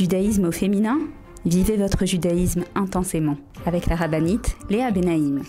Judaïsme 0.00 0.46
au 0.46 0.50
féminin 0.50 0.98
Vivez 1.44 1.76
votre 1.76 2.06
judaïsme 2.06 2.64
intensément 2.74 3.36
avec 3.66 3.84
la 3.84 3.96
rabbinite 3.96 4.56
Léa 4.70 4.90
Benaïm. 4.90 5.42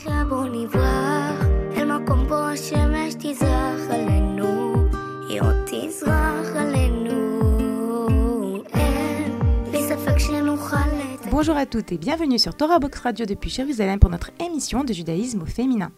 Bonjour 11.31 11.55
à 11.55 11.65
toutes 11.65 11.93
et 11.93 11.97
bienvenue 11.97 12.37
sur 12.37 12.53
Torah 12.53 12.79
Box 12.79 12.99
Radio 12.99 13.25
depuis 13.25 13.49
Jérusalem 13.49 13.99
pour 13.99 14.09
notre 14.09 14.31
émission 14.45 14.83
de 14.83 14.91
judaïsme 14.91 15.43
au 15.43 15.45
féminin. 15.45 15.91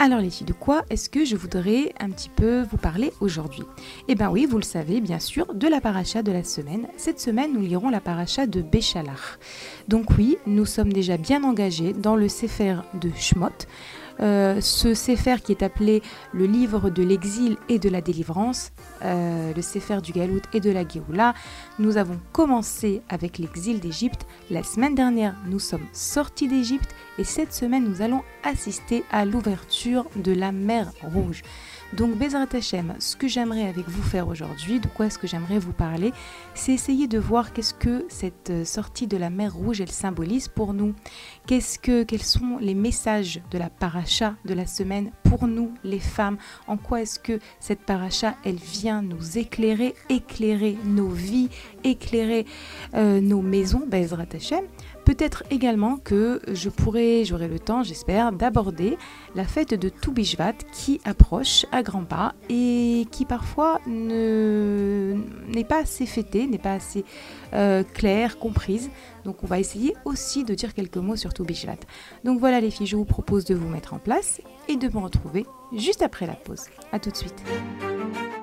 Alors 0.00 0.20
les 0.20 0.30
filles, 0.30 0.46
de 0.46 0.52
quoi 0.52 0.84
est-ce 0.90 1.10
que 1.10 1.24
je 1.24 1.34
voudrais 1.34 1.92
un 1.98 2.10
petit 2.10 2.28
peu 2.28 2.62
vous 2.62 2.76
parler 2.76 3.12
aujourd'hui? 3.20 3.64
Eh 4.06 4.14
bien 4.14 4.30
oui, 4.30 4.46
vous 4.46 4.56
le 4.56 4.62
savez 4.62 5.00
bien 5.00 5.18
sûr, 5.18 5.52
de 5.54 5.66
la 5.66 5.80
paracha 5.80 6.22
de 6.22 6.30
la 6.30 6.44
semaine. 6.44 6.86
Cette 6.96 7.18
semaine, 7.18 7.52
nous 7.52 7.62
lirons 7.62 7.88
la 7.88 8.00
paracha 8.00 8.46
de 8.46 8.62
Béchalach. 8.62 9.40
Donc 9.88 10.10
oui, 10.16 10.38
nous 10.46 10.66
sommes 10.66 10.92
déjà 10.92 11.16
bien 11.16 11.42
engagés 11.42 11.94
dans 11.94 12.14
le 12.14 12.28
Sefer 12.28 12.76
de 12.94 13.10
Shmot. 13.18 13.66
Euh, 14.20 14.60
ce 14.60 14.94
Sefer 14.94 15.36
qui 15.42 15.52
est 15.52 15.62
appelé 15.62 16.02
le 16.32 16.46
livre 16.46 16.90
de 16.90 17.02
l'exil 17.02 17.56
et 17.68 17.78
de 17.78 17.88
la 17.88 18.00
délivrance, 18.00 18.72
euh, 19.04 19.52
le 19.54 19.62
Sefer 19.62 20.00
du 20.02 20.12
Galout 20.12 20.42
et 20.52 20.60
de 20.60 20.70
la 20.70 20.86
Géoula. 20.86 21.34
Nous 21.78 21.96
avons 21.96 22.18
commencé 22.32 23.02
avec 23.08 23.38
l'exil 23.38 23.80
d'Égypte. 23.80 24.26
La 24.50 24.62
semaine 24.62 24.94
dernière, 24.94 25.36
nous 25.46 25.60
sommes 25.60 25.86
sortis 25.92 26.48
d'Égypte 26.48 26.94
et 27.18 27.24
cette 27.24 27.52
semaine, 27.52 27.84
nous 27.84 28.02
allons 28.02 28.22
assister 28.44 29.04
à 29.10 29.24
l'ouverture 29.24 30.06
de 30.16 30.32
la 30.32 30.52
mer 30.52 30.90
Rouge. 31.02 31.42
Donc 31.94 32.16
Bezrat 32.18 32.46
Hashem, 32.52 32.94
ce 32.98 33.16
que 33.16 33.28
j'aimerais 33.28 33.66
avec 33.66 33.88
vous 33.88 34.02
faire 34.02 34.28
aujourd'hui, 34.28 34.78
de 34.78 34.88
quoi 34.88 35.06
est-ce 35.06 35.18
que 35.18 35.26
j'aimerais 35.26 35.58
vous 35.58 35.72
parler, 35.72 36.12
c'est 36.52 36.72
essayer 36.72 37.08
de 37.08 37.18
voir 37.18 37.54
qu'est-ce 37.54 37.72
que 37.72 38.04
cette 38.10 38.50
euh, 38.50 38.64
sortie 38.66 39.06
de 39.06 39.16
la 39.16 39.30
mer 39.30 39.54
Rouge 39.54 39.80
elle 39.80 39.90
symbolise 39.90 40.48
pour 40.48 40.74
nous. 40.74 40.94
Qu'est-ce 41.46 41.78
que 41.78 42.02
quels 42.02 42.22
sont 42.22 42.58
les 42.60 42.74
messages 42.74 43.40
de 43.50 43.56
la 43.56 43.70
paracha 43.70 44.34
de 44.44 44.52
la 44.52 44.66
semaine 44.66 45.12
pour 45.24 45.48
nous 45.48 45.72
les 45.82 45.98
femmes? 45.98 46.36
En 46.66 46.76
quoi 46.76 47.00
est-ce 47.00 47.18
que 47.18 47.38
cette 47.58 47.80
paracha 47.80 48.34
elle 48.44 48.56
vient 48.56 49.00
nous 49.00 49.38
éclairer, 49.38 49.94
éclairer 50.10 50.76
nos 50.84 51.08
vies, 51.08 51.48
éclairer 51.84 52.44
euh, 52.94 53.22
nos 53.22 53.40
maisons, 53.40 53.84
Bezrat 53.86 54.26
Hashem 54.34 54.64
Peut-être 55.08 55.42
également 55.50 55.96
que 55.96 56.42
je 56.52 56.68
pourrai, 56.68 57.24
j'aurai 57.24 57.48
le 57.48 57.58
temps, 57.58 57.82
j'espère, 57.82 58.30
d'aborder 58.30 58.98
la 59.34 59.44
fête 59.44 59.72
de 59.72 59.88
Toubishvat 59.88 60.52
qui 60.70 61.00
approche 61.06 61.64
à 61.72 61.82
grands 61.82 62.04
pas 62.04 62.34
et 62.50 63.06
qui 63.10 63.24
parfois 63.24 63.80
n'est 63.86 65.64
pas 65.66 65.80
assez 65.80 66.04
fêtée, 66.04 66.46
n'est 66.46 66.58
pas 66.58 66.74
assez 66.74 67.06
euh, 67.54 67.84
claire, 67.84 68.38
comprise. 68.38 68.90
Donc 69.24 69.42
on 69.42 69.46
va 69.46 69.58
essayer 69.58 69.94
aussi 70.04 70.44
de 70.44 70.52
dire 70.52 70.74
quelques 70.74 70.98
mots 70.98 71.16
sur 71.16 71.32
Toubishvat. 71.32 71.78
Donc 72.24 72.38
voilà 72.38 72.60
les 72.60 72.70
filles, 72.70 72.86
je 72.86 72.96
vous 72.96 73.06
propose 73.06 73.46
de 73.46 73.54
vous 73.54 73.68
mettre 73.68 73.94
en 73.94 73.98
place 73.98 74.42
et 74.68 74.76
de 74.76 74.88
me 74.88 74.98
retrouver 74.98 75.46
juste 75.74 76.02
après 76.02 76.26
la 76.26 76.34
pause. 76.34 76.66
A 76.92 76.98
tout 76.98 77.10
de 77.10 77.16
suite. 77.16 77.42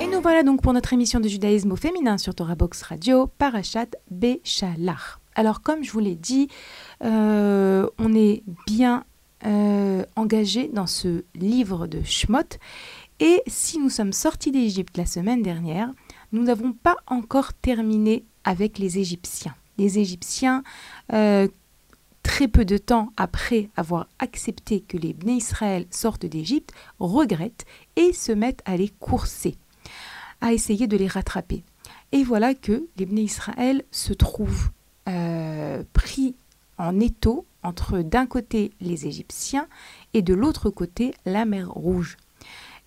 Et 0.00 0.06
nous 0.06 0.20
voilà 0.20 0.42
donc 0.42 0.62
pour 0.62 0.72
notre 0.72 0.92
émission 0.92 1.20
de 1.20 1.28
judaïsme 1.28 1.72
au 1.72 1.76
féminin 1.76 2.18
sur 2.18 2.34
Torah 2.34 2.54
Box 2.54 2.82
Radio, 2.82 3.26
Parashat 3.26 3.88
Béchalach. 4.10 5.18
Alors 5.34 5.62
comme 5.62 5.82
je 5.84 5.92
vous 5.92 6.00
l'ai 6.00 6.14
dit, 6.14 6.48
euh, 7.02 7.88
on 7.98 8.14
est 8.14 8.42
bien 8.66 9.04
euh, 9.46 10.04
engagé 10.16 10.68
dans 10.72 10.86
ce 10.86 11.24
livre 11.34 11.86
de 11.86 12.02
Shmot. 12.02 12.58
Et 13.20 13.42
si 13.46 13.78
nous 13.78 13.90
sommes 13.90 14.12
sortis 14.12 14.50
d'Égypte 14.50 14.96
la 14.96 15.06
semaine 15.06 15.42
dernière, 15.42 15.90
nous 16.32 16.42
n'avons 16.42 16.72
pas 16.72 16.96
encore 17.06 17.52
terminé 17.52 18.24
avec 18.44 18.78
les 18.78 18.98
Égyptiens. 18.98 19.54
Les 19.78 19.98
Égyptiens 19.98 20.62
euh, 21.12 21.48
très 22.24 22.48
peu 22.48 22.64
de 22.64 22.78
temps 22.78 23.12
après 23.16 23.68
avoir 23.76 24.08
accepté 24.18 24.80
que 24.80 24.96
les 24.96 25.12
Bnei 25.12 25.36
Israël 25.36 25.86
sortent 25.90 26.26
d'Égypte, 26.26 26.72
regrettent 26.98 27.64
et 27.94 28.12
se 28.12 28.32
mettent 28.32 28.62
à 28.64 28.76
les 28.76 28.88
courser, 28.88 29.56
à 30.40 30.52
essayer 30.52 30.88
de 30.88 30.96
les 30.96 31.06
rattraper. 31.06 31.62
Et 32.10 32.24
voilà 32.24 32.54
que 32.54 32.88
les 32.96 33.06
Bnei 33.06 33.22
Israël 33.22 33.84
se 33.92 34.12
trouvent 34.12 34.70
euh, 35.08 35.84
pris 35.92 36.34
en 36.78 36.98
étau 36.98 37.46
entre 37.62 38.00
d'un 38.00 38.26
côté 38.26 38.72
les 38.80 39.06
Égyptiens 39.06 39.68
et 40.12 40.22
de 40.22 40.34
l'autre 40.34 40.70
côté 40.70 41.14
la 41.24 41.44
mer 41.44 41.70
Rouge. 41.70 42.16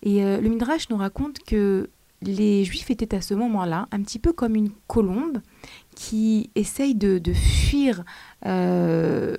Et 0.02 0.24
euh, 0.24 0.40
le 0.40 0.48
Midrash 0.50 0.90
nous 0.90 0.96
raconte 0.96 1.38
que 1.40 1.88
les 2.22 2.64
Juifs 2.64 2.90
étaient 2.90 3.14
à 3.14 3.20
ce 3.20 3.34
moment-là 3.34 3.88
un 3.92 4.02
petit 4.02 4.18
peu 4.18 4.32
comme 4.32 4.56
une 4.56 4.70
colombe 4.86 5.38
qui 5.94 6.50
essaye 6.54 6.94
de, 6.94 7.20
fuir 7.32 8.04
euh, 8.46 9.36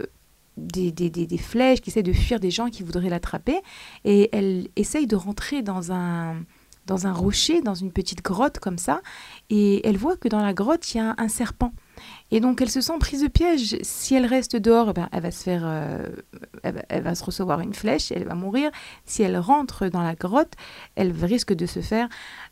des, 0.58 0.92
des, 0.92 1.38
flèches, 1.38 1.82
qui 1.82 1.90
essaye 1.90 2.04
de 2.04 2.14
fuir 2.14 2.40
des 2.40 2.52
gens 2.52 2.70
qui 2.70 2.84
voudraient 2.84 3.10
l'attraper. 3.10 3.60
Et 4.06 4.30
elle 4.32 4.68
essaye 4.76 5.08
de 5.08 5.16
rentrer 5.16 5.62
dans 5.62 5.92
un, 5.92 6.36
dans 6.86 7.08
un 7.08 7.14
rocher, 7.14 7.62
dans 7.62 7.76
une 7.76 7.92
petite 7.92 8.24
grotte 8.24 8.60
comme 8.60 8.78
ça. 8.78 9.02
Et 9.50 9.86
elle 9.88 9.98
voit 9.98 10.18
que 10.18 10.28
dans 10.28 10.42
la 10.42 10.54
grotte, 10.54 10.94
il 10.94 10.98
y 10.98 11.00
a 11.00 11.16
un, 11.18 11.28
serpent. 11.28 11.72
Et 12.32 12.40
donc 12.40 12.62
elle 12.62 12.70
se 12.70 12.82
sent 12.82 12.98
prise 13.00 13.22
de 13.22 13.28
piège. 13.28 13.78
Si 13.82 14.16
elle 14.16 14.26
reste 14.26 14.56
dehors, 14.56 14.90
eh 14.90 14.94
ben, 14.94 15.10
elle 15.12 15.22
va 15.22 15.32
se 15.32 15.44
faire, 15.44 15.62
euh, 15.64 16.06
elle, 16.64 17.02
va, 17.02 17.16
se 17.16 17.24
recevoir 17.24 17.60
une 17.60 17.74
flèche, 17.74 18.12
elle 18.12 18.26
va 18.26 18.36
mourir. 18.36 18.72
Si 19.06 19.24
elle 19.24 19.38
rentre 19.38 19.88
dans 19.88 20.04
la 20.04 20.16
grotte, 20.16 20.54
elle 20.96 21.12
risque 21.12 21.54
de 21.54 21.66
se 21.66 21.82
faire 21.82 22.08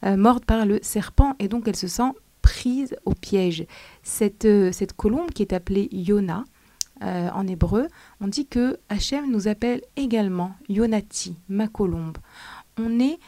euh, 0.05 0.17
mordre 0.17 0.45
par 0.45 0.65
le 0.65 0.79
serpent. 0.81 1.35
Et 1.39 1.47
donc 1.47 1.67
elle 1.67 1.75
se 1.75 1.87
sent 1.87 2.11
prise 2.41 2.95
au 3.05 3.13
piège. 3.13 3.65
Cette, 4.03 4.45
euh, 4.45 4.71
cette 4.71 4.93
colombe 4.93 5.31
qui 5.31 5.41
est 5.41 5.53
appelée 5.53 5.89
Yona, 5.91 6.43
euh, 7.03 7.29
en 7.29 7.45
hébreu, 7.45 7.87
on 8.21 8.27
dit 8.27 8.47
que 8.47 8.79
Hachem 8.89 9.29
nous 9.31 9.47
appelle 9.47 9.81
également 9.95 10.55
Yonati, 10.67 11.35
ma 11.49 11.67
colombe. 11.67 12.17
On 12.79 12.99
est 12.99 13.19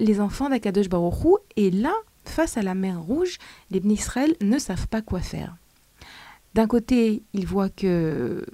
les 0.00 0.20
enfants 0.20 0.50
d'Akadosh 0.50 0.90
Baruchou 0.90 1.38
et 1.56 1.70
là, 1.70 1.94
face 2.26 2.58
à 2.58 2.62
la 2.62 2.74
mer 2.74 3.00
Rouge, 3.00 3.38
les 3.70 3.78
Israël 3.78 4.34
ne 4.42 4.58
savent 4.58 4.86
pas 4.88 5.00
quoi 5.00 5.20
faire. 5.20 5.56
D'un 6.54 6.66
côté, 6.66 7.22
ils 7.32 7.46
voient 7.46 7.70
que 7.70 8.44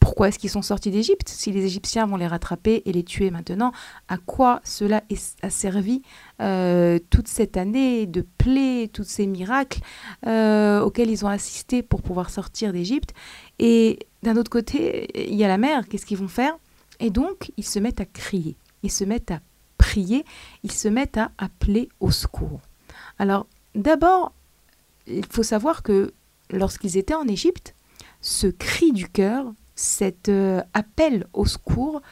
pourquoi 0.00 0.28
est-ce 0.28 0.38
qu'ils 0.38 0.50
sont 0.50 0.62
sortis 0.62 0.90
d'Égypte 0.90 1.28
Si 1.28 1.52
les 1.52 1.64
Égyptiens 1.64 2.06
vont 2.06 2.16
les 2.16 2.26
rattraper 2.26 2.82
et 2.84 2.92
les 2.92 3.04
tuer 3.04 3.30
maintenant, 3.30 3.70
à 4.08 4.18
quoi 4.18 4.60
cela 4.64 5.02
a 5.42 5.50
servi 5.50 6.02
euh, 6.40 6.98
toute 7.10 7.28
cette 7.28 7.56
année 7.56 8.06
de 8.06 8.26
plaies, 8.36 8.90
tous 8.92 9.04
ces 9.04 9.26
miracles 9.26 9.80
euh, 10.26 10.80
auxquels 10.80 11.08
ils 11.08 11.24
ont 11.24 11.28
assisté 11.28 11.82
pour 11.82 12.02
pouvoir 12.02 12.30
sortir 12.30 12.72
d'Égypte. 12.72 13.14
Et 13.60 14.00
d'un 14.24 14.36
autre 14.36 14.50
côté, 14.50 15.08
il 15.30 15.36
y 15.36 15.44
a 15.44 15.48
la 15.48 15.58
mer, 15.58 15.88
qu'est-ce 15.88 16.06
qu'ils 16.06 16.18
vont 16.18 16.28
faire? 16.28 16.56
Et 16.98 17.10
donc, 17.10 17.52
ils 17.56 17.64
se 17.64 17.78
mettent 17.78 18.00
à 18.00 18.06
crier, 18.06 18.56
ils 18.82 18.90
se 18.90 19.04
mettent 19.04 19.30
à 19.30 19.40
prier, 19.78 20.24
ils 20.64 20.72
se 20.72 20.88
mettent 20.88 21.18
à 21.18 21.30
appeler 21.38 21.88
au 22.00 22.10
secours. 22.10 22.60
Alors, 23.18 23.46
d'abord, 23.76 24.32
il 25.06 25.26
faut 25.26 25.42
savoir 25.42 25.82
que 25.82 26.12
lorsqu'ils 26.52 26.96
étaient 26.96 27.14
en 27.14 27.26
Égypte, 27.26 27.74
ce 28.20 28.46
cri 28.46 28.92
du 28.92 29.08
cœur, 29.08 29.52
cet 29.74 30.28
euh, 30.28 30.62
appel 30.74 31.26
au 31.32 31.46
secours 31.46 32.02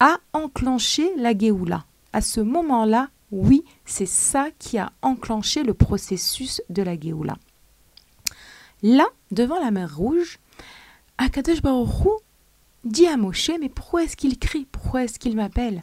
a 0.00 0.18
enclenché 0.32 1.10
la 1.16 1.36
Géoula. 1.36 1.86
À 2.12 2.20
ce 2.20 2.40
moment-là, 2.40 3.08
oui, 3.32 3.64
c'est 3.84 4.06
ça 4.06 4.48
qui 4.58 4.78
a 4.78 4.92
enclenché 5.02 5.62
le 5.62 5.74
processus 5.74 6.62
de 6.68 6.82
la 6.82 6.98
Géoula. 6.98 7.36
Là, 8.82 9.06
devant 9.30 9.58
la 9.58 9.70
mer 9.70 9.96
Rouge, 9.96 10.38
Akadosh 11.18 11.62
Baruch 11.62 12.08
dit 12.84 13.06
à 13.06 13.16
Moshe 13.16 13.50
Mais 13.60 13.68
pourquoi 13.68 14.04
est-ce 14.04 14.16
qu'il 14.16 14.38
crie? 14.38 14.66
Pourquoi 14.70 15.04
est-ce 15.04 15.18
qu'il 15.18 15.34
m'appelle? 15.34 15.82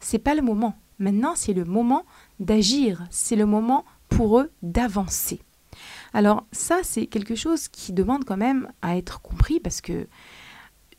C'est 0.00 0.18
pas 0.18 0.34
le 0.34 0.42
moment. 0.42 0.74
Maintenant, 0.98 1.34
c'est 1.36 1.52
le 1.52 1.64
moment 1.64 2.04
d'agir. 2.40 3.06
C'est 3.10 3.36
le 3.36 3.46
moment 3.46 3.84
pour 4.08 4.40
eux 4.40 4.50
d'avancer. 4.62 5.40
Alors, 6.12 6.46
ça, 6.52 6.80
c'est 6.82 7.06
quelque 7.06 7.34
chose 7.34 7.68
qui 7.68 7.92
demande 7.92 8.24
quand 8.24 8.36
même 8.36 8.68
à 8.82 8.96
être 8.96 9.20
compris 9.20 9.60
parce 9.60 9.80
que 9.80 10.06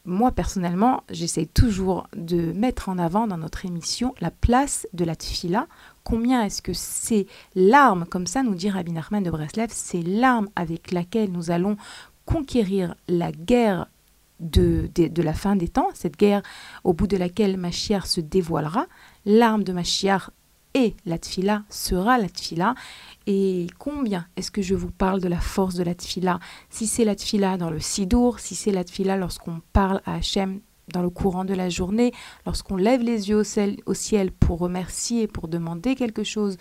moi 0.05 0.31
personnellement, 0.31 1.03
j'essaie 1.09 1.45
toujours 1.45 2.07
de 2.15 2.53
mettre 2.53 2.89
en 2.89 2.97
avant 2.97 3.27
dans 3.27 3.37
notre 3.37 3.65
émission 3.65 4.15
la 4.19 4.31
place 4.31 4.87
de 4.93 5.05
la 5.05 5.15
tfila. 5.15 5.67
Combien 6.03 6.43
est-ce 6.43 6.61
que 6.61 6.73
c'est 6.73 7.27
l'arme, 7.55 8.05
comme 8.05 8.25
ça 8.25 8.41
nous 8.41 8.55
dit 8.55 8.69
Rabbi 8.69 8.91
Nachman 8.93 9.21
de 9.21 9.29
Breslev, 9.29 9.69
c'est 9.71 10.01
l'arme 10.01 10.49
avec 10.55 10.91
laquelle 10.91 11.31
nous 11.31 11.51
allons 11.51 11.77
conquérir 12.25 12.95
la 13.07 13.31
guerre 13.31 13.87
de, 14.39 14.89
la 15.21 15.33
fin 15.33 15.55
des 15.55 15.67
temps, 15.67 15.89
cette 15.93 16.17
guerre 16.17 16.41
au 16.83 16.93
bout 16.93 17.05
de 17.05 17.17
laquelle 17.17 17.57
Machiar 17.57 18.07
se 18.07 18.21
dévoilera. 18.21 18.87
L'arme 19.25 19.63
de 19.63 19.71
Machiar 19.71 20.31
et 20.73 20.95
la 21.05 21.19
tfila 21.19 21.63
sera 21.69 22.17
la 22.17 22.27
tfila. 22.27 22.73
Et 23.27 23.67
combien 23.77 24.25
est-ce 24.35 24.51
que 24.51 24.61
je 24.61 24.73
vous 24.73 24.91
parle 24.91 25.21
de 25.21 25.27
la 25.27 25.39
force 25.39 25.75
de 25.75 25.83
la 25.83 25.93
tfila? 25.93 26.39
Si 26.69 26.87
c'est 26.87 27.05
la 27.05 27.15
tfila 27.15 27.57
dans 27.57 27.69
le 27.69 27.79
sidour, 27.79 28.39
si 28.39 28.55
c'est 28.55 28.71
la 28.71 28.83
tfila 28.83 29.15
lorsqu'on 29.17 29.61
parle 29.73 30.01
à 30.05 30.15
Hachem 30.15 30.59
dans 30.91 31.01
le 31.01 31.09
courant 31.09 31.45
de 31.45 31.53
la 31.53 31.69
journée, 31.69 32.11
lorsqu'on 32.45 32.75
lève 32.75 33.01
les 33.01 33.29
yeux 33.29 33.37
au 33.37 33.93
ciel, 33.93 34.31
pour 34.31 34.59
remercier, 34.59 35.27
pour 35.27 35.47
demander 35.47 35.95
quelque 35.95 36.23
chose, 36.23 36.57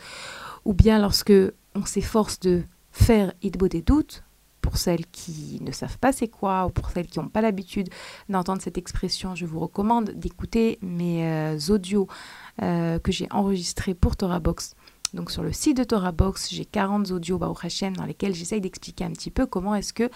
ou 0.65 0.75
bien 0.75 0.99
lorsque 0.99 1.33
on 1.75 1.85
s'efforce 1.85 2.39
de 2.41 2.63
faire 2.93 3.33
idbo 3.43 3.69
des 3.69 3.83
doutes, 3.83 4.23
pour 4.61 4.77
celles 4.77 5.07
qui 5.07 5.59
ne 5.63 5.73
savent 5.73 5.99
pas 5.99 6.13
c'est 6.13 6.29
quoi, 6.29 6.67
ou 6.67 6.71
pour 6.71 6.91
celles 6.91 7.07
qui 7.07 7.19
n'ont 7.19 7.29
pas 7.29 7.41
l'habitude 7.41 7.89
d'entendre 8.29 8.61
cette 8.61 8.79
expression, 8.79 9.35
je 9.35 9.47
vous 9.47 9.59
recommande 9.59 10.11
d'écouter 10.11 10.79
mes 10.83 11.27
euh, 11.27 11.59
audios 11.71 12.09
euh, 12.63 12.99
que 12.99 13.11
j'ai 13.11 13.27
enregistrés 13.31 13.95
pour 13.95 14.17
Torah 14.17 14.39
Box 14.39 14.75
donc 15.15 15.31
sur 15.31 15.43
le 15.43 15.53
site 15.53 15.77
de 15.77 15.85
Torah 15.85 16.13
Box, 16.13 16.51
j'ai 16.51 16.65
40 16.65 17.11
audios 17.11 17.39
au 17.39 17.57
Hashem 17.63 17.97
dans 17.97 18.05
lesquels 18.05 18.35
j'essaye 18.35 18.61
d'expliquer 18.61 19.05
un 19.05 19.11
petit 19.11 19.31
peu 19.31 19.47
comment 19.47 19.75
est-ce 19.75 19.93
que 19.93 20.11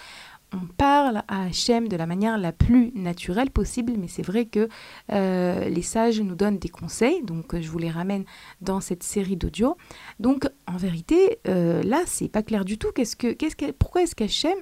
on 0.55 0.67
parle 0.67 1.23
à 1.29 1.45
Hachem 1.45 1.89
de 1.89 1.97
la 1.97 2.07
manière 2.07 2.39
la 2.39 2.53
plus 2.53 2.93
naturelle 2.95 3.51
possible, 3.51 3.95
mais 3.99 4.09
c'est 4.09 4.23
vrai 4.23 4.45
que 4.47 4.69
euh, 5.13 5.69
les 5.69 5.83
sages 5.83 6.21
nous 6.21 6.37
donnent 6.37 6.59
des 6.59 6.69
conseils, 6.69 7.23
donc 7.23 7.59
je 7.59 7.69
vous 7.69 7.79
les 7.79 7.91
ramène 7.91 8.25
dans 8.61 8.81
cette 8.81 9.03
série 9.03 9.37
d'audios. 9.37 9.77
Donc 10.21 10.49
en 10.67 10.77
vérité, 10.77 11.39
euh, 11.49 11.83
là, 11.83 12.03
c'est 12.07 12.29
pas 12.29 12.43
clair 12.43 12.65
du 12.65 12.79
tout. 12.79 12.93
Qu'est-ce 12.93 13.17
que, 13.17 13.33
qu'est-ce 13.33 13.57
que, 13.57 13.73
pourquoi 13.73 14.03
est-ce 14.03 14.15
qu'Hachem 14.15 14.57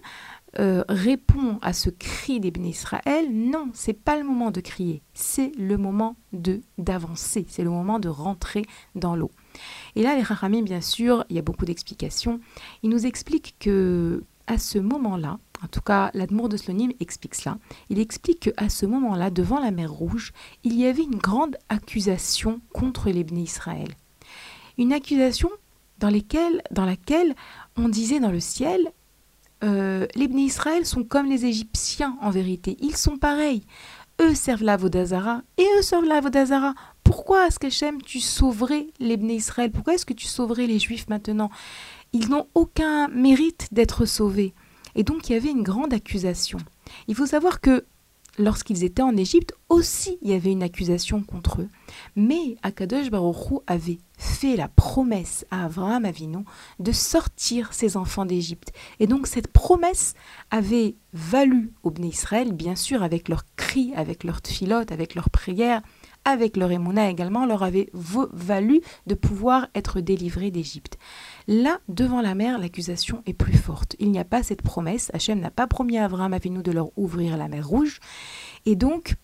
euh, 0.58 0.84
répond 0.88 1.58
à 1.60 1.72
ce 1.72 1.90
cri 1.90 2.40
des 2.40 2.52
Israël? 2.60 3.26
Non, 3.30 3.68
c'est 3.74 3.92
pas 3.92 4.16
le 4.16 4.24
moment 4.24 4.50
de 4.50 4.60
crier, 4.60 5.02
c'est 5.12 5.52
le 5.58 5.76
moment 5.76 6.16
de 6.32 6.62
d'avancer, 6.78 7.44
c'est 7.48 7.64
le 7.64 7.70
moment 7.70 7.98
de 7.98 8.08
rentrer 8.08 8.64
dans 8.94 9.14
l'eau. 9.14 9.30
Et 9.96 10.02
là, 10.02 10.14
les 10.14 10.22
Rahamim, 10.22 10.62
bien 10.62 10.80
sûr, 10.80 11.24
il 11.28 11.36
y 11.36 11.38
a 11.38 11.42
beaucoup 11.42 11.64
d'explications. 11.64 12.40
Ils 12.82 12.90
nous 12.90 13.06
expliquent 13.06 13.56
que 13.58 14.22
à 14.46 14.58
ce 14.58 14.78
moment-là, 14.78 15.38
en 15.62 15.68
tout 15.68 15.80
cas, 15.80 16.10
l'Admour 16.14 16.48
de 16.48 16.56
Slonim 16.56 16.90
explique 16.98 17.36
cela. 17.36 17.58
Il 17.88 18.00
explique 18.00 18.52
qu'à 18.52 18.68
ce 18.68 18.86
moment-là, 18.86 19.30
devant 19.30 19.60
la 19.60 19.70
mer 19.70 19.92
Rouge, 19.92 20.32
il 20.64 20.74
y 20.74 20.86
avait 20.86 21.04
une 21.04 21.18
grande 21.18 21.56
accusation 21.68 22.60
contre 22.72 23.10
les 23.10 23.24
Israël. 23.32 23.88
Une 24.78 24.92
accusation 24.92 25.50
dans, 25.98 26.10
dans 26.70 26.84
laquelle 26.84 27.34
on 27.76 27.88
disait 27.88 28.18
dans 28.18 28.32
le 28.32 28.40
ciel 28.40 28.92
euh, 29.62 30.06
les 30.16 30.24
Israël 30.24 30.84
sont 30.84 31.04
comme 31.04 31.26
les 31.26 31.46
Égyptiens 31.46 32.16
en 32.20 32.30
vérité. 32.30 32.76
Ils 32.80 32.96
sont 32.96 33.16
pareils. 33.16 33.62
Eux 34.20 34.34
servent 34.34 34.64
la 34.64 34.76
Vodazara 34.76 35.42
et 35.56 35.66
eux 35.78 35.82
servent 35.82 36.06
la 36.06 36.20
Vodazara. 36.20 36.74
Pourquoi 37.12 37.46
qu'Hachem, 37.50 38.00
tu 38.00 38.20
sauverais 38.20 38.86
les 38.98 39.16
Israël? 39.16 39.70
Pourquoi 39.70 39.92
est-ce 39.92 40.06
que 40.06 40.14
tu 40.14 40.26
sauverais 40.26 40.66
les 40.66 40.78
Juifs 40.78 41.10
maintenant? 41.10 41.50
Ils 42.14 42.30
n'ont 42.30 42.46
aucun 42.54 43.08
mérite 43.08 43.68
d'être 43.70 44.06
sauvés. 44.06 44.54
Et 44.94 45.04
donc 45.04 45.28
il 45.28 45.34
y 45.34 45.36
avait 45.36 45.50
une 45.50 45.62
grande 45.62 45.92
accusation. 45.92 46.56
Il 47.08 47.14
faut 47.14 47.26
savoir 47.26 47.60
que 47.60 47.84
lorsqu'ils 48.38 48.82
étaient 48.82 49.02
en 49.02 49.14
Égypte, 49.14 49.52
aussi 49.68 50.16
il 50.22 50.30
y 50.30 50.32
avait 50.32 50.52
une 50.52 50.62
accusation 50.62 51.22
contre 51.22 51.60
eux. 51.60 51.68
Mais 52.16 52.56
Akadosh 52.62 53.10
Baruch 53.10 53.60
avait 53.66 53.98
fait 54.16 54.56
la 54.56 54.68
promesse 54.68 55.44
à 55.50 55.66
Abraham 55.66 56.06
Avinu 56.06 56.38
de 56.78 56.92
sortir 56.92 57.74
ses 57.74 57.98
enfants 57.98 58.24
d'Égypte. 58.24 58.72
Et 59.00 59.06
donc 59.06 59.26
cette 59.26 59.48
promesse 59.48 60.14
avait 60.50 60.94
valu 61.12 61.74
aux 61.82 61.90
Bnei 61.90 62.08
Israël, 62.08 62.54
bien 62.54 62.74
sûr 62.74 63.02
avec 63.02 63.28
leurs 63.28 63.44
cris, 63.56 63.92
avec 63.96 64.24
leurs 64.24 64.40
tfilotes, 64.40 64.92
avec 64.92 65.14
leurs 65.14 65.28
prières, 65.28 65.82
avec 66.24 66.56
leur 66.56 66.70
émouna 66.70 67.10
également, 67.10 67.46
leur 67.46 67.62
avait 67.62 67.90
valu 67.92 68.80
de 69.06 69.14
pouvoir 69.14 69.68
être 69.74 70.00
délivrés 70.00 70.50
d'Égypte. 70.50 70.98
Là, 71.48 71.80
devant 71.88 72.20
la 72.20 72.34
mer, 72.34 72.58
l'accusation 72.58 73.22
est 73.26 73.32
plus 73.32 73.56
forte. 73.56 73.96
Il 73.98 74.10
n'y 74.10 74.18
a 74.18 74.24
pas 74.24 74.42
cette 74.42 74.62
promesse. 74.62 75.10
Hachem 75.14 75.40
n'a 75.40 75.50
pas 75.50 75.66
promis 75.66 75.98
à 75.98 76.04
Abraham 76.04 76.32
Avinu 76.32 76.62
de 76.62 76.72
leur 76.72 76.90
ouvrir 76.96 77.36
la 77.36 77.48
mer 77.48 77.66
rouge. 77.66 78.00
Et 78.66 78.76
donc, 78.76 79.16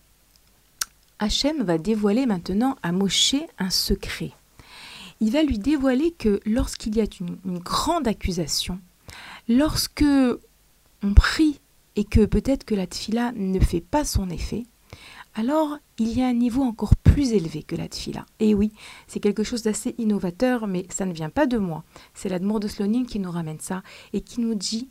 Hachem 1.19 1.63
va 1.63 1.77
dévoiler 1.77 2.25
maintenant 2.25 2.75
à 2.83 2.91
Moshe 2.91 3.35
un 3.57 3.69
secret. 3.69 4.31
Il 5.21 5.31
va 5.31 5.43
lui 5.43 5.59
dévoiler 5.59 6.11
que 6.11 6.39
lorsqu'il 6.45 6.95
y 6.95 7.01
a 7.01 7.05
une, 7.19 7.37
une 7.45 7.59
grande 7.59 8.07
accusation, 8.07 8.79
lorsque 9.47 10.05
on 11.03 11.13
prie 11.13 11.59
et 11.95 12.05
que 12.05 12.25
peut-être 12.25 12.63
que 12.63 12.75
la 12.75 12.87
tfila 12.87 13.33
ne 13.33 13.59
fait 13.59 13.81
pas 13.81 14.05
son 14.05 14.29
effet, 14.29 14.63
alors 15.35 15.77
il 15.97 16.17
y 16.17 16.21
a 16.21 16.27
un 16.27 16.33
niveau 16.33 16.63
encore 16.63 16.95
plus 16.95 17.33
élevé 17.33 17.63
que 17.63 17.75
la 17.75 17.87
tfila. 17.87 18.25
Et 18.39 18.53
oui, 18.53 18.71
c'est 19.07 19.19
quelque 19.19 19.43
chose 19.43 19.63
d'assez 19.63 19.95
innovateur, 19.97 20.67
mais 20.67 20.85
ça 20.89 21.05
ne 21.05 21.13
vient 21.13 21.29
pas 21.29 21.45
de 21.45 21.57
moi. 21.57 21.83
C'est 22.13 22.29
l'Admour 22.29 22.59
de 22.59 22.67
Slonim 22.67 23.05
qui 23.05 23.19
nous 23.19 23.31
ramène 23.31 23.59
ça 23.59 23.83
et 24.13 24.21
qui 24.21 24.41
nous 24.41 24.55
dit 24.55 24.89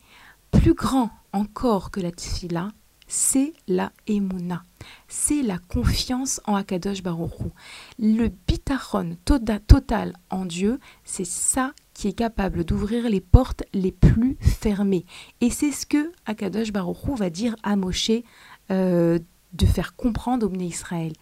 plus 0.50 0.74
grand 0.74 1.10
encore 1.32 1.90
que 1.90 2.00
la 2.00 2.10
tfila, 2.10 2.70
c'est 3.06 3.52
la 3.66 3.92
emuna, 4.06 4.62
c'est 5.08 5.42
la 5.42 5.58
confiance 5.58 6.40
en 6.46 6.54
Akadosh 6.54 7.02
Baruchou. 7.02 7.50
Le 7.98 8.28
bitachon 8.28 9.16
tota-, 9.24 9.60
total 9.60 10.14
en 10.30 10.44
Dieu, 10.44 10.78
c'est 11.04 11.26
ça 11.26 11.72
qui 11.94 12.08
est 12.08 12.12
capable 12.12 12.64
d'ouvrir 12.64 13.08
les 13.08 13.20
portes 13.20 13.64
les 13.72 13.92
plus 13.92 14.36
fermées. 14.40 15.04
Et 15.40 15.50
c'est 15.50 15.72
ce 15.72 15.84
que 15.84 16.12
Akadosh 16.26 16.72
Baruchou 16.72 17.16
va 17.16 17.30
dire 17.30 17.56
à 17.62 17.76
Moshe 17.76 18.12
euh, 18.70 19.18
de 19.52 19.66
faire 19.66 19.96
comprendre 19.96 20.46
au 20.46 20.54
Israël. 20.54 21.12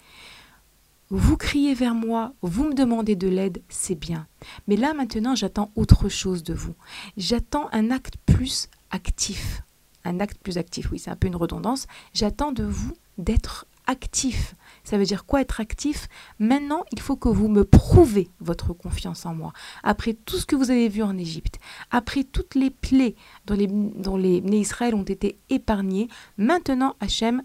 Vous 1.09 1.37
criez 1.37 1.75
vers 1.75 1.95
moi, 1.95 2.35
vous 2.43 2.65
me 2.65 2.75
demandez 2.75 3.15
de 3.15 3.29
l'aide, 3.29 3.63
c'est 3.69 3.95
bien. 3.95 4.27
Mais 4.67 4.77
là 4.77 4.93
maintenant, 4.93 5.37
j'attends 5.37 5.71
autre 5.77 6.09
chose 6.09 6.43
de 6.43 6.53
vous. 6.53 6.75
J'attends 7.17 7.69
un 7.73 7.91
acte 7.93 8.15
plus 8.27 8.69
actif. 8.91 9.63
Un 10.05 10.19
acte 10.19 10.39
plus 10.39 10.59
actif, 10.59 10.91
oui, 10.91 10.99
c'est 10.99 11.11
un 11.11 11.17
peu 11.17 11.29
une 11.29 11.37
redondance. 11.37 11.87
J'attends 12.13 12.51
de 12.51 12.65
vous 12.65 12.93
d'être 13.19 13.67
actif. 13.87 14.55
Ça 14.83 14.99
veut 14.99 15.05
dire 15.05 15.27
quoi 15.27 15.41
être 15.41 15.61
actif? 15.61 16.09
Maintenant, 16.39 16.85
il 16.93 17.01
faut 17.01 17.17
que 17.17 17.29
vous 17.29 17.49
me 17.49 17.65
prouvez 17.65 18.29
votre 18.41 18.73
confiance 18.73 19.27
en 19.27 19.35
moi. 19.35 19.53
Après 19.83 20.15
tout 20.15 20.39
ce 20.39 20.47
que 20.47 20.57
vous 20.57 20.71
avez 20.71 20.89
vu 20.89 21.03
en 21.03 21.17
Égypte, 21.17 21.59
après 21.91 22.25
toutes 22.25 22.55
les 22.55 22.71
plaies 22.71 23.15
dont 23.47 23.55
les, 23.55 23.69
dont 23.69 24.19
Israël 24.19 24.95
ont 24.95 25.03
été 25.03 25.39
épargnés, 25.51 26.09
maintenant, 26.37 26.95
Hachem, 27.01 27.43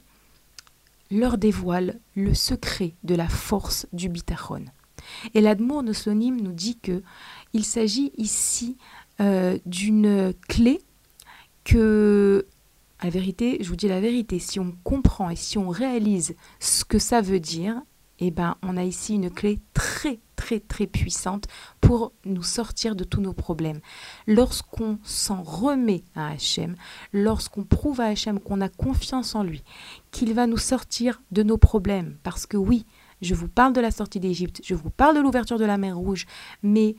leur 1.12 1.38
dévoile 1.38 2.00
le 2.16 2.34
secret 2.34 2.96
de 3.04 3.16
la 3.16 3.28
force 3.28 3.86
du 3.94 4.10
bitachon. 4.10 4.66
Et 5.34 5.42
l'Admour 5.42 5.84
Noslonim 5.84 6.40
nous 6.42 6.54
dit 6.54 6.80
que 6.80 7.04
il 7.54 7.66
s'agit 7.66 8.12
ici 8.18 8.78
euh, 9.20 9.58
d'une 9.66 10.34
clé 10.48 10.80
que 11.64 12.48
la 13.04 13.10
vérité, 13.10 13.58
je 13.62 13.70
vous 13.70 13.76
dis 13.76 13.88
la 13.88 14.00
vérité, 14.00 14.40
si 14.40 14.60
on 14.60 14.76
comprend 14.84 15.30
et 15.30 15.36
si 15.36 15.58
on 15.58 15.70
réalise 15.70 16.36
ce 16.60 16.86
que 16.86 17.00
ça 17.00 17.22
veut 17.22 17.40
dire, 17.40 17.82
eh 18.22 18.30
ben, 18.30 18.56
on 18.62 18.78
a 18.78 18.84
ici 18.84 19.16
une 19.16 19.32
clé 19.32 19.60
très, 19.74 20.20
très, 20.36 20.60
très 20.60 20.86
puissante 20.86 21.48
pour 21.82 22.14
nous 22.24 22.44
sortir 22.44 22.96
de 22.96 23.04
tous 23.04 23.20
nos 23.20 23.34
problèmes. 23.34 23.82
Lorsqu'on 24.28 25.00
s'en 25.04 25.42
remet 25.42 26.04
à 26.16 26.30
Hachem, 26.30 26.76
lorsqu'on 27.14 27.64
prouve 27.64 28.00
à 28.00 28.06
Hachem 28.06 28.40
qu'on 28.40 28.62
a 28.62 28.70
confiance 28.70 29.34
en 29.34 29.44
lui, 29.44 29.64
qu'il 30.12 30.34
va 30.36 30.46
nous 30.46 30.58
sortir 30.58 31.20
de 31.32 31.42
nos 31.42 31.58
problèmes, 31.58 32.16
parce 32.22 32.46
que 32.46 32.58
oui, 32.58 32.86
je 33.24 33.34
vous 33.34 33.48
parle 33.48 33.74
de 33.74 33.82
la 33.82 33.92
sortie 33.92 34.20
d'Égypte, 34.20 34.62
je 34.64 34.76
vous 34.76 34.92
parle 34.92 35.16
de 35.16 35.22
l'ouverture 35.22 35.58
de 35.58 35.66
la 35.66 35.78
mer 35.78 35.98
Rouge, 35.98 36.28
mais 36.62 36.96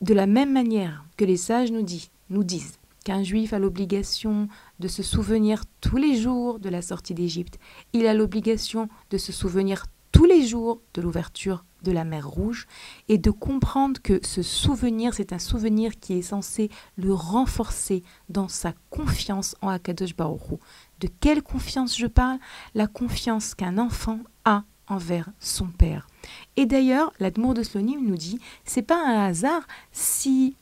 de 0.00 0.14
la 0.14 0.26
même 0.26 0.52
manière 0.52 1.04
que 1.16 1.24
les 1.24 1.36
sages 1.36 1.70
nous, 1.70 1.86
nous 2.28 2.44
disent 2.44 2.78
qu'un 3.04 3.22
juif 3.22 3.52
a 3.52 3.60
l'obligation 3.60 4.48
de 4.80 4.88
se 4.88 5.04
souvenir 5.04 5.62
tous 5.80 5.96
les 5.96 6.16
jours 6.16 6.58
de 6.58 6.68
la 6.68 6.82
sortie 6.82 7.14
d'Égypte, 7.14 7.58
il 7.92 8.06
a 8.06 8.14
l'obligation 8.14 8.88
de 9.10 9.16
se 9.16 9.32
souvenir 9.32 9.86
tous 10.12 10.24
les 10.24 10.46
jours 10.46 10.80
de 10.94 11.02
l'ouverture 11.02 11.64
de 11.82 11.92
la 11.92 12.04
mer 12.04 12.28
Rouge 12.28 12.66
et 13.08 13.18
de 13.18 13.30
comprendre 13.30 14.00
que 14.02 14.20
ce 14.24 14.42
souvenir, 14.42 15.14
c'est 15.14 15.32
un 15.32 15.38
souvenir 15.38 15.98
qui 15.98 16.14
est 16.14 16.22
censé 16.22 16.70
le 16.96 17.14
renforcer 17.14 18.02
dans 18.28 18.48
sa 18.48 18.74
confiance 18.90 19.56
en 19.62 19.68
Akadosh 19.68 20.14
Baruch 20.14 20.60
De 21.00 21.08
quelle 21.20 21.42
confiance 21.42 21.96
je 21.96 22.06
parle? 22.06 22.38
La 22.74 22.86
confiance 22.86 23.54
qu'un 23.54 23.78
enfant 23.78 24.20
a 24.44 24.64
envers 24.88 25.30
son 25.38 25.66
père. 25.66 26.08
Et 26.56 26.66
d'ailleurs, 26.66 27.12
l'Admour 27.20 27.54
de 27.54 27.62
Slonim 27.62 28.04
nous 28.04 28.16
dit, 28.16 28.40
c'est 28.64 28.82
pas 28.82 29.02
un 29.06 29.26
hasard 29.26 29.62
si 29.92 30.56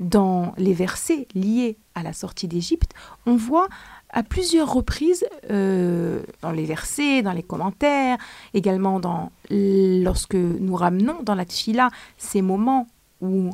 dans 0.00 0.54
les 0.56 0.74
versets 0.74 1.28
liés 1.34 1.78
à 1.94 2.02
la 2.02 2.12
sortie 2.12 2.48
d'Égypte, 2.48 2.92
on 3.26 3.36
voit 3.36 3.68
à 4.14 4.22
plusieurs 4.22 4.72
reprises 4.72 5.26
euh, 5.50 6.22
dans 6.40 6.52
les 6.52 6.64
versets, 6.64 7.20
dans 7.20 7.32
les 7.32 7.42
commentaires, 7.42 8.16
également 8.54 9.00
dans 9.00 9.32
lorsque 9.50 10.36
nous 10.36 10.76
ramenons 10.76 11.22
dans 11.22 11.34
la 11.34 11.44
tfila 11.44 11.90
ces 12.16 12.40
moments 12.40 12.86
où 13.20 13.50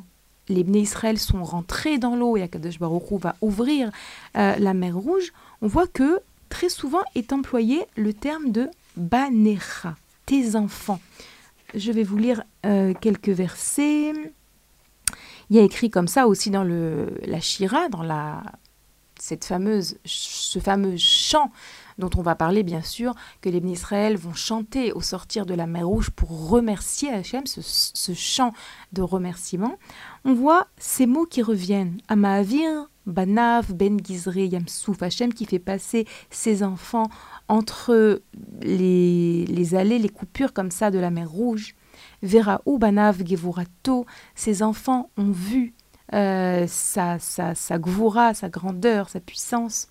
les 0.48 0.62
Bnei 0.62 0.82
Israël 0.82 1.18
sont 1.18 1.42
rentrés 1.42 1.96
dans 1.96 2.14
l'eau 2.14 2.36
et 2.36 2.42
Akadosh 2.42 2.78
Baruch 2.78 3.10
Hu 3.10 3.18
va 3.18 3.36
ouvrir 3.40 3.90
euh, 4.36 4.54
la 4.58 4.74
mer 4.74 4.96
Rouge, 4.96 5.32
on 5.62 5.66
voit 5.66 5.86
que 5.86 6.20
très 6.50 6.68
souvent 6.68 7.02
est 7.14 7.32
employé 7.32 7.86
le 7.96 8.12
terme 8.12 8.52
de 8.52 8.68
Banecha, 8.96 9.96
tes 10.26 10.56
enfants. 10.56 11.00
Je 11.74 11.90
vais 11.90 12.02
vous 12.02 12.18
lire 12.18 12.42
euh, 12.66 12.92
quelques 13.00 13.30
versets. 13.30 14.12
Il 15.48 15.56
y 15.56 15.58
a 15.58 15.62
écrit 15.62 15.88
comme 15.88 16.08
ça 16.08 16.26
aussi 16.26 16.50
dans 16.50 16.64
la 16.64 17.40
Shira, 17.40 17.88
dans 17.88 18.02
la 18.02 18.42
cette 19.20 19.44
fameuse, 19.44 19.98
ce 20.04 20.58
fameux 20.58 20.96
chant 20.96 21.50
dont 22.00 22.10
on 22.16 22.22
va 22.22 22.34
parler 22.34 22.62
bien 22.64 22.82
sûr, 22.82 23.14
que 23.40 23.48
les 23.48 23.60
Israël 23.70 24.16
vont 24.16 24.34
chanter 24.34 24.92
au 24.92 25.00
sortir 25.00 25.46
de 25.46 25.54
la 25.54 25.66
mer 25.66 25.86
Rouge 25.86 26.10
pour 26.10 26.48
remercier 26.48 27.10
Hachem, 27.10 27.46
ce, 27.46 28.14
chant 28.14 28.52
de 28.92 29.02
remerciement, 29.02 29.78
on 30.24 30.34
voit 30.34 30.66
ces 30.78 31.06
mots 31.06 31.26
qui 31.26 31.42
reviennent. 31.42 31.98
Amahavir, 32.08 32.88
Banav, 33.06 33.72
Ben 33.74 33.98
Gizre, 34.02 34.38
Yamsouf, 34.38 35.02
Hachem 35.02 35.32
qui 35.32 35.44
fait 35.44 35.58
passer 35.58 36.06
ses 36.30 36.62
enfants 36.62 37.08
entre 37.48 38.22
les, 38.62 39.44
les 39.46 39.74
allées, 39.74 39.98
les 39.98 40.08
coupures 40.08 40.52
comme 40.52 40.70
ça 40.70 40.90
de 40.90 40.98
la 40.98 41.10
mer 41.10 41.30
Rouge. 41.30 41.74
Vera 42.22 42.60
ou 42.66 42.78
Banav, 42.78 43.24
Gevurato, 43.24 44.06
ses 44.34 44.62
enfants 44.62 45.10
ont 45.16 45.30
vu 45.30 45.74
euh, 46.12 46.64
sa, 46.66 47.18
sa, 47.18 47.54
sa 47.54 47.78
grandeur, 47.78 49.08
sa 49.08 49.20
puissance. 49.20 49.88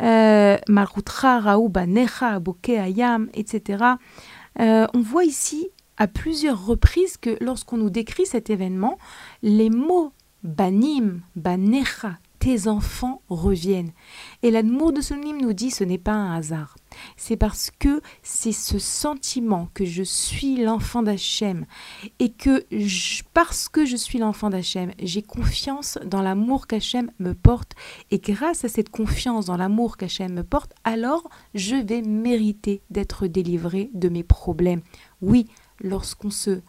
Euh, 0.00 0.58
Marutra, 0.68 1.40
Raouba, 1.40 1.86
Necha, 1.86 2.40
Ayam, 2.68 3.28
etc. 3.34 3.84
Euh, 4.60 4.86
on 4.94 5.00
voit 5.00 5.24
ici 5.24 5.68
à 5.96 6.06
plusieurs 6.06 6.64
reprises 6.64 7.16
que 7.16 7.36
lorsqu'on 7.40 7.76
nous 7.76 7.90
décrit 7.90 8.26
cet 8.26 8.50
événement, 8.50 8.98
les 9.42 9.70
mots 9.70 10.12
banim, 10.42 11.20
banecha, 11.34 12.18
tes 12.38 12.68
enfants 12.68 13.22
reviennent. 13.28 13.92
Et 14.42 14.50
l'amour 14.50 14.92
de 14.92 15.00
Sonim 15.00 15.40
nous 15.40 15.52
dit 15.52 15.70
ce 15.70 15.84
n'est 15.84 15.98
pas 15.98 16.12
un 16.12 16.36
hasard. 16.36 16.76
C'est 17.16 17.36
parce 17.36 17.70
que 17.70 18.00
c'est 18.22 18.52
ce 18.52 18.78
sentiment 18.78 19.68
que 19.74 19.84
je 19.84 20.02
suis 20.02 20.56
l'enfant 20.56 21.02
d'Hachem 21.02 21.66
et 22.18 22.30
que 22.30 22.64
parce 23.34 23.68
que 23.68 23.84
je 23.84 23.96
suis 23.96 24.18
l'enfant 24.18 24.50
d'Hachem, 24.50 24.92
j'ai 25.02 25.22
confiance 25.22 25.98
dans 26.04 26.22
l'amour 26.22 26.66
qu'Hachem 26.66 27.10
me 27.18 27.34
porte 27.34 27.72
et 28.10 28.18
grâce 28.18 28.64
à 28.64 28.68
cette 28.68 28.90
confiance 28.90 29.46
dans 29.46 29.56
l'amour 29.56 29.96
qu'Hachem 29.96 30.32
me 30.32 30.44
porte, 30.44 30.72
alors 30.84 31.28
je 31.54 31.76
vais 31.76 32.02
mériter 32.02 32.82
d'être 32.90 33.26
délivré 33.26 33.90
de 33.94 34.08
mes 34.08 34.22
problèmes. 34.24 34.82
Oui, 35.20 35.46
lorsqu'on 35.80 36.30
se 36.30 36.60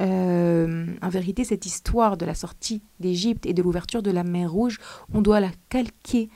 euh, 0.00 0.86
en 1.02 1.08
vérité, 1.08 1.44
cette 1.44 1.66
histoire 1.66 2.16
de 2.16 2.24
la 2.24 2.34
sortie 2.34 2.82
d'Égypte 3.00 3.46
et 3.46 3.54
de 3.54 3.62
l'ouverture 3.62 4.02
de 4.02 4.10
la 4.10 4.24
mer 4.24 4.50
Rouge, 4.50 4.78
on 5.12 5.22
doit 5.22 5.40
la 5.40 5.50
calquer 5.68 6.30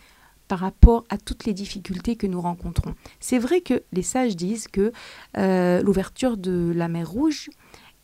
par 0.47 0.61
rapport 0.61 1.05
à 1.11 1.19
toutes 1.19 1.45
les 1.45 1.53
difficultés 1.53 2.17
que 2.17 2.27
nous 2.27 2.41
rencontrons. 2.41 2.95
C'est 3.21 3.39
vrai 3.39 3.61
que 3.61 3.83
les 3.93 4.03
sages 4.03 4.35
disent 4.35 4.67
que 4.69 4.93
euh, 5.37 5.83
l'ouverture 5.83 6.37
de 6.37 6.73
la 6.75 6.89
mer 6.89 7.11
Rouge 7.11 7.51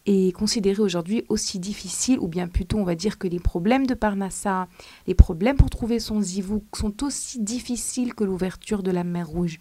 est 0.07 0.37
considérée 0.37 0.83
aujourd'hui 0.83 1.25
aussi 1.31 1.59
difficile, 1.59 2.19
ou 2.19 2.29
bien 2.29 2.47
plutôt 2.47 2.77
on 2.77 2.85
va 2.85 2.95
dire 2.95 3.19
que 3.19 3.27
les 3.27 3.41
problèmes 3.41 3.87
de 3.87 3.95
Parnassa, 3.95 4.69
les 5.07 5.15
problèmes 5.15 5.57
pour 5.57 5.71
trouver 5.71 5.99
son 5.99 6.21
zivou 6.21 6.63
sont 6.75 7.03
aussi 7.03 7.41
difficiles 7.41 8.15
que 8.15 8.25
l'ouverture 8.25 8.83
de 8.83 8.91
la 8.91 9.05
mer 9.05 9.27
Rouge. 9.27 9.59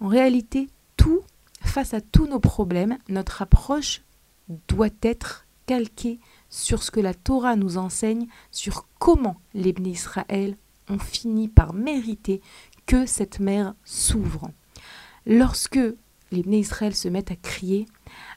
En 0.00 0.08
réalité, 0.08 0.68
tout, 0.98 1.22
face 1.62 1.94
à 1.94 2.02
tous 2.02 2.26
nos 2.26 2.40
problèmes, 2.40 2.98
notre 3.08 3.40
approche 3.40 4.02
doit 4.68 4.88
être 5.02 5.46
calqué 5.66 6.18
sur 6.48 6.82
ce 6.82 6.90
que 6.90 7.00
la 7.00 7.14
Torah 7.14 7.56
nous 7.56 7.78
enseigne 7.78 8.26
sur 8.50 8.88
comment 8.98 9.36
les 9.54 9.74
Israël 9.84 10.56
ont 10.88 10.98
fini 10.98 11.48
par 11.48 11.72
mériter 11.72 12.40
que 12.86 13.06
cette 13.06 13.38
mer 13.38 13.74
s'ouvre. 13.84 14.50
Lorsque 15.26 15.78
les 16.32 16.58
Israël 16.58 16.94
se 16.94 17.08
mettent 17.08 17.30
à 17.30 17.36
crier, 17.36 17.86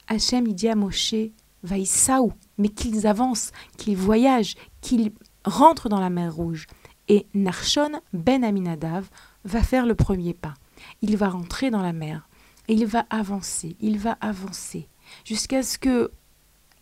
Hachem 0.08 0.54
dit 0.54 0.68
à 0.68 0.76
Moshe, 0.76 1.16
Vaïsaou, 1.64 2.34
mais 2.58 2.70
qu'ils 2.70 3.08
avancent, 3.08 3.52
qu'ils 3.78 3.98
voyagent, 3.98 4.56
qu'ils 4.82 5.12
rentrent 5.46 5.90
dans 5.90 6.00
la 6.00 6.10
mer 6.10 6.36
Rouge. 6.36 6.68
Et 7.08 7.28
Narshon 7.34 8.02
ben 8.14 8.44
Aminadav 8.44 9.10
va 9.44 9.64
faire 9.64 9.86
le 9.86 9.96
premier 9.96 10.34
pas. 10.34 10.54
Il 11.02 11.18
va 11.18 11.30
rentrer 11.30 11.72
dans 11.72 11.82
la 11.82 11.94
mer. 11.94 12.30
Et 12.68 12.74
il 12.74 12.86
va 12.86 13.06
avancer, 13.10 13.76
il 13.82 13.98
va 13.98 14.18
avancer 14.22 14.88
jusqu'à 15.26 15.64
ce 15.64 15.78
que 15.78 16.12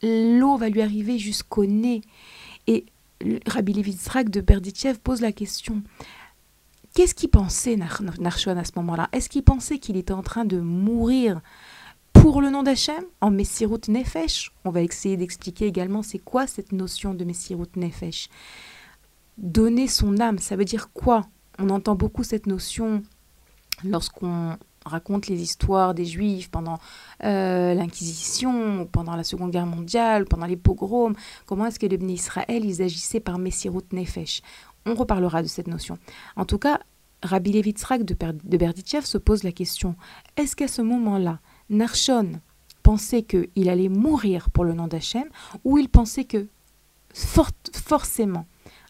l'eau 0.02 0.58
va 0.58 0.70
lui 0.70 0.82
arriver 0.82 1.20
jusqu'au 1.20 1.66
nez. 1.66 2.02
Et 2.68 2.86
Rabbi 3.46 3.74
Levitzrak 3.74 4.30
de 4.30 4.42
Berditchev 4.42 5.00
pose 5.00 5.22
la 5.22 5.32
question 5.32 5.84
qu'est-ce 6.94 7.16
qu'il 7.16 7.30
pensait 7.30 7.78
Narshon 7.78 8.58
à 8.58 8.64
ce 8.64 8.72
moment-là? 8.78 9.10
Est-ce 9.12 9.30
qu'il 9.30 9.44
pensait 9.44 9.80
qu'il 9.80 9.98
était 9.98 10.14
en 10.14 10.24
train 10.24 10.46
de 10.46 10.60
mourir 10.60 11.42
pour 12.14 12.42
le 12.42 12.50
nom 12.50 12.64
d'Hachem 12.64 13.04
en 13.22 13.32
Messirut 13.32 13.82
Nefesh? 13.88 14.52
On 14.66 14.70
va 14.70 14.82
essayer 14.82 15.18
d'expliquer 15.18 15.66
également 15.66 16.04
c'est 16.04 16.20
quoi 16.20 16.48
cette 16.48 16.72
notion 16.72 17.14
de 17.14 17.24
Messirut 17.24 17.70
Nefesh. 17.76 18.30
Donner 19.38 19.88
son 19.88 20.20
âme, 20.20 20.40
ça 20.40 20.56
veut 20.56 20.66
dire 20.66 20.92
quoi? 20.92 21.28
On 21.58 21.70
entend 21.70 21.96
beaucoup 21.96 22.24
cette 22.24 22.48
notion 22.48 23.04
lorsqu'on 23.84 24.58
raconte 24.86 25.28
les 25.28 25.42
histoires 25.42 25.94
des 25.94 26.06
Juifs 26.06 26.50
pendant 26.50 26.80
euh, 27.24 27.74
l'Inquisition, 27.74 28.88
pendant 28.92 29.16
la 29.16 29.24
Seconde 29.24 29.52
Guerre 29.52 29.66
mondiale, 29.66 30.26
pendant 30.26 30.46
les 30.46 30.58
pogroms, 30.58 31.16
comment 31.46 31.66
est-ce 31.66 31.80
que 31.80 31.86
les 31.86 31.98
Bnei 31.98 32.16
Israël, 32.16 32.66
ils 32.66 32.82
agissaient 32.82 33.20
par 33.20 33.38
Messirut 33.38 33.84
Nefesh? 33.92 34.42
On 34.86 34.96
reparlera 34.96 35.44
de 35.44 35.48
cette 35.48 35.68
notion. 35.68 35.98
En 36.36 36.46
tout 36.46 36.58
cas, 36.58 36.80
Rabbi 37.24 37.52
Levitzrak 37.52 38.04
de, 38.04 38.16
de 38.44 38.58
Berditchev 38.58 39.06
se 39.06 39.18
pose 39.18 39.44
la 39.44 39.52
question, 39.52 39.96
est-ce 40.38 40.56
qu'à 40.56 40.68
ce 40.68 40.82
moment-là, 40.82 41.40
Narshon 41.70 42.40
pensait 42.82 43.22
qu'il 43.22 43.70
allait 43.70 43.90
mourir 43.90 44.50
pour 44.50 44.64
le 44.64 44.74
nom 44.74 44.88
d'Hachem, 44.88 45.26
ou 45.64 45.78
il 45.78 45.88
pensait 45.88 46.26
que 46.26 46.48
forcément 47.14 48.48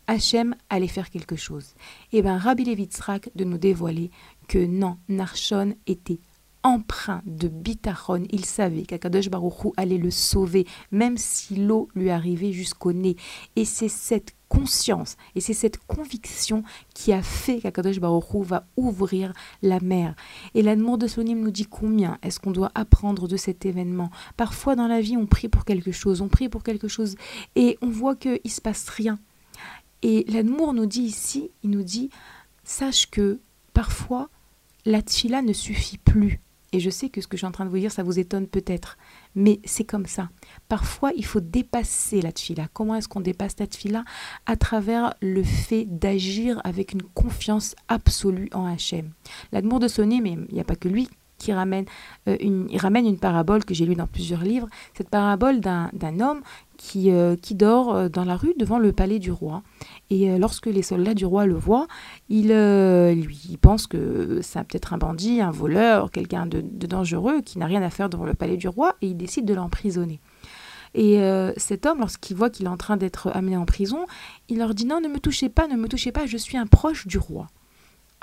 Hachem 0.08 0.56
allait 0.70 0.88
faire 0.88 1.10
quelque 1.10 1.36
chose? 1.36 1.74
Eh 2.14 2.22
bien 2.22 2.38
Rabbi 2.38 2.64
Levitzrak 2.64 3.30
de 3.36 3.44
nous 3.44 3.58
dévoiler 3.58 4.12
que 4.52 4.60
non, 4.60 4.98
Narshon 5.08 5.76
était 5.88 6.20
empreint 6.62 7.22
de 7.26 7.48
bitachon. 7.48 8.26
Il 8.32 8.44
savait 8.44 8.82
qu'Akadosh 8.82 9.30
Baruchou 9.30 9.72
allait 9.78 9.98
le 9.98 10.12
sauver, 10.12 10.68
même 10.92 11.16
si 11.16 11.56
l'eau 11.56 11.88
lui 11.96 12.10
arrivait 12.10 12.52
jusqu'au 12.52 12.92
nez. 12.92 13.16
Et 13.56 13.64
c'est 13.64 13.88
cette 13.88 14.36
conscience 14.50 15.16
et 15.36 15.40
c'est 15.40 15.54
cette 15.54 15.78
conviction 15.78 16.66
qui 16.94 17.14
a 17.14 17.22
fait 17.22 17.62
qu'Akadosh 17.62 18.02
Baruchou 18.02 18.44
va 18.44 18.68
ouvrir 18.76 19.32
la 19.62 19.80
mer. 19.80 20.16
Et 20.54 20.64
l'amour 20.64 20.98
de 20.98 21.08
Sonim 21.08 21.40
nous 21.40 21.52
dit 21.52 21.68
combien 21.68 22.18
est-ce 22.22 22.42
qu'on 22.42 22.52
doit 22.52 22.74
apprendre 22.76 23.30
de 23.30 23.38
cet 23.38 23.66
événement. 23.66 24.10
Parfois 24.36 24.76
dans 24.76 24.88
la 24.88 25.00
vie, 25.00 25.16
on 25.16 25.28
prie 25.28 25.48
pour 25.48 25.64
quelque 25.64 25.94
chose, 25.94 26.20
on 26.20 26.28
prie 26.28 26.50
pour 26.50 26.64
quelque 26.64 26.90
chose 26.90 27.16
et 27.56 27.78
on 27.82 27.90
voit 27.90 28.18
qu'il 28.18 28.42
ne 28.44 28.50
se 28.50 28.60
passe 28.60 28.90
rien. 28.90 29.18
Et 30.02 30.26
l'amour 30.28 30.74
nous 30.74 30.88
dit 30.88 31.04
ici, 31.04 31.52
il 31.64 31.70
nous 31.70 31.84
dit, 31.84 32.10
sache 32.66 33.10
que 33.10 33.40
parfois, 33.74 34.30
la 34.86 35.02
tfila 35.02 35.42
ne 35.42 35.54
suffit 35.54 35.98
plus. 35.98 36.40
Et 36.74 36.80
je 36.80 36.90
sais 36.90 37.10
que 37.10 37.20
ce 37.20 37.28
que 37.28 37.36
je 37.36 37.40
suis 37.40 37.48
en 37.48 37.52
train 37.52 37.66
de 37.66 37.70
vous 37.70 37.80
dire, 37.80 37.92
ça 37.92 38.02
vous 38.02 38.18
étonne 38.18 38.48
peut-être, 38.48 38.98
mais 39.36 39.60
c'est 39.66 39.84
comme 39.84 40.06
ça. 40.06 40.30
Parfois, 40.70 41.12
il 41.18 41.26
faut 41.26 41.42
dépasser 41.42 42.22
la 42.22 42.32
tfila. 42.32 42.70
Comment 42.72 42.96
est-ce 42.96 43.10
qu'on 43.10 43.20
dépasse 43.20 43.60
la 43.60 43.68
tfila 43.68 44.06
À 44.46 44.56
travers 44.56 45.14
le 45.22 45.44
fait 45.44 45.84
d'agir 45.86 46.62
avec 46.64 46.94
une 46.94 47.04
confiance 47.04 47.76
absolue 47.90 48.50
en 48.54 48.66
Hachem. 48.66 49.12
L'admour 49.52 49.80
de 49.80 49.90
Sonné, 49.90 50.22
mais 50.22 50.38
il 50.48 50.54
n'y 50.54 50.62
a 50.62 50.66
pas 50.66 50.78
que 50.78 50.88
lui 50.88 51.10
qui 51.42 51.52
ramène, 51.52 51.86
euh, 52.28 52.38
une, 52.40 52.68
il 52.70 52.78
ramène 52.78 53.08
une 53.08 53.18
parabole 53.18 53.66
que 53.66 53.74
j'ai 53.74 53.86
lue 53.86 53.96
dans 53.96 54.08
plusieurs 54.08 54.44
livres. 54.44 54.70
Cette 54.94 55.10
parabole 55.10 55.60
d'un 55.60 56.20
homme 56.20 56.42
qui, 56.82 57.12
euh, 57.12 57.36
qui 57.36 57.54
dort 57.54 57.94
euh, 57.94 58.10
dans 58.10 58.26
la 58.26 58.36
rue 58.36 58.54
devant 58.58 58.80
le 58.80 58.92
palais 58.92 59.20
du 59.20 59.32
roi. 59.32 59.62
Et 60.10 60.38
lorsque 60.38 60.66
les 60.66 60.82
soldats 60.82 61.14
du 61.14 61.26
roi 61.26 61.46
le 61.46 61.54
voient, 61.54 61.88
ils 62.28 62.50
lui 62.50 63.58
pensent 63.62 63.88
que 63.88 64.40
c'est 64.42 64.60
peut-être 64.64 64.92
un 64.94 64.98
bandit, 64.98 65.40
un 65.40 65.52
voleur, 65.52 66.12
quelqu'un 66.12 66.46
de, 66.46 66.60
de, 66.60 66.88
dangereux 66.88 67.42
qui 67.42 67.60
n'a 67.60 67.66
rien 67.66 67.82
à 67.82 67.90
faire 67.90 68.10
devant 68.10 68.26
le 68.26 68.34
palais 68.34 68.58
du 68.58 68.68
roi, 68.68 68.96
et 69.02 69.08
ils 69.08 69.16
décident 69.16 69.46
de 69.48 69.54
l'emprisonner. 69.54 70.20
Et 70.96 71.22
cet 71.56 71.86
homme, 71.86 72.00
lorsqu'il 72.00 72.36
voit 72.36 72.50
qu'il 72.50 72.66
est 72.66 72.70
en 72.70 72.76
train 72.76 72.98
d'être 72.98 73.32
amené 73.34 73.56
en 73.56 73.66
prison, 73.66 74.06
il 74.50 74.58
leur 74.58 74.76
dit 74.76 74.86
non, 74.86 75.00
ne 75.00 75.08
me 75.08 75.20
touchez 75.20 75.48
pas, 75.48 75.68
ne 75.68 75.78
me 75.78 75.88
touchez 75.88 76.12
pas, 76.12 76.26
je 76.26 76.36
suis 76.36 76.58
un 76.58 76.68
proche 76.68 77.08
du 77.08 77.18
roi. 77.18 77.48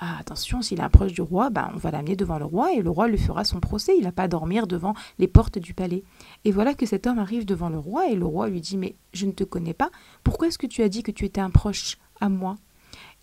Ah, 0.01 0.17
attention, 0.21 0.63
s'il 0.63 0.81
approche 0.81 1.13
du 1.13 1.23
roi, 1.23 1.51
ben, 1.51 1.73
on 1.75 1.77
va 1.77 1.91
l'amener 1.91 2.15
devant 2.15 2.39
le 2.39 2.45
roi 2.45 2.73
et 2.73 2.83
le 2.83 2.91
roi 2.91 3.09
lui 3.09 3.19
fera 3.19 3.43
son 3.45 3.59
procès. 3.59 3.97
Il 3.99 4.05
n'a 4.05 4.13
pas 4.13 4.25
à 4.25 4.29
dormir 4.29 4.69
devant 4.69 4.95
les 5.19 5.27
portes 5.27 5.59
du 5.59 5.75
palais. 5.75 6.05
Et 6.45 6.53
voilà 6.53 6.75
que 6.75 6.87
cet 6.87 7.09
homme 7.09 7.19
arrive 7.19 7.45
devant 7.45 7.69
le 7.69 7.81
roi 7.81 8.09
et 8.09 8.15
le 8.15 8.25
roi 8.25 8.49
lui 8.49 8.61
dit 8.61 8.77
Mais 8.77 8.95
je 9.13 9.27
ne 9.27 9.33
te 9.33 9.43
connais 9.43 9.75
pas. 9.75 9.91
Pourquoi 10.23 10.49
est-ce 10.49 10.59
que 10.59 10.69
tu 10.69 10.83
as 10.83 10.89
dit 10.89 11.03
que 11.03 11.11
tu 11.11 11.25
étais 11.25 11.41
un 11.41 11.51
proche 11.51 11.99
à 12.21 12.29
moi? 12.29 12.55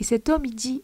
Et 0.01 0.03
cet 0.03 0.27
homme, 0.27 0.43
il 0.43 0.55
dit 0.55 0.83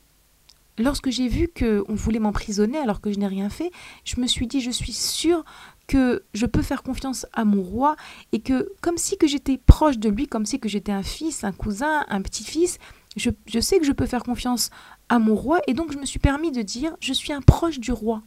Lorsque 0.77 1.10
j'ai 1.10 1.27
vu 1.27 1.50
qu'on 1.50 1.93
voulait 1.93 2.19
m'emprisonner 2.19 2.77
alors 2.77 3.01
que 3.01 3.12
je 3.12 3.19
n'ai 3.19 3.27
rien 3.27 3.50
fait, 3.50 3.71
je 4.05 4.21
me 4.21 4.27
suis 4.27 4.48
dit 4.48 4.62
Je 4.62 4.71
suis 4.71 4.93
sûr 4.93 5.43
que 5.88 6.24
je 6.33 6.45
peux 6.45 6.62
faire 6.62 6.83
confiance 6.83 7.25
à 7.33 7.43
mon 7.43 7.62
roi 7.62 7.98
et 8.31 8.39
que, 8.39 8.71
comme 8.79 8.98
si 8.98 9.17
que 9.17 9.27
j'étais 9.27 9.57
proche 9.57 9.98
de 9.98 10.07
lui, 10.07 10.27
comme 10.27 10.45
si 10.45 10.57
que 10.57 10.69
j'étais 10.69 10.93
un 10.93 11.03
fils, 11.03 11.43
un 11.43 11.51
cousin, 11.51 12.05
un 12.07 12.21
petit-fils, 12.21 12.77
je, 13.17 13.29
je, 13.45 13.60
sais 13.60 13.77
que 13.77 13.86
je 13.86 13.91
peux 13.91 14.05
faire 14.05 14.24
confiance 14.24 14.69
à 15.12 15.20
mon 15.20 15.36
roi, 15.36 15.60
et 15.68 15.74
donc 15.74 15.91
je 15.91 15.98
me 15.98 16.06
suis 16.06 16.20
permis 16.20 16.53
de 16.53 16.62
dire, 16.62 16.96
je 17.01 17.12
suis 17.12 17.34
un 17.34 17.41
proche 17.41 17.82
du 17.82 17.91
roi. 17.91 18.24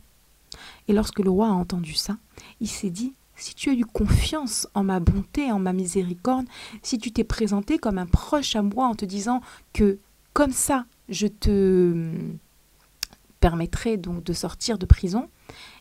Et 0.86 0.92
lorsque 0.92 1.20
le 1.20 1.30
roi 1.30 1.46
a 1.46 1.52
entendu 1.52 1.94
ça, 1.94 2.18
il 2.60 2.68
s'est 2.68 2.90
dit, 2.90 3.14
si 3.36 3.54
tu 3.54 3.70
as 3.70 3.72
eu 3.72 3.86
confiance 3.86 4.68
en 4.74 4.84
ma 4.84 5.00
bonté, 5.00 5.50
en 5.50 5.58
ma 5.58 5.72
miséricorde, 5.72 6.44
si 6.82 6.98
tu 6.98 7.10
t'es 7.10 7.24
présenté 7.24 7.78
comme 7.78 7.96
un 7.96 8.04
proche 8.04 8.54
à 8.54 8.60
moi 8.60 8.86
en 8.86 8.94
te 8.94 9.06
disant 9.06 9.40
que 9.72 9.98
comme 10.34 10.52
ça, 10.52 10.84
je 11.08 11.26
te 11.26 11.92
hum, 11.92 12.36
permettrai 13.40 13.96
donc 13.96 14.22
de 14.22 14.34
sortir 14.34 14.76
de 14.76 14.84
prison, 14.84 15.30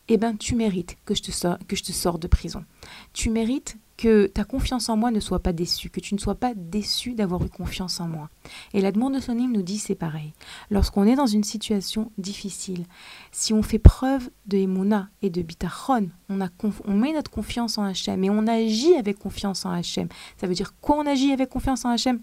eh 0.08 0.16
bien 0.16 0.38
tu 0.38 0.56
mérites 0.56 0.96
que 1.04 1.16
je 1.16 1.22
te, 1.22 1.32
sors, 1.32 1.58
que 1.68 1.76
je 1.76 1.84
te 1.84 1.92
sorte 1.92 2.22
de 2.22 2.30
prison. 2.30 2.64
Tu 3.12 3.30
mérites 3.30 3.76
que 3.98 4.28
ta 4.28 4.44
confiance 4.44 4.90
en 4.90 4.98
moi 4.98 5.12
ne 5.12 5.20
soit 5.20 5.40
pas 5.40 5.54
déçue, 5.54 5.90
que 5.90 6.00
tu 6.00 6.16
ne 6.16 6.20
sois 6.20 6.36
pas 6.36 6.54
déçu 6.56 7.14
d'avoir 7.14 7.44
eu 7.44 7.50
confiance 7.50 8.00
en 8.00 8.08
moi. 8.08 8.30
Et 8.74 8.82
la 8.82 8.92
demande 8.92 9.14
de 9.14 9.34
nous 9.34 9.62
dit 9.62 9.78
c'est 9.78 9.96
pareil. 9.96 10.34
Lorsqu'on 10.70 11.06
est 11.06 11.16
dans 11.16 11.28
une 11.28 11.44
situation 11.44 12.12
difficile, 12.18 12.86
si 13.32 13.54
on 13.54 13.62
fait 13.62 13.80
preuve 13.80 14.30
de 14.48 14.58
Emouna 14.58 15.10
et 15.22 15.30
de 15.30 15.42
Bitachon, 15.42 16.10
on, 16.30 16.40
on 16.86 16.94
met 16.94 17.14
notre 17.14 17.32
confiance 17.32 17.78
en 17.78 17.84
Hachem 17.84 18.24
et 18.24 18.30
on 18.30 18.48
agit 18.48 18.96
avec 18.96 19.20
confiance 19.20 19.66
en 19.66 19.72
Hachem. 19.72 20.08
Ça 20.38 20.48
veut 20.48 20.56
dire 20.56 20.74
quoi 20.82 20.98
on 20.98 21.06
agit 21.06 21.32
avec 21.32 21.50
confiance 21.50 21.86
en 21.86 21.90
Hachem? 21.90 22.20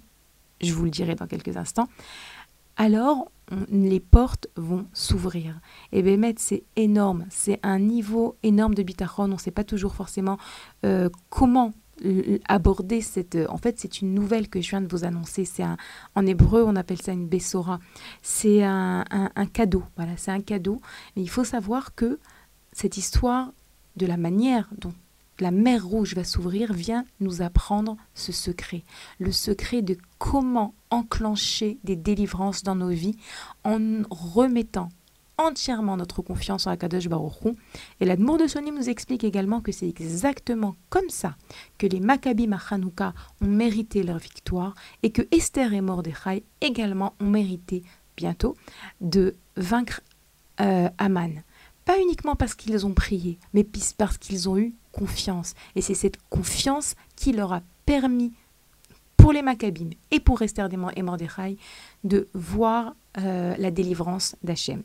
Je 0.60 0.74
vous 0.74 0.84
le 0.84 0.90
dirai 0.90 1.14
dans 1.14 1.26
quelques 1.26 1.56
instants. 1.56 1.88
Alors, 2.76 3.30
les 3.70 4.00
portes 4.00 4.48
vont 4.56 4.86
s'ouvrir. 4.92 5.60
Et 5.92 6.02
Bémet, 6.02 6.34
c'est 6.38 6.64
énorme. 6.76 7.26
C'est 7.30 7.58
un 7.62 7.78
niveau 7.78 8.36
énorme 8.42 8.74
de 8.74 8.82
bitachon. 8.82 9.24
On 9.24 9.28
ne 9.28 9.36
sait 9.36 9.50
pas 9.50 9.64
toujours 9.64 9.94
forcément 9.94 10.38
euh, 10.84 11.08
comment 11.28 11.72
aborder 12.48 13.02
cette... 13.02 13.36
En 13.50 13.58
fait, 13.58 13.78
c'est 13.78 14.00
une 14.00 14.14
nouvelle 14.14 14.48
que 14.48 14.60
je 14.60 14.70
viens 14.70 14.80
de 14.80 14.88
vous 14.88 15.04
annoncer. 15.04 15.44
C'est 15.44 15.64
En 16.14 16.26
hébreu, 16.26 16.64
on 16.66 16.76
appelle 16.76 17.02
ça 17.02 17.12
une 17.12 17.26
bessora. 17.26 17.78
C'est 18.22 18.62
un, 18.62 19.04
un, 19.10 19.46
cadeau. 19.46 19.82
Voilà, 19.96 20.16
c'est 20.16 20.30
un 20.30 20.40
cadeau. 20.40 20.80
Mais 21.14 21.22
il 21.22 21.28
faut 21.28 21.44
savoir 21.44 21.94
que 21.94 22.18
cette 22.72 22.96
histoire, 22.96 23.52
de 23.96 24.06
la 24.06 24.16
manière 24.16 24.70
dont 24.78 24.94
la 25.40 25.50
mer 25.50 25.84
rouge 25.84 26.14
va 26.14 26.24
s'ouvrir, 26.24 26.72
vient 26.72 27.04
nous 27.20 27.42
apprendre 27.42 27.96
ce 28.14 28.32
secret. 28.32 28.84
Le 29.18 29.32
secret 29.32 29.82
de 29.82 29.96
comment 30.18 30.74
enclencher 30.90 31.78
des 31.84 31.96
délivrances 31.96 32.62
dans 32.62 32.74
nos 32.74 32.88
vies 32.88 33.16
en 33.64 34.02
remettant 34.10 34.88
entièrement 35.40 35.96
notre 35.96 36.22
confiance 36.22 36.66
en 36.66 36.70
Akadosh 36.70 37.08
Baruch 37.08 37.56
Et 38.00 38.04
l'Admour 38.04 38.38
de 38.38 38.46
Sonim 38.46 38.74
nous 38.74 38.90
explique 38.90 39.24
également 39.24 39.60
que 39.60 39.72
c'est 39.72 39.88
exactement 39.88 40.76
comme 40.90 41.08
ça 41.08 41.36
que 41.78 41.86
les 41.86 42.00
Maccabim 42.00 42.52
à 42.52 43.12
ont 43.40 43.46
mérité 43.46 44.02
leur 44.02 44.18
victoire 44.18 44.74
et 45.02 45.10
que 45.10 45.22
Esther 45.30 45.72
et 45.72 45.80
Mordechai 45.80 46.44
également 46.60 47.14
ont 47.20 47.30
mérité 47.30 47.82
bientôt 48.16 48.54
de 49.00 49.34
vaincre 49.56 50.02
euh, 50.60 50.90
Aman. 50.98 51.42
Pas 51.86 51.98
uniquement 51.98 52.36
parce 52.36 52.54
qu'ils 52.54 52.84
ont 52.84 52.92
prié, 52.92 53.38
mais 53.54 53.66
parce 53.96 54.18
qu'ils 54.18 54.48
ont 54.48 54.58
eu 54.58 54.74
confiance. 54.92 55.54
Et 55.76 55.80
c'est 55.80 55.94
cette 55.94 56.18
confiance 56.28 56.94
qui 57.16 57.32
leur 57.32 57.52
a 57.52 57.62
permis, 57.86 58.32
pour 59.16 59.32
les 59.32 59.42
Maccabim 59.42 59.90
et 60.10 60.20
pour 60.20 60.40
Esther 60.42 60.68
et 60.96 61.02
Mordechai, 61.02 61.58
de 62.04 62.28
voir 62.32 62.94
euh, 63.18 63.54
la 63.58 63.70
délivrance 63.70 64.36
d'Hachem. 64.42 64.82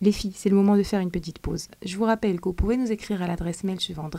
Les 0.00 0.12
filles, 0.12 0.34
c'est 0.34 0.50
le 0.50 0.56
moment 0.56 0.76
de 0.76 0.82
faire 0.82 1.00
une 1.00 1.10
petite 1.10 1.38
pause. 1.38 1.68
Je 1.84 1.96
vous 1.96 2.04
rappelle 2.04 2.40
que 2.40 2.48
vous 2.48 2.54
pouvez 2.54 2.76
nous 2.76 2.92
écrire 2.92 3.22
à 3.22 3.26
l'adresse 3.26 3.64
mail 3.64 3.80
suivante 3.80 4.14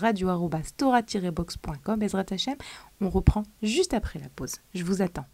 Hachem, 2.32 2.56
on 3.02 3.10
reprend 3.10 3.44
juste 3.62 3.94
après 3.94 4.20
la 4.20 4.30
pause. 4.30 4.56
Je 4.74 4.84
vous 4.84 5.02
attends. 5.02 5.26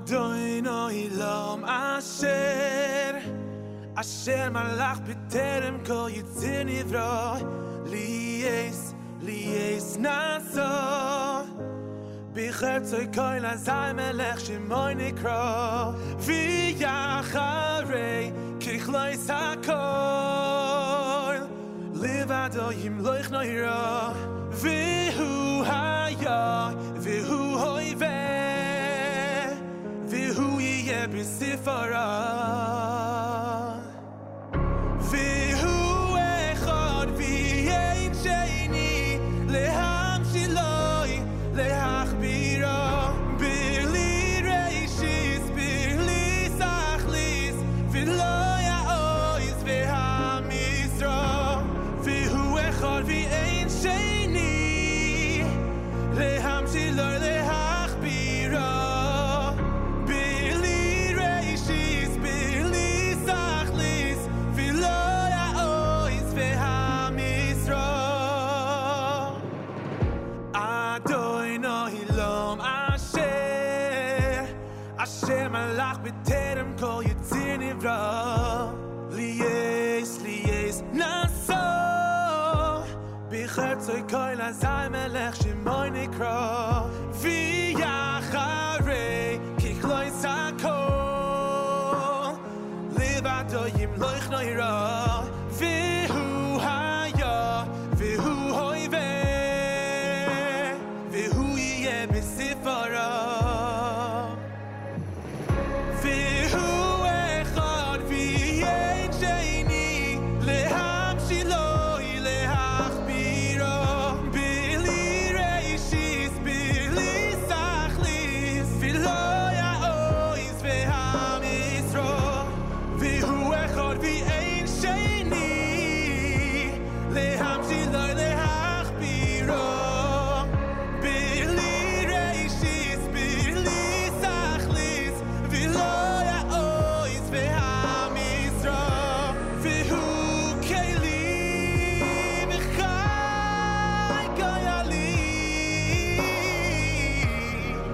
Adoinoi 0.00 1.04
lom 1.18 1.60
asher 1.64 3.14
Asher 3.94 4.48
malach 4.54 5.00
b'terem 5.06 5.76
kol 5.84 6.08
yitzir 6.16 6.64
nivro 6.64 7.14
Lies, 7.92 8.80
lies 9.20 9.88
naso 9.98 10.72
בחרצוי 12.36 13.06
koil 13.16 13.44
azay 13.52 13.90
melech 13.98 14.40
shimoy 14.46 14.92
nikro 15.00 15.44
V'yacharei 16.26 18.24
kichloi 18.62 19.14
sakoil 19.26 20.62
Livado 22.02 22.66
yimloich 22.82 23.28
noiro 23.34 23.84
V'hu 24.60 25.30
haya, 25.68 26.40
v'hu 26.99 26.99
Lucifer. 31.21 32.90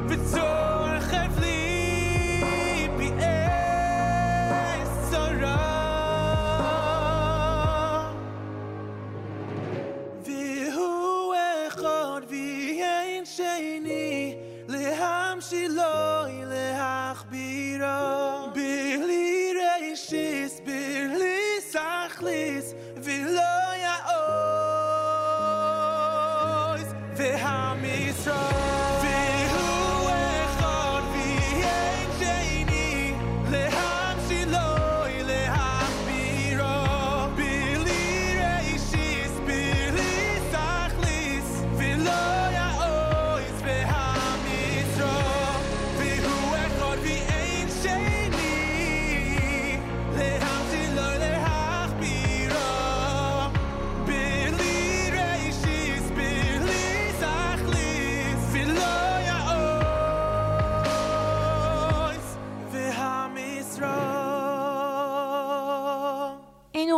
It's 0.09 0.31
so 0.31 0.46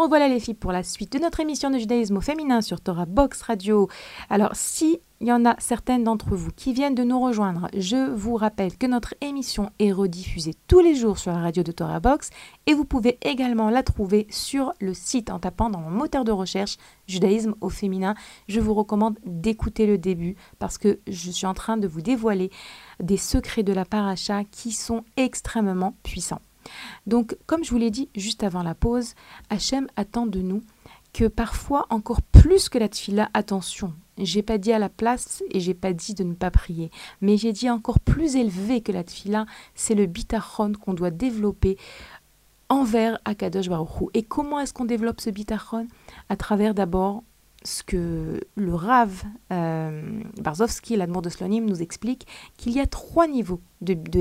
revoilà 0.10 0.28
les 0.28 0.40
filles 0.40 0.56
pour 0.56 0.72
la 0.72 0.82
suite 0.82 1.14
de 1.14 1.20
notre 1.20 1.40
émission 1.40 1.70
de 1.70 1.78
judaïsme 1.78 2.18
au 2.18 2.22
féminin 2.22 2.62
sur 2.62 2.82
Torah 2.82 3.06
Box 3.06 3.44
Radio. 3.44 3.90
Alors 4.32 4.56
si 4.56 5.00
il 5.22 5.28
y 5.28 5.32
en 5.32 5.46
a 5.46 5.56
certaines 5.60 6.04
d'entre 6.04 6.34
vous 6.34 6.50
qui 6.50 6.74
viennent 6.74 6.96
de 6.96 7.04
nous 7.04 7.20
rejoindre, 7.20 7.68
je 7.78 8.10
vous 8.16 8.34
rappelle 8.34 8.76
que 8.76 8.88
notre 8.88 9.14
émission 9.22 9.70
est 9.78 9.92
rediffusée 9.92 10.56
tous 10.66 10.80
les 10.80 10.96
jours 10.96 11.20
sur 11.20 11.32
la 11.32 11.38
radio 11.38 11.62
de 11.62 11.72
Torah 11.72 12.00
Box 12.00 12.32
et 12.66 12.74
vous 12.74 12.86
pouvez 12.86 13.20
également 13.22 13.70
la 13.70 13.84
trouver 13.84 14.26
sur 14.32 14.74
le 14.82 14.96
site 14.96 15.30
en 15.30 15.38
tapant 15.38 15.70
dans 15.70 15.80
mon 15.80 15.92
moteur 15.92 16.24
de 16.24 16.32
recherche 16.32 16.78
judaïsme 17.06 17.54
au 17.62 17.70
féminin. 17.70 18.16
Je 18.48 18.60
vous 18.60 18.74
recommande 18.74 19.20
d'écouter 19.28 19.86
le 19.86 20.00
début 20.00 20.38
parce 20.58 20.80
que 20.80 21.02
je 21.06 21.30
suis 21.30 21.46
en 21.46 21.54
train 21.54 21.78
de 21.78 21.88
vous 21.88 22.02
dévoiler 22.02 22.50
des 23.00 23.18
secrets 23.18 23.62
de 23.62 23.74
la 23.74 23.86
paracha 23.86 24.44
qui 24.44 24.72
sont 24.72 25.04
extrêmement 25.18 25.94
puissants. 26.02 26.42
Donc, 27.08 27.38
comme 27.46 27.64
je 27.64 27.72
vous 27.72 27.78
l'ai 27.78 27.92
dit 27.92 28.10
juste 28.16 28.44
avant 28.44 28.64
la 28.64 28.76
pause, 28.76 29.14
Hachem 29.50 29.88
attend 29.96 30.26
de 30.26 30.42
nous 30.42 30.62
que 31.14 31.26
parfois, 31.26 31.88
encore 31.90 32.22
plus 32.22 32.70
que 32.70 32.78
la 32.78 32.88
tfila, 32.88 33.30
attention, 33.34 33.94
j'ai 34.18 34.44
pas 34.44 34.58
dit 34.58 34.72
à 34.72 34.80
la 34.80 34.90
place 34.90 35.44
et 35.50 35.60
j'ai 35.60 35.74
pas 35.74 35.94
dit 35.94 36.14
de 36.14 36.24
ne 36.24 36.34
pas 36.34 36.52
prier, 36.52 36.92
mais 37.22 37.38
j'ai 37.38 37.52
dit 37.52 37.70
encore 37.70 38.00
plus 38.00 38.36
élevé 38.36 38.82
que 38.82 38.92
la 38.92 39.04
tfila, 39.04 39.46
c'est 39.76 39.96
le 39.96 40.06
bitachon 40.06 40.74
qu'on 40.74 40.94
doit 40.94 41.12
développer 41.12 41.78
envers 42.70 43.20
Akadosh 43.26 43.70
Baruch 43.70 44.10
Et 44.14 44.24
comment 44.24 44.60
est-ce 44.60 44.74
qu'on 44.74 44.86
développe 44.86 45.22
ce 45.22 45.30
bitachon? 45.32 45.88
À 46.30 46.36
travers 46.36 46.76
d'abord 46.76 47.24
ce 47.64 47.84
que 47.84 48.40
le 48.56 48.74
Rav 48.74 49.24
euh, 49.52 50.22
Barzowski, 50.40 50.96
l'admour 50.96 51.22
de 51.22 51.30
Slonim, 51.30 51.66
nous 51.66 51.82
explique 51.82 52.28
qu'il 52.58 52.74
y 52.74 52.80
a 52.80 52.88
trois 52.88 53.28
niveaux 53.28 53.62
de, 53.82 53.96
de 53.96 54.20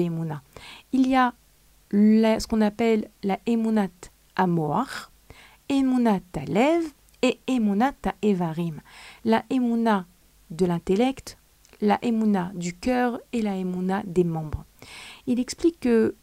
Il 0.93 1.07
y 1.07 1.15
a 1.15 1.35
ce 1.93 2.47
qu'on 2.47 2.61
appelle 2.61 3.09
la 3.23 3.39
Emunat 3.47 3.89
Amoar, 4.37 5.11
Emunat 5.69 6.21
Alev 6.35 6.85
et 7.23 7.41
Emunat 7.47 7.95
Evarim. 8.23 8.81
La 9.25 9.45
Emuna 9.51 10.07
de 10.51 10.67
l'intellect, 10.67 11.39
la 11.81 11.99
Emuna 12.03 12.53
du 12.55 12.75
cœur 12.75 13.21
et 13.33 13.43
la 13.43 13.57
Emuna 13.57 14.03
des 14.07 14.25
membres. 14.25 14.65
Il 15.27 15.41
explique 15.41 15.81
que 15.81 16.15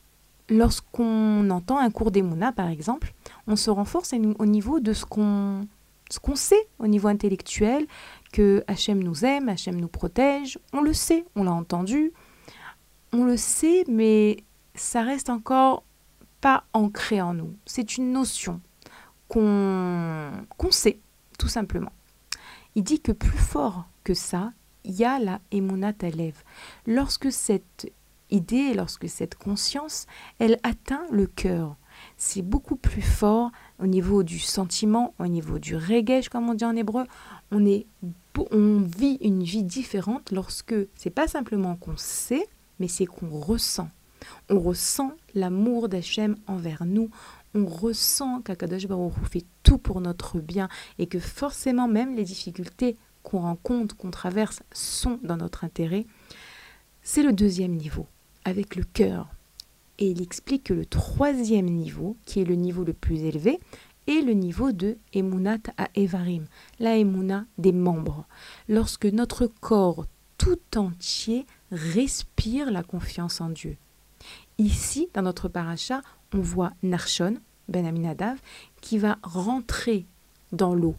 lorsqu'on 0.49 1.49
entend 1.49 1.79
un 1.79 1.89
cours 1.89 2.11
d'Emuna, 2.11 2.51
par 2.51 2.69
exemple, 2.69 3.13
on 3.47 3.55
se 3.55 3.69
renforce 3.69 4.13
au 4.13 4.45
niveau 4.45 4.79
de 4.79 4.93
ce 4.93 5.05
qu'on 5.05 5.67
ce 6.11 6.19
qu'on 6.19 6.35
sait 6.35 6.67
au 6.77 6.85
niveau 6.85 7.07
intellectuel, 7.07 7.87
que 8.31 8.63
Hachem 8.67 9.01
nous 9.01 9.25
aime, 9.25 9.49
Hachem 9.49 9.75
nous 9.75 9.87
protège, 9.87 10.59
on 10.71 10.81
le 10.81 10.93
sait, 10.93 11.25
on 11.35 11.43
l'a 11.43 11.51
entendu, 11.51 12.13
on 13.11 13.23
le 13.23 13.37
sait, 13.37 13.85
mais 13.87 14.37
ça 14.75 15.03
reste 15.03 15.29
encore 15.29 15.83
pas 16.41 16.65
ancré 16.73 17.21
en 17.21 17.33
nous. 17.33 17.55
C'est 17.65 17.97
une 17.97 18.11
notion 18.11 18.61
qu'on 19.27 20.45
sait, 20.69 20.99
tout 21.39 21.47
simplement. 21.47 21.91
Il 22.75 22.83
dit 22.83 22.99
que 22.99 23.11
plus 23.11 23.37
fort 23.37 23.85
que 24.03 24.13
ça, 24.13 24.53
il 24.83 24.93
y 24.93 25.05
a 25.05 25.19
la 25.19 25.39
émonat 25.51 25.93
Alev. 26.01 26.43
Lorsque 26.85 27.31
cette 27.31 27.91
idée, 28.29 28.73
lorsque 28.73 29.09
cette 29.09 29.35
conscience, 29.35 30.05
elle 30.39 30.59
atteint 30.63 31.05
le 31.11 31.27
cœur, 31.27 31.75
c'est 32.17 32.41
beaucoup 32.41 32.75
plus 32.75 33.01
fort 33.01 33.51
au 33.79 33.87
niveau 33.87 34.23
du 34.23 34.39
sentiment, 34.39 35.13
au 35.19 35.27
niveau 35.27 35.59
du 35.59 35.75
regesh, 35.75 36.29
comme 36.29 36.49
on 36.49 36.53
dit 36.53 36.65
en 36.65 36.75
hébreu. 36.75 37.05
On, 37.51 37.65
est, 37.65 37.85
on 38.51 38.79
vit 38.79 39.17
une 39.21 39.43
vie 39.43 39.63
différente 39.63 40.31
lorsque 40.31 40.75
c'est 40.95 41.09
pas 41.09 41.27
simplement 41.27 41.75
qu'on 41.75 41.97
sait, 41.97 42.47
mais 42.79 42.87
c'est 42.87 43.05
qu'on 43.05 43.39
ressent. 43.39 43.89
On 44.49 44.59
ressent 44.59 45.13
l'amour 45.33 45.89
d'Hachem 45.89 46.35
envers 46.47 46.85
nous. 46.85 47.09
On 47.53 47.65
ressent 47.65 48.41
qu'Akadosh 48.41 48.87
Baruch 48.87 49.13
fait 49.31 49.45
tout 49.63 49.77
pour 49.77 50.01
notre 50.01 50.39
bien 50.39 50.69
et 50.99 51.07
que 51.07 51.19
forcément 51.19 51.87
même 51.87 52.15
les 52.15 52.23
difficultés 52.23 52.97
qu'on 53.23 53.39
rencontre, 53.39 53.95
qu'on 53.97 54.11
traverse, 54.11 54.61
sont 54.71 55.19
dans 55.23 55.37
notre 55.37 55.63
intérêt. 55.63 56.05
C'est 57.01 57.23
le 57.23 57.33
deuxième 57.33 57.75
niveau, 57.75 58.07
avec 58.43 58.75
le 58.75 58.83
cœur. 58.83 59.29
Et 59.97 60.09
il 60.09 60.21
explique 60.21 60.65
que 60.65 60.73
le 60.73 60.85
troisième 60.85 61.67
niveau, 61.67 62.17
qui 62.25 62.41
est 62.41 62.45
le 62.45 62.55
niveau 62.55 62.83
le 62.83 62.93
plus 62.93 63.23
élevé, 63.23 63.59
est 64.07 64.21
le 64.21 64.33
niveau 64.33 64.71
de 64.71 64.97
Emunat 65.13 65.59
à 65.77 65.87
Evarim, 65.95 66.45
la 66.79 66.97
Emuna 66.97 67.45
des 67.57 67.71
membres. 67.71 68.25
Lorsque 68.67 69.05
notre 69.05 69.47
corps 69.47 70.05
tout 70.37 70.59
entier 70.75 71.45
respire 71.71 72.71
la 72.71 72.83
confiance 72.83 73.41
en 73.41 73.49
Dieu. 73.49 73.77
Ici, 74.57 75.09
dans 75.13 75.21
notre 75.21 75.49
paracha, 75.49 76.01
on 76.33 76.39
voit 76.39 76.73
Narshon, 76.83 77.37
Ben 77.67 77.85
Aminadav, 77.85 78.37
qui 78.81 78.97
va 78.97 79.17
rentrer 79.23 80.05
dans 80.51 80.75
l'eau. 80.75 80.95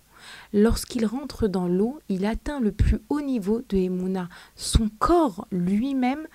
Lorsqu'il 0.52 1.06
rentre 1.06 1.46
dans 1.46 1.68
l'eau, 1.68 2.00
il 2.08 2.24
atteint 2.26 2.60
le 2.60 2.72
plus 2.72 3.00
haut 3.08 3.20
niveau 3.20 3.62
de 3.68 3.76
Emouna. 3.76 4.28
Son 4.54 4.88
corps 4.98 5.46
lui-même 5.50 6.26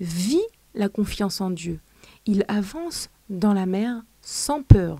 vit 0.00 0.42
la 0.74 0.88
confiance 0.88 1.40
en 1.40 1.50
Dieu. 1.50 1.80
Il 2.26 2.44
avance 2.48 3.10
dans 3.30 3.52
la 3.52 3.66
mer 3.66 4.02
sans 4.22 4.62
peur. 4.62 4.98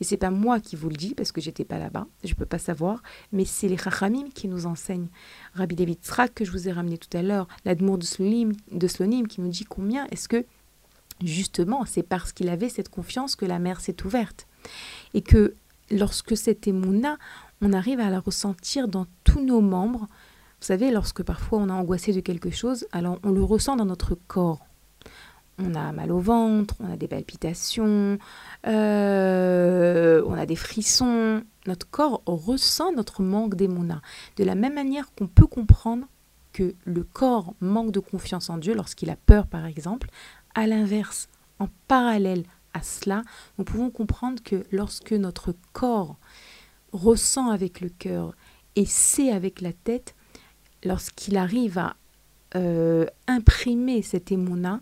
Et 0.00 0.04
c'est 0.04 0.16
pas 0.16 0.30
moi 0.30 0.58
qui 0.58 0.74
vous 0.74 0.88
le 0.88 0.96
dis 0.96 1.14
parce 1.14 1.30
que 1.30 1.40
j'étais 1.40 1.64
pas 1.64 1.78
là-bas, 1.78 2.08
je 2.24 2.30
ne 2.30 2.34
peux 2.34 2.46
pas 2.46 2.58
savoir, 2.58 3.02
mais 3.30 3.44
c'est 3.44 3.68
les 3.68 3.76
Chachamim 3.76 4.30
qui 4.34 4.48
nous 4.48 4.66
enseignent. 4.66 5.06
Rabbi 5.54 5.76
David 5.76 6.04
Srak 6.04 6.34
que 6.34 6.44
je 6.44 6.50
vous 6.50 6.68
ai 6.68 6.72
ramené 6.72 6.98
tout 6.98 7.16
à 7.16 7.22
l'heure, 7.22 7.46
l'Admour 7.64 7.98
de 7.98 8.04
Slonim, 8.04 8.52
de 8.72 8.86
Slonim 8.88 9.28
qui 9.28 9.40
nous 9.40 9.48
dit 9.48 9.64
combien 9.64 10.06
est-ce 10.06 10.28
que 10.28 10.44
justement, 11.26 11.84
c'est 11.86 12.02
parce 12.02 12.32
qu'il 12.32 12.48
avait 12.48 12.68
cette 12.68 12.88
confiance 12.88 13.36
que 13.36 13.44
la 13.44 13.58
mer 13.58 13.80
s'est 13.80 14.04
ouverte. 14.04 14.46
Et 15.14 15.22
que 15.22 15.54
lorsque 15.90 16.36
cette 16.36 16.66
émouna, 16.66 17.18
on 17.60 17.72
arrive 17.72 18.00
à 18.00 18.10
la 18.10 18.20
ressentir 18.20 18.88
dans 18.88 19.06
tous 19.24 19.40
nos 19.40 19.60
membres. 19.60 20.06
Vous 20.60 20.66
savez, 20.66 20.90
lorsque 20.90 21.22
parfois 21.22 21.58
on 21.58 21.68
a 21.68 21.74
angoissé 21.74 22.12
de 22.12 22.20
quelque 22.20 22.50
chose, 22.50 22.86
alors 22.92 23.18
on 23.22 23.30
le 23.30 23.42
ressent 23.42 23.76
dans 23.76 23.84
notre 23.84 24.14
corps. 24.14 24.66
On 25.58 25.74
a 25.74 25.92
mal 25.92 26.10
au 26.10 26.18
ventre, 26.18 26.74
on 26.80 26.90
a 26.90 26.96
des 26.96 27.08
palpitations, 27.08 28.18
euh, 28.66 30.22
on 30.26 30.34
a 30.34 30.46
des 30.46 30.56
frissons. 30.56 31.42
Notre 31.66 31.88
corps 31.88 32.22
ressent 32.26 32.92
notre 32.92 33.22
manque 33.22 33.54
d'émouna. 33.54 34.00
De 34.36 34.44
la 34.44 34.54
même 34.54 34.74
manière 34.74 35.12
qu'on 35.14 35.26
peut 35.26 35.46
comprendre 35.46 36.06
que 36.52 36.74
le 36.84 37.04
corps 37.04 37.54
manque 37.60 37.92
de 37.92 38.00
confiance 38.00 38.50
en 38.50 38.58
Dieu 38.58 38.74
lorsqu'il 38.74 39.10
a 39.10 39.16
peur, 39.16 39.46
par 39.46 39.66
exemple, 39.66 40.08
à 40.54 40.66
l'inverse, 40.66 41.28
en 41.58 41.68
parallèle 41.88 42.44
à 42.74 42.82
cela, 42.82 43.22
nous 43.58 43.64
pouvons 43.64 43.90
comprendre 43.90 44.42
que 44.42 44.64
lorsque 44.72 45.12
notre 45.12 45.54
corps 45.72 46.16
ressent 46.92 47.50
avec 47.50 47.80
le 47.80 47.88
cœur 47.88 48.34
et 48.76 48.86
sait 48.86 49.30
avec 49.30 49.60
la 49.60 49.72
tête, 49.72 50.14
lorsqu'il 50.84 51.36
arrive 51.36 51.78
à 51.78 51.96
euh, 52.54 53.06
imprimer 53.26 54.02
cette 54.02 54.32
émouna, 54.32 54.80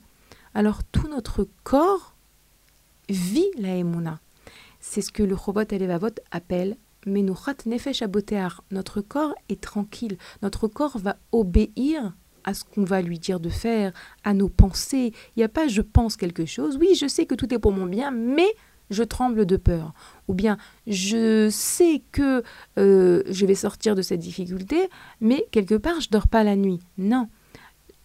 alors 0.54 0.82
tout 0.84 1.08
notre 1.08 1.46
corps 1.64 2.14
vit 3.08 3.50
la 3.58 3.76
émouna. 3.76 4.20
C'est 4.80 5.02
ce 5.02 5.12
que 5.12 5.22
le 5.22 5.34
robot 5.34 5.68
Elevavot 5.70 6.14
appelle 6.30 6.76
Menuchat 7.06 7.66
Nefesh 7.66 8.02
Abotear. 8.02 8.64
Notre 8.70 9.00
corps 9.00 9.34
est 9.48 9.60
tranquille, 9.60 10.16
notre 10.42 10.68
corps 10.68 10.98
va 10.98 11.16
obéir 11.32 12.12
à 12.44 12.54
ce 12.54 12.64
qu'on 12.64 12.84
va 12.84 13.02
lui 13.02 13.18
dire 13.18 13.40
de 13.40 13.48
faire, 13.48 13.92
à 14.24 14.34
nos 14.34 14.48
pensées. 14.48 15.12
Il 15.36 15.40
n'y 15.40 15.44
a 15.44 15.48
pas 15.48 15.68
je 15.68 15.82
pense 15.82 16.16
quelque 16.16 16.46
chose. 16.46 16.76
Oui, 16.78 16.94
je 16.94 17.06
sais 17.06 17.26
que 17.26 17.34
tout 17.34 17.52
est 17.52 17.58
pour 17.58 17.72
mon 17.72 17.86
bien, 17.86 18.10
mais 18.10 18.48
je 18.90 19.02
tremble 19.02 19.46
de 19.46 19.56
peur. 19.56 19.94
Ou 20.28 20.34
bien 20.34 20.58
je 20.86 21.48
sais 21.50 22.02
que 22.12 22.42
euh, 22.78 23.22
je 23.28 23.46
vais 23.46 23.54
sortir 23.54 23.94
de 23.94 24.02
cette 24.02 24.20
difficulté, 24.20 24.88
mais 25.20 25.46
quelque 25.50 25.76
part 25.76 26.00
je 26.00 26.10
dors 26.10 26.28
pas 26.28 26.44
la 26.44 26.56
nuit. 26.56 26.80
Non. 26.98 27.28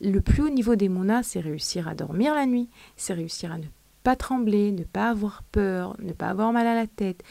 Le 0.01 0.19
plus 0.19 0.43
haut 0.43 0.49
niveau 0.49 0.75
des 0.75 0.89
monas, 0.89 1.23
c'est 1.23 1.39
réussir 1.39 1.87
à 1.87 1.95
dormir 1.95 2.35
la 2.35 2.45
nuit, 2.45 2.69
c'est 2.97 3.13
réussir 3.13 3.51
à 3.51 3.57
ne 3.57 3.65
pas 4.03 4.15
trembler, 4.15 4.71
ne 4.71 4.83
pas 4.83 5.09
avoir 5.09 5.41
peur, 5.51 5.95
ne 5.99 6.13
pas 6.13 6.27
avoir 6.27 6.51
mal 6.53 6.67
à 6.67 6.75
la 6.75 6.85
tête. 6.85 7.23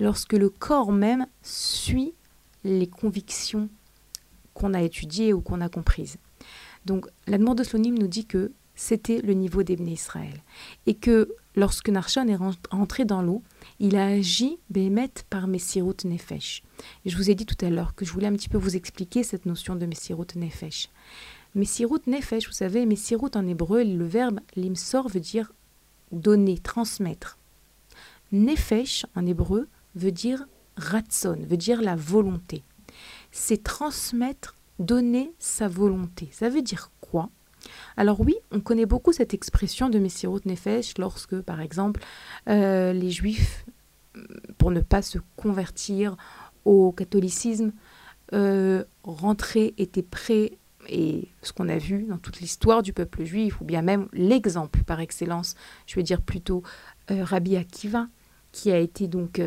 Lorsque 0.00 0.32
le 0.32 0.48
corps 0.48 0.90
même 0.90 1.26
suit 1.42 2.14
les 2.64 2.86
convictions 2.86 3.68
qu'on 4.54 4.74
a 4.74 4.82
étudiées 4.82 5.32
ou 5.32 5.40
qu'on 5.40 5.60
a 5.60 5.68
comprises. 5.68 6.16
Donc 6.88 7.06
l'Admor 7.26 7.54
de 7.54 7.62
Slonim 7.62 7.98
nous 7.98 8.06
dit 8.08 8.24
que 8.24 8.50
c'était 8.74 9.20
le 9.20 9.34
niveau 9.34 9.62
d'Ebné 9.62 9.92
Israël. 9.92 10.42
Et 10.86 10.94
que 10.94 11.28
lorsque 11.54 11.90
Narshon 11.90 12.28
est 12.28 12.38
rentré 12.70 13.04
dans 13.04 13.20
l'eau, 13.20 13.42
il 13.78 13.96
a 13.96 14.06
agi 14.06 14.58
Bémet 14.70 15.10
par 15.28 15.48
Messirut 15.48 15.96
Nefesh. 16.04 16.62
Je 17.04 17.16
vous 17.16 17.28
ai 17.28 17.34
dit 17.34 17.44
tout 17.44 17.62
à 17.62 17.68
l'heure 17.68 17.94
que 17.94 18.06
je 18.06 18.12
voulais 18.12 18.26
un 18.26 18.32
petit 18.32 18.48
peu 18.48 18.56
vous 18.56 18.74
expliquer 18.74 19.22
cette 19.22 19.44
notion 19.44 19.76
de 19.76 19.84
Messirut 19.84 20.28
Nefesh. 20.36 20.88
Messirut 21.54 22.00
Nefesh, 22.06 22.46
vous 22.46 22.54
savez, 22.54 22.86
Messirut 22.86 23.30
en 23.34 23.46
hébreu, 23.46 23.84
le 23.84 24.06
verbe 24.06 24.40
limsor 24.56 25.08
veut 25.08 25.20
dire 25.20 25.52
donner, 26.10 26.56
transmettre. 26.58 27.36
Nefesh 28.32 29.04
en 29.14 29.26
hébreu 29.26 29.68
veut 29.94 30.12
dire 30.12 30.46
ratson, 30.76 31.36
veut 31.46 31.58
dire 31.58 31.82
la 31.82 31.96
volonté. 31.96 32.62
C'est 33.30 33.62
transmettre 33.62 34.54
donner 34.78 35.32
sa 35.38 35.68
volonté. 35.68 36.28
Ça 36.32 36.48
veut 36.48 36.62
dire 36.62 36.90
quoi? 37.00 37.30
Alors 37.96 38.20
oui, 38.20 38.36
on 38.52 38.60
connaît 38.60 38.86
beaucoup 38.86 39.12
cette 39.12 39.34
expression 39.34 39.88
de 39.88 39.98
Messirut 39.98 40.40
Nefesh 40.44 40.96
lorsque, 40.98 41.40
par 41.40 41.60
exemple, 41.60 42.00
euh, 42.48 42.92
les 42.92 43.10
Juifs 43.10 43.64
pour 44.56 44.70
ne 44.70 44.80
pas 44.80 45.02
se 45.02 45.18
convertir 45.36 46.16
au 46.64 46.92
catholicisme, 46.92 47.72
euh, 48.34 48.84
rentrer 49.04 49.74
était 49.78 50.02
prêt 50.02 50.58
et 50.88 51.28
ce 51.42 51.52
qu'on 51.52 51.68
a 51.68 51.78
vu 51.78 52.04
dans 52.04 52.18
toute 52.18 52.40
l'histoire 52.40 52.82
du 52.82 52.92
peuple 52.92 53.24
juif, 53.24 53.60
ou 53.60 53.64
bien 53.64 53.82
même 53.82 54.08
l'exemple 54.12 54.84
par 54.84 55.00
excellence, 55.00 55.54
je 55.86 55.96
veux 55.96 56.02
dire 56.02 56.22
plutôt 56.22 56.62
euh, 57.10 57.24
Rabbi 57.24 57.56
Akiva, 57.56 58.08
qui 58.52 58.70
a 58.70 58.78
été 58.78 59.06
donc 59.06 59.40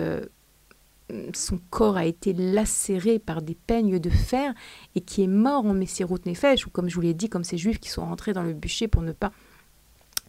son 1.34 1.60
corps 1.70 1.98
a 1.98 2.06
été 2.06 2.34
lacéré 2.34 3.20
par 3.20 3.42
des 3.42 3.56
peignes 3.56 4.00
de 4.00 4.10
fer 4.10 4.54
et 4.96 5.02
qui 5.02 5.24
est 5.24 5.28
mort 5.28 5.66
en 5.66 5.74
Messirut 5.74 6.20
Nefesh, 6.26 6.68
ou 6.68 6.70
comme 6.70 6.90
je 6.90 6.96
vous 6.96 7.02
l'ai 7.02 7.14
dit, 7.14 7.30
comme 7.30 7.44
ces 7.44 7.58
juifs 7.58 7.80
qui 7.80 7.90
sont 7.90 8.06
rentrés 8.06 8.34
dans 8.34 8.44
le 8.44 8.54
bûcher 8.54 8.88
pour 8.88 9.02
ne 9.02 9.12
pas 9.12 9.32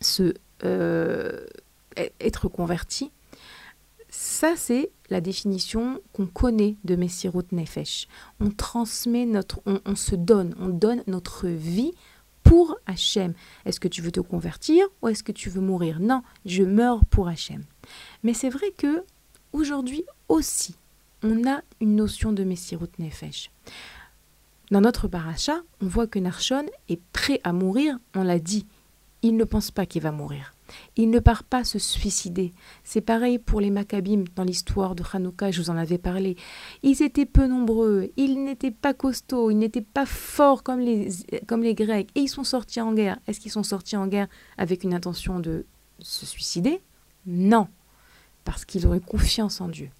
se 0.00 0.34
euh, 0.64 1.46
être 2.20 2.48
convertis. 2.48 3.10
Ça, 4.08 4.54
c'est 4.56 4.90
la 5.08 5.20
définition 5.20 6.00
qu'on 6.12 6.26
connaît 6.26 6.76
de 6.84 6.96
Messirut 6.96 7.44
Nefesh. 7.52 8.08
On 8.40 8.50
transmet 8.50 9.24
notre, 9.24 9.60
on, 9.64 9.80
on, 9.86 9.96
se 9.96 10.14
donne, 10.14 10.54
on 10.58 10.68
donne 10.68 11.02
notre 11.06 11.48
vie 11.48 11.92
pour 12.42 12.76
Hachem. 12.86 13.32
Est-ce 13.64 13.80
que 13.80 13.88
tu 13.88 14.02
veux 14.02 14.12
te 14.12 14.20
convertir 14.20 14.86
ou 15.00 15.08
est-ce 15.08 15.22
que 15.22 15.32
tu 15.32 15.48
veux 15.48 15.60
mourir? 15.60 15.98
Non, 16.00 16.22
je 16.44 16.62
meurs 16.62 17.04
pour 17.06 17.28
Hachem. 17.28 17.64
Mais 18.22 18.34
c'est 18.34 18.50
vrai 18.50 18.70
que 18.76 19.04
aujourd'hui 19.52 20.04
aussi, 20.32 20.76
on 21.22 21.46
a 21.46 21.60
une 21.80 21.94
notion 21.94 22.32
de 22.32 22.42
Messirut 22.42 22.88
Nefesh. 22.98 23.50
Dans 24.70 24.80
notre 24.80 25.06
paracha, 25.06 25.60
on 25.82 25.86
voit 25.86 26.06
que 26.06 26.18
Narshon 26.18 26.64
est 26.88 27.00
prêt 27.12 27.40
à 27.44 27.52
mourir, 27.52 27.98
on 28.14 28.22
l'a 28.22 28.38
dit. 28.38 28.66
Il 29.20 29.36
ne 29.36 29.44
pense 29.44 29.70
pas 29.70 29.84
qu'il 29.84 30.00
va 30.00 30.10
mourir. 30.10 30.54
Il 30.96 31.10
ne 31.10 31.18
part 31.18 31.44
pas 31.44 31.64
se 31.64 31.78
suicider. 31.78 32.54
C'est 32.82 33.02
pareil 33.02 33.38
pour 33.38 33.60
les 33.60 33.70
Maccabim 33.70 34.24
dans 34.34 34.42
l'histoire 34.42 34.94
de 34.94 35.04
Hanouka, 35.12 35.50
je 35.50 35.60
vous 35.60 35.68
en 35.68 35.76
avais 35.76 35.98
parlé. 35.98 36.36
Ils 36.82 37.02
étaient 37.02 37.26
peu 37.26 37.46
nombreux, 37.46 38.10
ils 38.16 38.42
n'étaient 38.42 38.70
pas 38.70 38.94
costauds, 38.94 39.50
ils 39.50 39.58
n'étaient 39.58 39.82
pas 39.82 40.06
forts 40.06 40.62
comme 40.62 40.80
les, 40.80 41.10
comme 41.46 41.62
les 41.62 41.74
Grecs, 41.74 42.08
et 42.14 42.20
ils 42.20 42.28
sont 42.28 42.42
sortis 42.42 42.80
en 42.80 42.94
guerre. 42.94 43.18
Est-ce 43.26 43.38
qu'ils 43.38 43.52
sont 43.52 43.62
sortis 43.62 43.98
en 43.98 44.06
guerre 44.06 44.28
avec 44.56 44.82
une 44.82 44.94
intention 44.94 45.40
de 45.40 45.66
se 45.98 46.24
suicider? 46.24 46.80
Non, 47.26 47.68
parce 48.44 48.64
qu'ils 48.64 48.86
auraient 48.86 48.98
confiance 48.98 49.60
en 49.60 49.68
Dieu. 49.68 49.90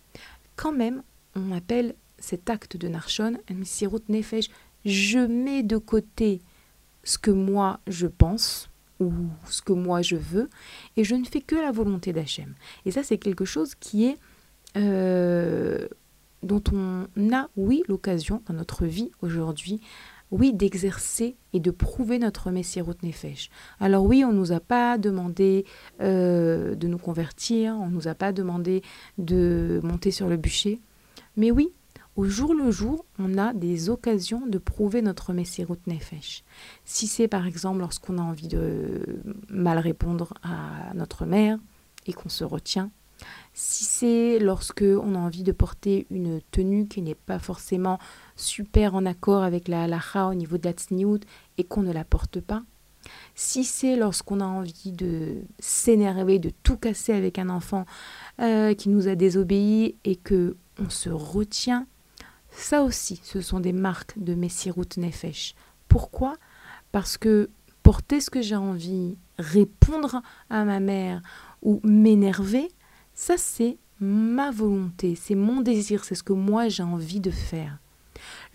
Quand 0.63 0.71
même, 0.71 1.03
on 1.35 1.51
appelle 1.51 1.97
cet 2.21 2.49
acte 2.49 2.77
de 2.77 2.87
Narshon 2.87 3.37
un 3.51 3.55
Nefesh. 4.09 4.49
Je 4.85 5.19
mets 5.19 5.65
de 5.65 5.77
côté 5.77 6.41
ce 7.03 7.19
que 7.19 7.33
moi 7.33 7.81
je 7.89 8.07
pense, 8.07 8.71
ou 9.01 9.13
ce 9.45 9.61
que 9.61 9.73
moi 9.73 10.03
je 10.03 10.15
veux, 10.15 10.49
et 10.97 11.03
je 11.03 11.17
ne 11.17 11.25
fais 11.25 11.41
que 11.41 11.57
la 11.57 11.73
volonté 11.73 12.13
d'Hachem. 12.13 12.55
Et 12.85 12.93
ça, 12.93 13.03
c'est 13.03 13.19
quelque 13.19 13.45
chose 13.45 13.75
qui 13.75 14.05
est 14.05 14.17
euh, 14.77 15.89
dont 16.45 16.63
on 16.73 17.09
a, 17.33 17.49
oui, 17.57 17.83
l'occasion 17.89 18.41
dans 18.47 18.55
notre 18.55 18.87
vie 18.87 19.11
aujourd'hui, 19.21 19.81
oui, 20.33 20.53
d'exercer 20.55 21.37
et 21.53 21.61
de 21.61 21.71
prouver 21.71 22.19
notre 22.19 22.51
Messirut 22.51 22.97
Nefesh. 23.03 23.51
Alors 23.79 24.05
oui, 24.05 24.25
on 24.25 24.33
ne 24.33 24.39
nous 24.39 24.53
a 24.53 24.61
pas 24.61 24.97
demandé 24.97 25.67
euh, 26.01 26.75
de 26.75 26.89
nous 26.89 26.99
convertir, 26.99 27.77
on 27.79 27.87
ne 27.87 27.95
nous 27.95 28.09
a 28.09 28.15
pas 28.15 28.33
demandé 28.33 28.83
de 29.19 29.79
monter 29.85 30.11
sur 30.11 30.29
le 30.29 30.39
bûcher, 30.39 30.81
mais 31.37 31.51
oui, 31.51 31.73
au 32.17 32.25
jour 32.25 32.55
le 32.55 32.71
jour, 32.71 33.05
on 33.19 33.39
a 33.39 33.53
des 33.53 33.91
occasions 33.91 34.47
de 34.47 34.59
prouver 34.59 35.03
notre 35.03 35.33
Messirut 35.35 35.79
Nefesh. 35.87 36.45
Si 36.85 37.07
c'est 37.07 37.29
par 37.29 37.47
exemple 37.47 37.81
lorsqu'on 37.81 38.19
a 38.19 38.23
envie 38.23 38.49
de 38.49 39.23
mal 39.49 39.79
répondre 39.79 40.35
à 40.43 40.93
notre 40.95 41.27
mère 41.27 41.59
et 42.07 42.13
qu'on 42.15 42.29
se 42.31 42.45
retient, 42.45 42.91
si 43.55 43.85
c'est 43.85 44.39
lorsque 44.39 44.83
on 44.83 45.15
a 45.15 45.19
envie 45.19 45.43
de 45.43 45.53
porter 45.53 46.07
une 46.11 46.41
tenue 46.51 46.89
qui 46.89 47.03
n'est 47.03 47.15
pas 47.15 47.39
forcément 47.39 47.99
super 48.37 48.95
en 48.95 49.05
accord 49.05 49.43
avec 49.43 49.69
la 49.69 49.85
halacha 49.85 50.29
au 50.29 50.35
niveau 50.35 50.57
de 50.59 50.65
la 50.65 50.73
tsniout 50.73 51.21
et 51.59 51.65
qu'on 51.65 51.83
ne 51.83 51.93
la 51.93 52.05
porte 52.05 52.41
pas, 52.41 52.63
si 53.35 53.65
c'est 53.65 53.97
lorsqu'on 53.97 54.41
a 54.41 54.47
envie 54.47 54.93
de 54.93 55.43
s'énerver, 55.59 56.39
de 56.39 56.51
tout 56.63 56.77
casser 56.77 57.13
avec 57.13 57.39
un 57.39 57.49
enfant 57.49 57.85
euh, 58.41 58.75
qui 58.75 58.89
nous 58.89 59.09
a 59.09 59.15
désobéi 59.15 59.97
et 60.05 60.17
que 60.17 60.57
on 60.79 60.89
se 60.89 61.11
retient, 61.11 61.87
ça 62.51 62.83
aussi, 62.83 63.21
ce 63.25 63.41
sont 63.41 63.61
des 63.61 63.73
marques 63.73 64.19
de 64.19 64.35
Messirut 64.35 64.89
Nefesh. 64.97 65.55
Pourquoi? 65.89 66.37
Parce 66.93 67.19
que 67.19 67.51
porter 67.83 68.21
ce 68.21 68.31
que 68.31 68.43
j'ai 68.43 68.57
envie, 68.57 69.17
répondre 69.39 70.23
à 70.51 70.65
ma 70.65 70.81
mère 70.81 71.23
ou 71.63 71.81
m'énerver, 71.85 72.69
ça 73.15 73.37
c'est 73.37 73.77
ma 74.01 74.51
volonté, 74.51 75.15
c'est 75.15 75.35
mon 75.35 75.61
désir, 75.61 76.05
c'est 76.05 76.15
ce 76.15 76.23
que 76.23 76.33
moi 76.33 76.69
j'ai 76.69 76.83
envie 76.83 77.21
de 77.21 77.31
faire. 77.31 77.79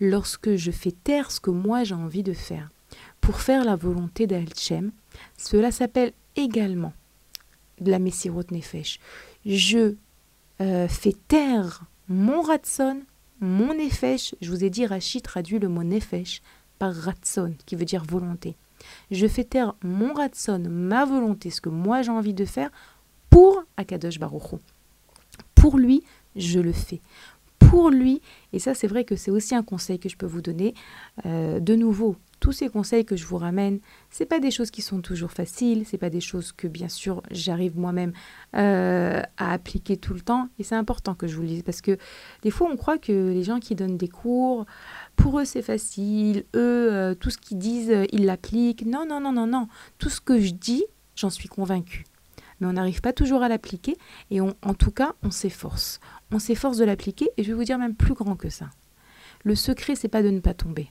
Lorsque 0.00 0.56
je 0.56 0.70
fais 0.70 0.92
taire 0.92 1.30
ce 1.30 1.40
que 1.40 1.50
moi 1.50 1.84
j'ai 1.84 1.94
envie 1.94 2.22
de 2.22 2.32
faire 2.32 2.70
pour 3.20 3.40
faire 3.40 3.64
la 3.64 3.76
volonté 3.76 4.26
d'Alchem, 4.26 4.92
cela 5.36 5.70
s'appelle 5.72 6.12
également 6.36 6.92
de 7.80 7.90
la 7.90 7.98
Messirut 7.98 8.46
Nefesh. 8.50 9.00
Je 9.44 9.94
euh, 10.60 10.88
fais 10.88 11.14
taire 11.28 11.84
mon 12.08 12.42
ratson, 12.42 13.02
mon 13.40 13.74
nefesh. 13.74 14.34
Je 14.40 14.50
vous 14.50 14.64
ai 14.64 14.70
dit, 14.70 14.86
Rachid 14.86 15.22
traduit 15.22 15.58
le 15.58 15.68
mot 15.68 15.84
nefesh 15.84 16.42
par 16.78 16.94
ratson, 16.94 17.54
qui 17.66 17.76
veut 17.76 17.84
dire 17.84 18.04
volonté. 18.04 18.56
Je 19.10 19.26
fais 19.26 19.44
taire 19.44 19.74
mon 19.82 20.12
ratson, 20.12 20.62
ma 20.68 21.04
volonté, 21.04 21.50
ce 21.50 21.60
que 21.60 21.68
moi 21.68 22.02
j'ai 22.02 22.10
envie 22.10 22.34
de 22.34 22.44
faire, 22.44 22.70
pour 23.30 23.62
Akadosh 23.76 24.18
Baruch 24.18 24.60
Pour 25.54 25.78
lui, 25.78 26.02
je 26.36 26.60
le 26.60 26.72
fais. 26.72 27.00
Pour 27.58 27.90
lui, 27.90 28.22
et 28.52 28.58
ça 28.58 28.72
c'est 28.74 28.86
vrai 28.86 29.04
que 29.04 29.16
c'est 29.16 29.30
aussi 29.30 29.54
un 29.54 29.62
conseil 29.62 29.98
que 29.98 30.08
je 30.08 30.16
peux 30.16 30.26
vous 30.26 30.40
donner, 30.40 30.74
euh, 31.26 31.60
de 31.60 31.74
nouveau, 31.74 32.16
tous 32.40 32.52
ces 32.52 32.68
conseils 32.68 33.04
que 33.04 33.16
je 33.16 33.26
vous 33.26 33.36
ramène, 33.36 33.80
c'est 34.10 34.26
pas 34.26 34.38
des 34.38 34.50
choses 34.50 34.70
qui 34.70 34.80
sont 34.80 35.00
toujours 35.00 35.32
faciles, 35.32 35.84
c'est 35.84 35.98
pas 35.98 36.08
des 36.08 36.20
choses 36.20 36.52
que 36.52 36.68
bien 36.68 36.88
sûr 36.88 37.20
j'arrive 37.30 37.76
moi-même 37.76 38.12
euh, 38.56 39.20
à 39.36 39.52
appliquer 39.52 39.96
tout 39.96 40.14
le 40.14 40.20
temps. 40.20 40.48
Et 40.58 40.62
c'est 40.62 40.76
important 40.76 41.14
que 41.14 41.26
je 41.26 41.34
vous 41.34 41.42
le 41.42 41.48
dise 41.48 41.62
parce 41.62 41.80
que 41.80 41.98
des 42.42 42.50
fois 42.50 42.68
on 42.72 42.76
croit 42.76 42.96
que 42.96 43.12
les 43.12 43.42
gens 43.42 43.58
qui 43.58 43.74
donnent 43.74 43.98
des 43.98 44.08
cours, 44.08 44.64
pour 45.16 45.40
eux 45.40 45.44
c'est 45.44 45.62
facile, 45.62 46.44
eux 46.54 46.92
euh, 46.92 47.14
tout 47.14 47.30
ce 47.30 47.38
qu'ils 47.38 47.58
disent 47.58 47.92
ils 48.12 48.24
l'appliquent. 48.24 48.86
Non 48.86 49.04
non 49.04 49.20
non 49.20 49.32
non 49.32 49.46
non, 49.46 49.68
tout 49.98 50.10
ce 50.10 50.20
que 50.20 50.40
je 50.40 50.52
dis, 50.52 50.84
j'en 51.16 51.30
suis 51.30 51.48
convaincue. 51.48 52.04
Mais 52.60 52.66
on 52.66 52.72
n'arrive 52.72 53.00
pas 53.00 53.12
toujours 53.12 53.42
à 53.42 53.48
l'appliquer 53.48 53.96
et 54.30 54.40
en 54.40 54.74
tout 54.78 54.90
cas 54.90 55.14
on 55.22 55.30
s'efforce. 55.30 56.00
On 56.32 56.38
s'efforce 56.38 56.78
de 56.78 56.84
l'appliquer 56.84 57.30
et 57.36 57.42
je 57.44 57.48
vais 57.48 57.54
vous 57.54 57.64
dire 57.64 57.78
même 57.78 57.94
plus 57.94 58.14
grand 58.14 58.36
que 58.36 58.50
ça. 58.50 58.70
Le 59.44 59.54
secret 59.54 59.94
c'est 59.94 60.08
pas 60.08 60.22
de 60.22 60.30
ne 60.30 60.40
pas 60.40 60.54
tomber 60.54 60.90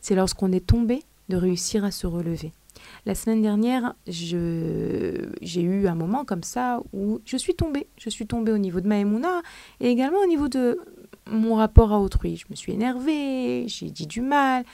c'est 0.00 0.14
lorsqu'on 0.14 0.52
est 0.52 0.66
tombé 0.66 1.02
de 1.28 1.36
réussir 1.36 1.84
à 1.84 1.90
se 1.90 2.06
relever. 2.06 2.52
La 3.06 3.14
semaine 3.14 3.42
dernière, 3.42 3.94
j'ai 4.06 5.60
eu 5.60 5.88
un 5.88 5.94
moment 5.94 6.24
comme 6.24 6.42
ça 6.42 6.80
où 6.92 7.20
je 7.24 7.36
suis 7.36 7.54
tombée. 7.54 7.88
Je 7.98 8.08
suis 8.08 8.26
tombée 8.26 8.52
au 8.52 8.58
niveau 8.58 8.80
de 8.80 8.88
ma 8.88 8.98
et 8.98 9.90
également 9.90 10.20
au 10.20 10.26
niveau 10.26 10.48
de 10.48 10.78
mon 11.30 11.56
rapport 11.56 11.92
à 11.92 12.00
autrui. 12.00 12.36
Je 12.36 12.46
me 12.50 12.56
suis 12.56 12.72
énervée, 12.72 13.66
j'ai 13.68 13.90
dit 13.90 14.06
du 14.06 14.20
mal 14.20 14.64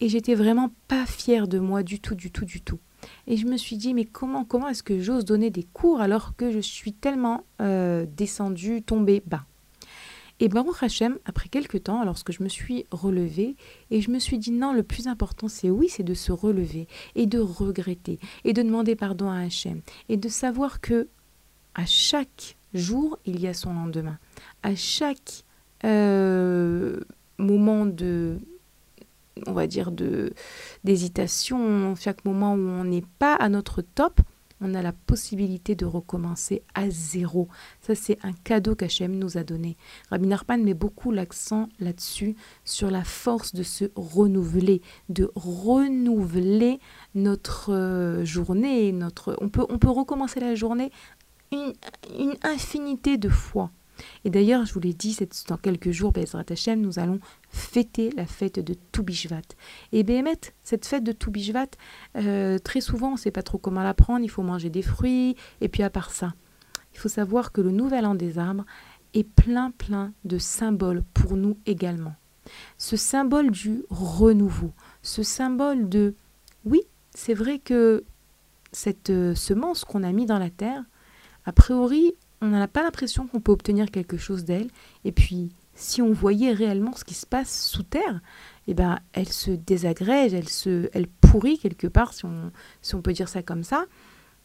et 0.00 0.08
j'étais 0.08 0.34
vraiment 0.34 0.70
pas 0.88 1.04
fière 1.06 1.48
de 1.48 1.58
moi 1.58 1.82
du 1.82 2.00
tout, 2.00 2.14
du 2.14 2.30
tout, 2.30 2.44
du 2.44 2.60
tout. 2.60 2.78
Et 3.26 3.36
je 3.36 3.46
me 3.46 3.56
suis 3.56 3.76
dit, 3.76 3.94
mais 3.94 4.04
comment, 4.04 4.44
comment 4.44 4.68
est-ce 4.68 4.82
que 4.82 5.00
j'ose 5.00 5.24
donner 5.24 5.50
des 5.50 5.64
cours 5.64 6.00
alors 6.00 6.36
que 6.36 6.50
je 6.50 6.60
suis 6.60 6.92
tellement 6.92 7.44
euh, 7.60 8.06
descendue, 8.16 8.82
tombée 8.82 9.22
bas? 9.26 9.44
Et 10.42 10.48
Baruch 10.48 10.82
Hashem, 10.82 11.18
après 11.26 11.50
quelques 11.50 11.84
temps, 11.84 12.02
lorsque 12.02 12.32
je 12.32 12.42
me 12.42 12.48
suis 12.48 12.86
relevée, 12.90 13.56
et 13.90 14.00
je 14.00 14.10
me 14.10 14.18
suis 14.18 14.38
dit 14.38 14.52
non, 14.52 14.72
le 14.72 14.82
plus 14.82 15.06
important 15.06 15.48
c'est 15.48 15.68
oui, 15.68 15.88
c'est 15.90 16.02
de 16.02 16.14
se 16.14 16.32
relever 16.32 16.88
et 17.14 17.26
de 17.26 17.38
regretter 17.38 18.18
et 18.44 18.54
de 18.54 18.62
demander 18.62 18.96
pardon 18.96 19.28
à 19.28 19.40
Hashem 19.40 19.82
et 20.08 20.16
de 20.16 20.28
savoir 20.30 20.80
que 20.80 21.08
à 21.74 21.84
chaque 21.84 22.56
jour 22.72 23.18
il 23.26 23.38
y 23.38 23.48
a 23.48 23.54
son 23.54 23.74
lendemain, 23.74 24.18
à 24.62 24.74
chaque 24.74 25.44
euh, 25.84 27.00
moment 27.36 27.84
de 27.84 28.38
on 29.46 29.52
va 29.52 29.66
dire 29.66 29.90
d'hésitation, 30.84 31.94
chaque 31.96 32.24
moment 32.24 32.54
où 32.54 32.68
on 32.68 32.84
n'est 32.84 33.04
pas 33.18 33.34
à 33.34 33.48
notre 33.48 33.82
top, 33.82 34.20
on 34.60 34.74
a 34.74 34.82
la 34.82 34.92
possibilité 34.92 35.74
de 35.74 35.86
recommencer 35.86 36.62
à 36.74 36.90
zéro. 36.90 37.48
Ça, 37.80 37.94
c'est 37.94 38.18
un 38.22 38.32
cadeau 38.32 38.74
qu'Hachem 38.74 39.16
nous 39.16 39.38
a 39.38 39.42
donné. 39.42 39.76
Rabbi 40.10 40.26
Narpan 40.26 40.58
met 40.58 40.74
beaucoup 40.74 41.10
l'accent 41.12 41.68
là-dessus, 41.78 42.36
sur 42.64 42.90
la 42.90 43.04
force 43.04 43.54
de 43.54 43.62
se 43.62 43.86
renouveler, 43.96 44.82
de 45.08 45.30
renouveler 45.34 46.78
notre 47.14 47.72
euh, 47.72 48.24
journée. 48.24 48.92
Notre, 48.92 49.36
on, 49.40 49.48
peut, 49.48 49.64
on 49.70 49.78
peut 49.78 49.90
recommencer 49.90 50.40
la 50.40 50.54
journée 50.54 50.90
une 51.52 52.36
infinité 52.42 53.16
de 53.16 53.28
fois. 53.28 53.70
Et 54.24 54.30
d'ailleurs, 54.30 54.64
je 54.64 54.72
vous 54.72 54.80
l'ai 54.80 54.94
dit, 54.94 55.16
dans 55.48 55.56
quelques 55.56 55.90
jours, 55.90 56.12
Bezrat 56.12 56.44
Hashem, 56.48 56.80
nous 56.80 56.98
allons 56.98 57.20
fêter 57.50 58.10
la 58.16 58.26
fête 58.26 58.58
de 58.58 58.74
Toubishvat. 58.92 59.42
Et 59.92 60.02
Béhémet, 60.02 60.40
cette 60.62 60.86
fête 60.86 61.04
de 61.04 61.12
Toubishvat, 61.12 61.68
euh, 62.16 62.58
très 62.58 62.80
souvent, 62.80 63.08
on 63.08 63.12
ne 63.12 63.18
sait 63.18 63.30
pas 63.30 63.42
trop 63.42 63.58
comment 63.58 63.82
la 63.82 63.94
prendre, 63.94 64.24
il 64.24 64.30
faut 64.30 64.42
manger 64.42 64.70
des 64.70 64.82
fruits, 64.82 65.36
et 65.60 65.68
puis 65.68 65.82
à 65.82 65.90
part 65.90 66.10
ça, 66.10 66.34
il 66.94 66.98
faut 66.98 67.08
savoir 67.08 67.52
que 67.52 67.60
le 67.60 67.70
nouvel 67.70 68.06
an 68.06 68.14
des 68.14 68.38
arbres 68.38 68.64
est 69.14 69.24
plein 69.24 69.70
plein 69.72 70.12
de 70.24 70.38
symboles 70.38 71.02
pour 71.14 71.36
nous 71.36 71.58
également. 71.66 72.14
Ce 72.78 72.96
symbole 72.96 73.50
du 73.50 73.84
renouveau, 73.90 74.72
ce 75.02 75.22
symbole 75.22 75.88
de 75.88 76.14
oui, 76.64 76.82
c'est 77.14 77.34
vrai 77.34 77.58
que 77.58 78.04
cette 78.72 79.10
euh, 79.10 79.34
semence 79.34 79.84
qu'on 79.84 80.02
a 80.02 80.12
mis 80.12 80.26
dans 80.26 80.38
la 80.38 80.50
terre, 80.50 80.84
a 81.44 81.52
priori, 81.52 82.14
on 82.40 82.48
n'a 82.48 82.68
pas 82.68 82.82
l'impression 82.82 83.26
qu'on 83.26 83.40
peut 83.40 83.52
obtenir 83.52 83.90
quelque 83.90 84.16
chose 84.16 84.44
d'elle. 84.44 84.68
Et 85.04 85.12
puis, 85.12 85.50
si 85.74 86.02
on 86.02 86.12
voyait 86.12 86.52
réellement 86.52 86.94
ce 86.94 87.04
qui 87.04 87.14
se 87.14 87.26
passe 87.26 87.66
sous 87.66 87.82
terre, 87.82 88.20
eh 88.66 88.74
ben, 88.74 88.98
elle 89.12 89.28
se 89.28 89.50
désagrège, 89.50 90.34
elle, 90.34 90.48
se, 90.48 90.88
elle 90.92 91.06
pourrit 91.06 91.58
quelque 91.58 91.86
part, 91.86 92.12
si 92.12 92.24
on, 92.24 92.50
si 92.82 92.94
on 92.94 93.02
peut 93.02 93.12
dire 93.12 93.28
ça 93.28 93.42
comme 93.42 93.64
ça. 93.64 93.86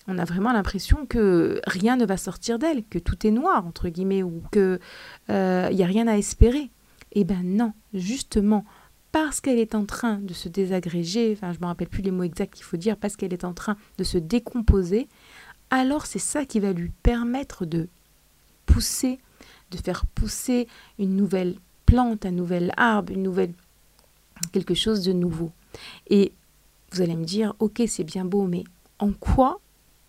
On 0.07 0.19
a 0.19 0.25
vraiment 0.25 0.53
l'impression 0.53 1.05
que 1.05 1.59
rien 1.65 1.95
ne 1.95 2.05
va 2.05 2.17
sortir 2.17 2.59
d'elle, 2.59 2.83
que 2.85 2.99
tout 2.99 3.25
est 3.25 3.31
noir, 3.31 3.65
entre 3.65 3.89
guillemets, 3.89 4.23
ou 4.23 4.43
qu'il 4.51 4.79
n'y 5.29 5.35
euh, 5.35 5.69
a 5.69 5.85
rien 5.85 6.07
à 6.07 6.17
espérer. 6.17 6.69
Eh 7.13 7.23
ben 7.23 7.43
non, 7.43 7.73
justement, 7.93 8.65
parce 9.11 9.39
qu'elle 9.39 9.59
est 9.59 9.75
en 9.75 9.85
train 9.85 10.17
de 10.17 10.33
se 10.33 10.49
désagréger, 10.49 11.31
enfin 11.31 11.53
je 11.53 11.59
ne 11.59 11.61
me 11.61 11.67
rappelle 11.67 11.87
plus 11.87 12.01
les 12.01 12.11
mots 12.11 12.23
exacts 12.23 12.53
qu'il 12.53 12.65
faut 12.65 12.75
dire, 12.75 12.97
parce 12.97 13.15
qu'elle 13.15 13.31
est 13.31 13.45
en 13.45 13.53
train 13.53 13.77
de 13.97 14.03
se 14.03 14.17
décomposer, 14.17 15.07
alors 15.75 16.05
c'est 16.05 16.19
ça 16.19 16.45
qui 16.45 16.59
va 16.59 16.73
lui 16.73 16.91
permettre 17.03 17.65
de 17.65 17.87
pousser, 18.65 19.19
de 19.71 19.77
faire 19.77 20.05
pousser 20.05 20.67
une 20.99 21.15
nouvelle 21.15 21.55
plante, 21.85 22.25
un 22.25 22.31
nouvel 22.31 22.71
arbre, 22.77 23.11
une 23.11 23.23
nouvelle 23.23 23.53
quelque 24.51 24.73
chose 24.73 25.03
de 25.03 25.13
nouveau. 25.13 25.51
Et 26.07 26.33
vous 26.91 27.01
allez 27.01 27.15
me 27.15 27.25
dire, 27.25 27.53
ok, 27.59 27.83
c'est 27.87 28.03
bien 28.03 28.25
beau, 28.25 28.47
mais 28.47 28.63
en 28.99 29.11
quoi, 29.11 29.59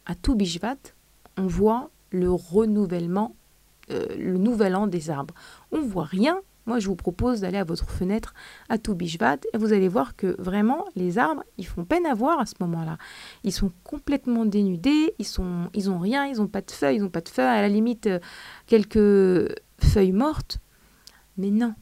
à 0.05 0.15
tout 0.15 0.35
Bishvat, 0.35 0.77
on 1.37 1.47
voit 1.47 1.91
le 2.11 2.31
renouvellement, 2.31 3.35
euh, 3.91 4.07
le 4.17 4.39
nouvel 4.39 4.77
an 4.77 4.87
des 4.87 5.11
arbres? 5.11 5.35
On 5.73 5.83
voit 5.83 6.05
rien 6.05 6.41
moi, 6.67 6.81
je 6.81 6.89
vous 6.89 6.97
propose 6.97 7.41
d'aller 7.41 7.59
à 7.59 7.65
votre 7.65 7.89
fenêtre 7.89 8.35
à 8.69 8.77
Toubishvat 8.77 9.39
et 9.53 9.59
vous 9.59 9.73
allez 9.73 9.89
voir 9.89 10.17
que 10.17 10.35
vraiment, 10.41 10.85
les 10.97 11.17
arbres, 11.17 11.45
ils 11.59 11.67
font 11.67 11.85
peine 11.85 12.07
à 12.07 12.15
voir 12.15 12.41
à 12.41 12.47
ce 12.47 12.55
moment-là. 12.61 12.99
Ils 13.45 13.53
sont 13.53 13.73
complètement 13.85 14.45
dénudés, 14.45 15.15
ils 15.19 15.27
sont, 15.27 15.71
ils 15.75 15.91
ont 15.91 15.99
rien, 15.99 16.27
ils 16.27 16.39
n'ont 16.39 16.49
pas 16.49 16.63
de 16.63 16.71
feuilles, 16.71 16.97
ils 16.97 17.03
n'ont 17.03 17.09
pas 17.09 17.21
de 17.21 17.29
feuilles, 17.29 17.47
à 17.59 17.63
la 17.63 17.69
limite 17.69 18.09
euh, 18.09 18.19
quelques 18.67 19.55
feuilles 19.79 20.13
mortes. 20.13 20.59
Mais 21.37 21.51
non, 21.51 21.75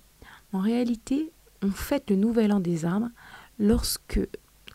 en 0.52 0.60
réalité, 0.60 1.32
on 1.62 1.70
fête 1.70 2.10
le 2.10 2.16
nouvel 2.16 2.52
an 2.52 2.60
des 2.60 2.84
arbres 2.84 3.08
lorsque, 3.58 4.20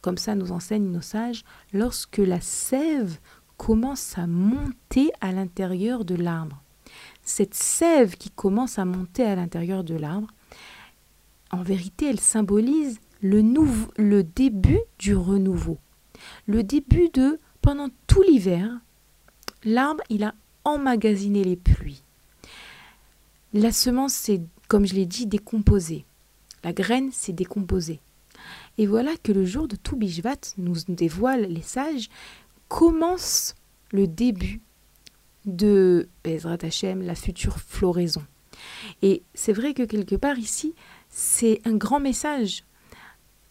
comme 0.01 0.17
ça 0.17 0.33
nous 0.33 0.51
enseignent 0.51 0.91
nos 0.91 1.01
sages, 1.01 1.43
lorsque 1.71 2.17
la 2.17 2.41
sève 2.41 3.19
commence 3.57 4.17
à 4.17 4.25
monter 4.25 5.11
à 5.21 5.31
l'intérieur 5.31 6.03
de 6.03 6.15
l'arbre 6.15 6.63
cette 7.29 7.53
sève 7.53 8.17
qui 8.17 8.31
commence 8.31 8.79
à 8.79 8.85
monter 8.85 9.23
à 9.23 9.35
l'intérieur 9.35 9.83
de 9.83 9.93
l'arbre, 9.93 10.33
en 11.51 11.61
vérité, 11.61 12.07
elle 12.07 12.19
symbolise 12.19 12.99
le, 13.21 14.23
début 14.23 14.79
du 14.97 15.15
renouveau. 15.15 15.77
Le 16.47 16.63
début 16.63 17.09
de, 17.13 17.37
pendant 17.61 17.89
tout 18.07 18.23
l'hiver, 18.23 18.71
l'arbre, 19.63 20.03
il 20.09 20.23
a 20.23 20.33
emmagasiné 20.63 21.43
les 21.43 21.55
pluies. 21.55 22.01
La 23.53 23.71
semence 23.71 24.13
s'est, 24.13 24.41
comme 24.67 24.87
je 24.87 24.95
l'ai 24.95 25.05
dit, 25.05 25.27
décomposée. 25.27 26.05
La 26.63 26.73
graine 26.73 27.11
s'est 27.11 27.31
décomposée. 27.33 27.99
Et 28.79 28.87
voilà 28.87 29.11
que 29.21 29.31
le 29.31 29.45
jour 29.45 29.67
de 29.67 29.75
tout 29.75 29.99
nous 30.57 30.75
dévoile 30.87 31.43
les 31.43 31.61
sages, 31.61 32.09
commence 32.67 33.53
le 33.91 34.07
début 34.07 34.61
de 35.45 36.09
Bezrat 36.23 36.57
Hashem, 36.61 37.01
la 37.01 37.15
future 37.15 37.59
floraison. 37.59 38.23
Et 39.01 39.23
c'est 39.33 39.53
vrai 39.53 39.73
que 39.73 39.83
quelque 39.83 40.15
part 40.15 40.37
ici, 40.37 40.75
c'est 41.09 41.61
un 41.65 41.75
grand 41.75 41.99
message. 41.99 42.63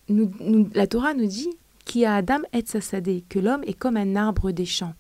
la 0.09 0.87
Torah 0.87 1.15
nous 1.15 1.27
dit 1.27 1.51
qui 1.85 2.05
a 2.05 2.17
Adam 2.17 2.41
et 2.53 2.65
Sassadé, 2.67 3.25
que 3.29 3.39
l'homme 3.39 3.65
est 3.67 3.73
comme 3.73 3.97
un 3.97 4.15
arbre 4.15 4.51
des 4.51 4.67
champs. 4.67 4.95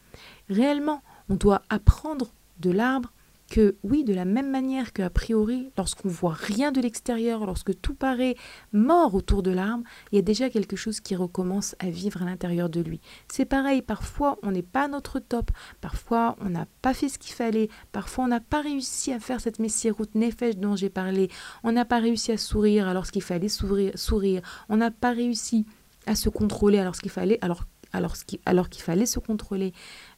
Réellement, 0.48 1.02
on 1.28 1.34
doit 1.34 1.62
apprendre 1.68 2.28
de 2.60 2.70
l'arbre 2.70 3.12
que 3.50 3.76
oui, 3.82 4.04
de 4.04 4.12
la 4.12 4.24
même 4.24 4.50
manière 4.50 4.92
qu'a 4.92 5.10
priori, 5.10 5.70
lorsqu'on 5.76 6.08
voit 6.08 6.34
rien 6.34 6.70
de 6.70 6.80
l'extérieur, 6.80 7.46
lorsque 7.46 7.78
tout 7.80 7.94
paraît 7.94 8.36
mort 8.72 9.14
autour 9.14 9.42
de 9.42 9.50
l'arbre, 9.50 9.84
il 10.12 10.16
y 10.16 10.18
a 10.18 10.22
déjà 10.22 10.50
quelque 10.50 10.76
chose 10.76 11.00
qui 11.00 11.16
recommence 11.16 11.74
à 11.78 11.90
vivre 11.90 12.22
à 12.22 12.26
l'intérieur 12.26 12.68
de 12.68 12.80
lui. 12.80 13.00
C'est 13.28 13.46
pareil, 13.46 13.82
parfois 13.82 14.38
on 14.42 14.50
n'est 14.50 14.62
pas 14.62 14.84
à 14.84 14.88
notre 14.88 15.18
top, 15.18 15.50
parfois 15.80 16.36
on 16.40 16.50
n'a 16.50 16.66
pas 16.82 16.94
fait 16.94 17.08
ce 17.08 17.18
qu'il 17.18 17.32
fallait, 17.32 17.68
parfois 17.92 18.24
on 18.24 18.28
n'a 18.28 18.40
pas 18.40 18.60
réussi 18.60 19.12
à 19.12 19.20
faire 19.20 19.40
cette 19.40 19.58
route 19.58 20.14
nefesh 20.14 20.56
dont 20.56 20.76
j'ai 20.76 20.90
parlé, 20.90 21.30
on 21.64 21.72
n'a 21.72 21.84
pas 21.84 21.98
réussi 21.98 22.32
à 22.32 22.38
sourire 22.38 22.86
alors 22.86 23.06
qu'il 23.10 23.22
fallait 23.22 23.48
sourire, 23.48 23.92
sourire, 23.96 24.42
on 24.68 24.76
n'a 24.76 24.90
pas 24.90 25.10
réussi 25.10 25.66
à 26.06 26.14
se 26.14 26.28
contrôler 26.28 26.78
alors 26.78 26.96
qu'il 26.96 27.10
fallait, 27.10 27.38
alors, 27.42 27.64
alors, 27.92 28.14
alors 28.46 28.68
qu'il 28.68 28.82
fallait 28.82 29.06
se 29.06 29.18
contrôler. 29.18 29.72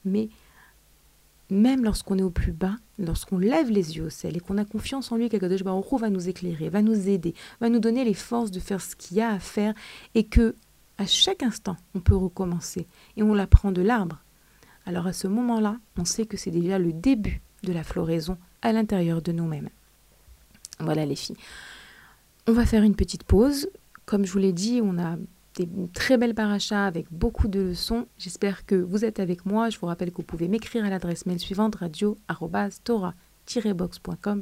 Mais 0.05 0.28
même 1.51 1.84
lorsqu'on 1.84 2.18
est 2.18 2.22
au 2.22 2.30
plus 2.30 2.53
bas, 2.53 2.76
lorsqu'on 2.98 3.38
lève 3.38 3.70
les 3.70 3.96
yeux 3.96 4.05
au 4.05 4.11
ciel 4.11 4.36
et 4.36 4.40
qu'on 4.40 4.59
a 4.59 4.64
confiance 4.64 5.11
en 5.12 5.16
lui, 5.16 5.28
Baruch 5.28 6.01
va 6.01 6.11
nous 6.11 6.28
éclairer, 6.28 6.68
va 6.68 6.82
nous 6.82 7.09
aider, 7.09 7.34
va 7.61 7.68
nous 7.68 7.80
donner 7.80 8.05
les 8.05 8.14
forces 8.14 8.51
de 8.51 8.61
faire 8.61 8.80
ce 8.80 8.96
qu'il 8.96 9.16
y 9.16 9.20
a 9.20 9.30
à 9.30 9.38
faire 9.38 9.74
et 10.14 10.24
que 10.24 10.55
à 10.98 11.07
chaque 11.07 11.42
instant, 11.42 11.76
on 11.94 12.01
peut 12.01 12.14
recommencer 12.14 12.86
et 13.16 13.22
on 13.22 13.32
l'apprend 13.32 13.72
de 13.72 13.80
l'arbre. 13.80 14.22
Alors 14.84 15.07
à 15.07 15.12
ce 15.12 15.28
moment-là, 15.28 15.78
on 15.96 16.05
sait 16.05 16.26
que 16.26 16.36
c'est 16.36 16.51
déjà 16.51 16.78
le 16.78 16.92
début 16.92 17.40
de 17.62 17.72
la 17.72 17.84
floraison 17.84 18.36
à 18.62 18.72
l'intérieur 18.72 19.22
de 19.22 19.32
nous-mêmes. 19.32 19.70
Voilà 20.78 21.07
les 21.07 21.16
filles. 21.16 21.36
On 22.46 22.53
va 22.53 22.66
faire 22.66 22.82
une 22.82 22.96
petite 22.96 23.24
pause. 23.24 23.70
Comme 24.07 24.26
je 24.26 24.32
vous 24.32 24.38
l'ai 24.38 24.53
dit, 24.53 24.80
on 24.82 24.98
a 24.98 25.16
des 25.57 25.68
très 25.92 26.16
belles 26.16 26.34
parachas 26.34 26.86
avec 26.86 27.07
beaucoup 27.11 27.48
de 27.48 27.61
leçons. 27.61 28.07
J'espère 28.18 28.64
que 28.66 28.74
vous 28.74 29.05
êtes 29.05 29.20
avec 29.20 29.46
moi. 29.46 29.70
Je 29.70 29.78
vous 29.78 29.86
rappelle 29.86 30.11
que 30.11 30.18
vous 30.18 30.22
pouvez 30.22 30.48
m'écrire 30.48 30.84
à 30.84 30.90
l'adresse 30.90 31.26
mail 31.26 31.38
suivante 31.38 31.76
radio-tora-box.com. 31.76 34.40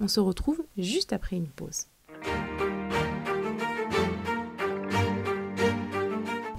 On 0.00 0.08
se 0.08 0.20
retrouve 0.20 0.64
juste 0.76 1.12
après 1.12 1.36
une 1.36 1.48
pause. 1.48 1.86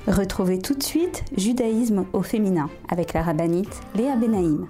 Retrouvez 0.08 0.60
tout 0.60 0.74
de 0.74 0.84
suite 0.84 1.26
Judaïsme 1.36 2.06
au 2.14 2.24
féminin 2.24 2.70
avec 2.88 3.12
la 3.14 3.24
rabbinite 3.24 3.82
Léa 3.94 4.16
Benaïm. 4.16 4.66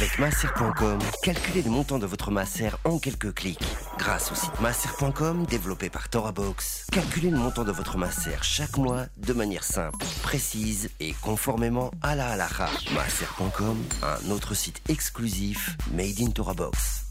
Avec 0.00 0.18
masser.com, 0.18 0.98
calculez 1.22 1.60
le 1.60 1.68
montant 1.68 1.98
de 1.98 2.06
votre 2.06 2.30
masser 2.30 2.70
en 2.84 2.98
quelques 2.98 3.34
clics. 3.34 3.60
Grâce 3.98 4.32
au 4.32 4.34
site 4.34 4.58
masser.com 4.58 5.44
développé 5.44 5.90
par 5.90 6.08
ToraBox, 6.08 6.86
calculez 6.90 7.28
le 7.28 7.36
montant 7.36 7.64
de 7.64 7.70
votre 7.70 7.98
masser 7.98 8.30
chaque 8.40 8.78
mois 8.78 9.04
de 9.18 9.34
manière 9.34 9.62
simple, 9.62 9.98
précise 10.22 10.88
et 11.00 11.12
conformément 11.20 11.90
à 12.00 12.14
la 12.14 12.30
halakha. 12.30 12.70
Masser.com, 12.94 13.76
un 14.02 14.30
autre 14.30 14.54
site 14.54 14.80
exclusif 14.88 15.76
made 15.92 16.18
in 16.18 16.30
ToraBox. 16.30 17.04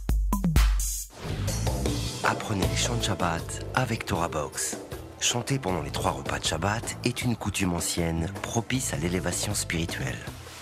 Apprenez 2.24 2.66
les 2.68 2.76
chants 2.76 2.98
de 2.98 3.04
Shabbat 3.04 3.68
avec 3.76 4.06
ToraBox. 4.06 4.78
Chanter 5.20 5.60
pendant 5.60 5.84
les 5.84 5.92
trois 5.92 6.10
repas 6.10 6.40
de 6.40 6.46
Shabbat 6.46 6.98
est 7.04 7.22
une 7.22 7.36
coutume 7.36 7.74
ancienne 7.74 8.32
propice 8.42 8.96
à 8.96 8.98
l'élévation 8.98 9.54
spirituelle. 9.54 10.18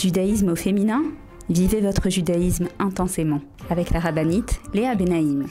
Judaïsme 0.00 0.50
au 0.50 0.54
féminin 0.54 1.02
Vivez 1.48 1.80
votre 1.80 2.08
judaïsme 2.08 2.68
intensément 2.78 3.40
avec 3.68 3.90
la 3.90 3.98
rabbinite 3.98 4.60
Léa 4.72 4.94
Benaïm. 4.94 5.48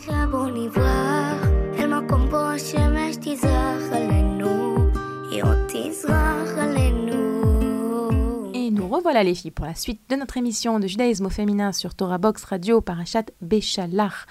Et 8.53 8.71
nous 8.71 8.87
revoilà 8.87 9.23
les 9.23 9.35
filles 9.35 9.51
pour 9.51 9.65
la 9.65 9.75
suite 9.75 10.09
de 10.09 10.15
notre 10.15 10.37
émission 10.37 10.79
de 10.79 10.87
judaïsme 10.87 11.25
au 11.25 11.29
féminin 11.29 11.73
sur 11.73 11.93
Torah 11.93 12.17
Box 12.17 12.45
Radio 12.45 12.79
Parachat 12.79 13.25
Béchalach. 13.41 14.27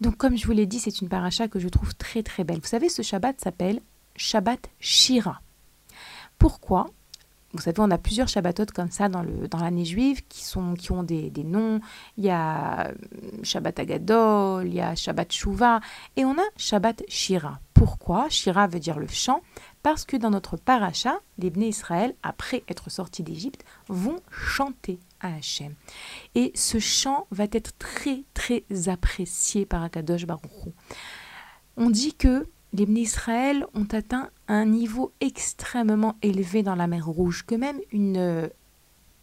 Donc 0.00 0.16
comme 0.16 0.36
je 0.36 0.46
vous 0.46 0.52
l'ai 0.52 0.66
dit, 0.66 0.78
c'est 0.78 1.00
une 1.00 1.08
paracha 1.08 1.48
que 1.48 1.58
je 1.58 1.68
trouve 1.68 1.92
très 1.96 2.22
très 2.22 2.44
belle. 2.44 2.60
Vous 2.60 2.68
savez, 2.68 2.88
ce 2.88 3.02
Shabbat 3.02 3.40
s'appelle 3.40 3.80
Shabbat 4.14 4.70
Shira. 4.78 5.40
Pourquoi? 6.38 6.86
Vous 7.56 7.62
savez, 7.62 7.80
on 7.80 7.90
a 7.90 7.98
plusieurs 7.98 8.28
Shabbatot 8.28 8.66
comme 8.74 8.90
ça 8.90 9.08
dans, 9.08 9.24
l'année 9.58 9.84
juive 9.84 10.22
qui, 10.28 10.44
sont, 10.44 10.74
qui 10.74 10.92
ont 10.92 11.02
des, 11.02 11.32
noms. 11.44 11.80
Il 12.16 12.24
y 12.24 12.30
a 12.30 12.88
euh, 12.88 12.92
Shabbat 13.42 13.78
Agadol, 13.78 14.66
il 14.66 14.74
y 14.74 14.80
a 14.80 14.94
Shabbat 14.94 15.32
Shuvah 15.32 15.80
et 16.16 16.24
on 16.24 16.32
a 16.32 16.44
Shabbat 16.56 17.02
Shira. 17.08 17.60
Pourquoi? 17.74 18.28
Shira 18.30 18.66
veut 18.66 18.80
dire 18.80 18.98
le 18.98 19.08
chant 19.08 19.42
parce 19.82 20.04
que 20.04 20.16
dans 20.16 20.30
notre 20.30 20.56
paracha, 20.56 21.20
les 21.38 21.50
Bnei 21.50 21.68
Israël, 21.68 22.14
après 22.22 22.64
être 22.68 22.90
sortis 22.90 23.22
d'Égypte, 23.22 23.64
vont 23.88 24.20
chanter 24.30 24.98
à 25.20 25.34
Hachem. 25.34 25.74
Et 26.34 26.52
ce 26.54 26.78
chant 26.78 27.26
va 27.30 27.44
être 27.44 27.72
très 27.78 28.24
très 28.34 28.64
apprécié 28.88 29.66
par 29.66 29.82
Akadosh 29.82 30.26
Baruch 30.26 30.50
Hu. 30.64 30.70
On 31.76 31.90
dit 31.90 32.14
que 32.14 32.48
les 32.72 32.84
Israël 32.84 33.66
ont 33.74 33.86
atteint 33.92 34.30
un 34.48 34.66
niveau 34.66 35.12
extrêmement 35.20 36.16
élevé 36.22 36.62
dans 36.62 36.74
la 36.74 36.86
mer 36.86 37.06
Rouge, 37.06 37.44
que 37.46 37.54
même 37.54 37.80
une 37.92 38.16
euh, 38.16 38.48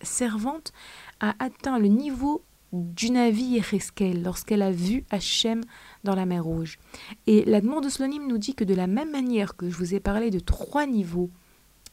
servante 0.02 0.74
a 1.20 1.36
atteint 1.40 1.80
le 1.80 1.88
niveau 1.88 2.44
du 2.72 3.12
navire 3.12 3.74
Esquel 3.74 4.24
lorsqu'elle 4.24 4.64
a 4.64 4.72
vu 4.72 5.06
Hachem 5.12 5.62
dans 6.04 6.16
la 6.16 6.26
mer 6.26 6.44
Rouge. 6.44 6.80
Et 7.28 7.46
la 7.46 7.62
demande 7.62 7.84
de 7.84 7.90
Slonim 7.90 8.28
nous 8.28 8.40
dit 8.40 8.56
que 8.56 8.64
de 8.64 8.74
la 8.74 8.88
même 8.88 9.12
manière 9.12 9.56
que 9.56 9.70
je 9.70 9.78
vous 9.78 9.94
ai 9.94 10.00
parlé 10.00 10.32
de 10.32 10.40
trois 10.40 10.88
niveaux 10.88 11.30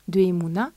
de 0.09 0.21
Emouna, 0.21 0.73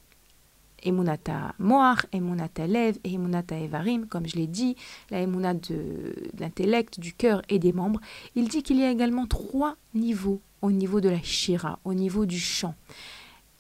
Emunata 0.84 1.56
Moar, 1.60 2.06
Emunata 2.12 2.68
Lev 2.68 2.98
et 3.04 3.14
Emunata 3.14 3.58
Evarim, 3.58 4.08
comme 4.08 4.28
je 4.28 4.36
l'ai 4.36 4.48
dit, 4.48 4.76
la 5.10 5.22
Emuna 5.22 5.54
de, 5.54 6.14
l'intellect, 6.40 7.00
du 7.00 7.14
cœur 7.14 7.42
et 7.50 7.60
des 7.60 7.74
membres, 7.74 8.00
il 8.36 8.48
dit 8.48 8.64
qu'il 8.64 8.78
y 8.78 8.84
a 8.84 8.92
également 8.92 9.28
trois 9.28 9.76
niveaux 9.94 10.42
au 10.62 10.72
niveau 10.72 11.02
de 11.02 11.10
la 11.10 11.22
Shira, 11.22 11.80
au 11.84 11.94
niveau 11.94 12.26
du 12.26 12.40
chant. 12.40 12.76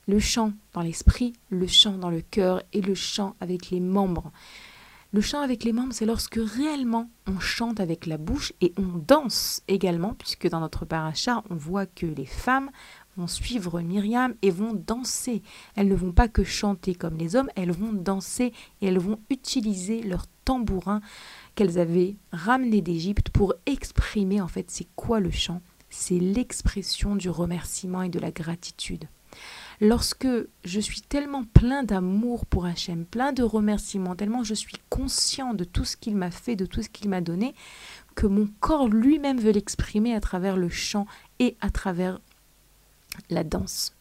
Le 0.07 0.19
chant 0.19 0.53
dans 0.73 0.81
l'esprit, 0.81 1.33
le 1.49 1.67
chant 1.67 1.97
dans 1.97 2.09
le 2.09 2.21
cœur 2.21 2.61
et 2.73 2.81
le 2.81 2.95
chant 2.95 3.35
avec 3.39 3.69
les 3.69 3.79
membres. 3.79 4.31
Le 5.13 5.21
chant 5.21 5.41
avec 5.41 5.63
les 5.63 5.73
membres, 5.73 5.93
c'est 5.93 6.07
lorsque 6.07 6.39
réellement 6.41 7.07
on 7.27 7.39
chante 7.39 7.79
avec 7.79 8.07
la 8.07 8.17
bouche 8.17 8.51
et 8.61 8.73
on 8.77 8.97
danse 8.97 9.61
également, 9.67 10.15
puisque 10.15 10.49
dans 10.49 10.59
notre 10.59 10.85
paracha, 10.85 11.43
on 11.51 11.55
voit 11.55 11.85
que 11.85 12.07
les 12.07 12.25
femmes 12.25 12.71
vont 13.17 13.27
suivre 13.27 13.81
Myriam 13.81 14.35
et 14.41 14.51
vont 14.51 14.73
danser. 14.73 15.41
Elles 15.75 15.87
ne 15.87 15.95
vont 15.95 16.11
pas 16.11 16.27
que 16.27 16.43
chanter 16.43 16.95
comme 16.95 17.17
les 17.17 17.35
hommes, 17.35 17.49
elles 17.55 17.71
vont 17.71 17.93
danser 17.93 18.53
et 18.81 18.87
elles 18.87 18.99
vont 18.99 19.19
utiliser 19.29 20.01
leur 20.03 20.25
tambourin 20.45 21.01
qu'elles 21.55 21.79
avaient 21.79 22.15
ramené 22.31 22.81
d'Égypte 22.81 23.29
pour 23.29 23.53
exprimer 23.65 24.41
en 24.41 24.47
fait 24.47 24.69
c'est 24.69 24.87
quoi 24.95 25.19
le 25.19 25.31
chant? 25.31 25.61
C'est 25.89 26.19
l'expression 26.19 27.15
du 27.15 27.29
remerciement 27.29 28.01
et 28.01 28.09
de 28.09 28.19
la 28.19 28.31
gratitude 28.31 29.07
lorsque 29.81 30.27
je 30.63 30.79
suis 30.79 31.01
tellement 31.01 31.43
plein 31.43 31.83
d'amour 31.83 32.45
pour 32.45 32.65
Hachem, 32.65 33.05
plein 33.05 33.33
de 33.33 33.43
remerciements, 33.43 34.15
tellement 34.15 34.43
je 34.43 34.53
suis 34.53 34.77
conscient 34.89 35.53
de 35.53 35.63
tout 35.63 35.85
ce 35.85 35.97
qu'il 35.97 36.15
m'a 36.15 36.31
fait, 36.31 36.55
de 36.55 36.65
tout 36.65 36.81
ce 36.81 36.89
qu'il 36.89 37.09
m'a 37.09 37.21
donné, 37.21 37.53
que 38.15 38.27
mon 38.27 38.47
corps 38.59 38.87
lui-même 38.87 39.39
veut 39.39 39.51
l'exprimer 39.51 40.13
à 40.13 40.21
travers 40.21 40.57
le 40.57 40.69
chant 40.69 41.05
et 41.39 41.57
à 41.61 41.69
travers 41.69 42.19
la 43.29 43.43
danse. 43.43 43.93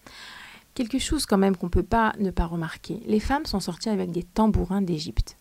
Quelque 0.74 0.98
chose 0.98 1.26
quand 1.26 1.38
même 1.38 1.56
qu'on 1.56 1.66
ne 1.66 1.70
peut 1.70 1.82
pas 1.82 2.14
ne 2.18 2.30
pas 2.30 2.46
remarquer. 2.46 3.00
Les 3.06 3.20
femmes 3.20 3.44
sont 3.44 3.60
sorties 3.60 3.90
avec 3.90 4.10
des 4.10 4.22
tambourins 4.22 4.82
d'Égypte. 4.82 5.36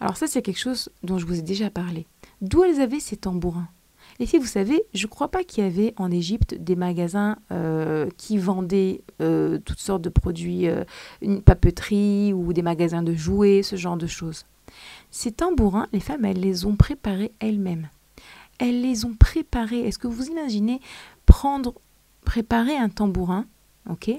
Alors 0.00 0.16
ça 0.16 0.26
c'est 0.26 0.42
quelque 0.42 0.58
chose 0.58 0.88
dont 1.02 1.18
je 1.18 1.26
vous 1.26 1.38
ai 1.38 1.42
déjà 1.42 1.70
parlé. 1.70 2.06
D'où 2.40 2.64
elles 2.64 2.80
avaient 2.80 3.00
ces 3.00 3.16
tambourins? 3.16 3.68
Et 4.18 4.26
si 4.26 4.38
vous 4.38 4.46
savez, 4.46 4.82
je 4.94 5.06
ne 5.06 5.10
crois 5.10 5.30
pas 5.30 5.42
qu'il 5.42 5.64
y 5.64 5.66
avait 5.66 5.94
en 5.96 6.10
Égypte 6.10 6.54
des 6.54 6.76
magasins 6.76 7.38
euh, 7.50 8.08
qui 8.16 8.38
vendaient 8.38 9.02
euh, 9.20 9.58
toutes 9.64 9.80
sortes 9.80 10.02
de 10.02 10.08
produits, 10.08 10.68
euh, 10.68 10.84
une 11.22 11.42
papeterie 11.42 12.32
ou 12.32 12.52
des 12.52 12.62
magasins 12.62 13.02
de 13.02 13.14
jouets, 13.14 13.62
ce 13.62 13.76
genre 13.76 13.96
de 13.96 14.06
choses. 14.06 14.44
Ces 15.10 15.32
tambourins, 15.32 15.88
les 15.92 16.00
femmes, 16.00 16.24
elles 16.24 16.40
les 16.40 16.66
ont 16.66 16.76
préparés 16.76 17.32
elles-mêmes. 17.40 17.88
Elles 18.58 18.80
les 18.80 19.04
ont 19.04 19.14
préparés. 19.14 19.80
Est-ce 19.80 19.98
que 19.98 20.08
vous 20.08 20.26
imaginez 20.28 20.80
prendre, 21.26 21.74
préparer 22.24 22.76
un 22.76 22.88
tambourin, 22.88 23.46
ok? 23.88 24.10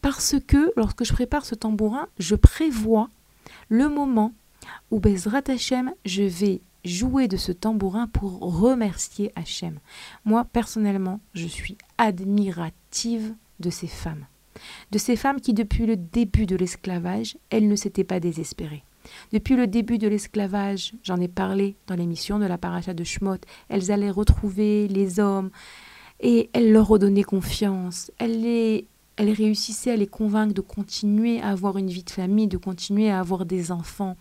Parce 0.00 0.36
que 0.46 0.72
lorsque 0.76 1.04
je 1.04 1.12
prépare 1.12 1.44
ce 1.44 1.54
tambourin, 1.54 2.08
je 2.18 2.34
prévois 2.34 3.08
le 3.68 3.88
moment 3.88 4.32
où 4.90 5.00
Bezrat 5.00 5.42
Hashem, 5.48 5.92
je 6.04 6.22
vais 6.22 6.60
jouer 6.84 7.28
de 7.28 7.36
ce 7.36 7.52
tambourin 7.52 8.08
pour 8.08 8.40
remercier 8.40 9.32
Hachem. 9.36 9.78
Moi, 10.24 10.44
personnellement, 10.44 11.20
je 11.34 11.46
suis 11.46 11.78
admirative 11.98 13.34
de 13.60 13.70
ces 13.70 13.86
femmes. 13.86 14.26
De 14.90 14.98
ces 14.98 15.16
femmes 15.16 15.40
qui, 15.40 15.54
depuis 15.54 15.86
le 15.86 15.96
début 15.96 16.46
de 16.46 16.56
l'esclavage, 16.56 17.38
elles 17.50 17.68
ne 17.68 17.76
s'étaient 17.76 18.04
pas 18.04 18.20
désespérées. 18.20 18.84
Depuis 19.32 19.56
le 19.56 19.66
début 19.66 19.98
de 19.98 20.08
l'esclavage, 20.08 20.92
j'en 21.02 21.20
ai 21.20 21.28
parlé 21.28 21.76
dans 21.86 21.94
l'émission 21.94 22.38
de 22.38 22.46
la 22.46 22.58
paracha 22.58 22.94
de 22.94 23.04
Shmot, 23.04 23.38
elles 23.68 23.90
allaient 23.90 24.10
retrouver 24.10 24.86
les 24.88 25.18
hommes 25.18 25.50
et 26.22 26.48
elles 26.52 26.72
leur 26.72 26.88
redonnaient 26.88 27.22
confiance. 27.22 28.10
Elles, 28.18 28.40
les, 28.40 28.86
elles 29.16 29.32
réussissaient 29.32 29.90
à 29.90 29.96
les 29.96 30.06
convaincre 30.06 30.54
de 30.54 30.60
continuer 30.60 31.40
à 31.40 31.48
avoir 31.48 31.76
une 31.76 31.90
vie 31.90 32.04
de 32.04 32.10
famille, 32.10 32.46
de 32.46 32.56
continuer 32.56 33.10
à 33.10 33.20
avoir 33.20 33.44
des 33.44 33.72
enfants. 33.72 34.16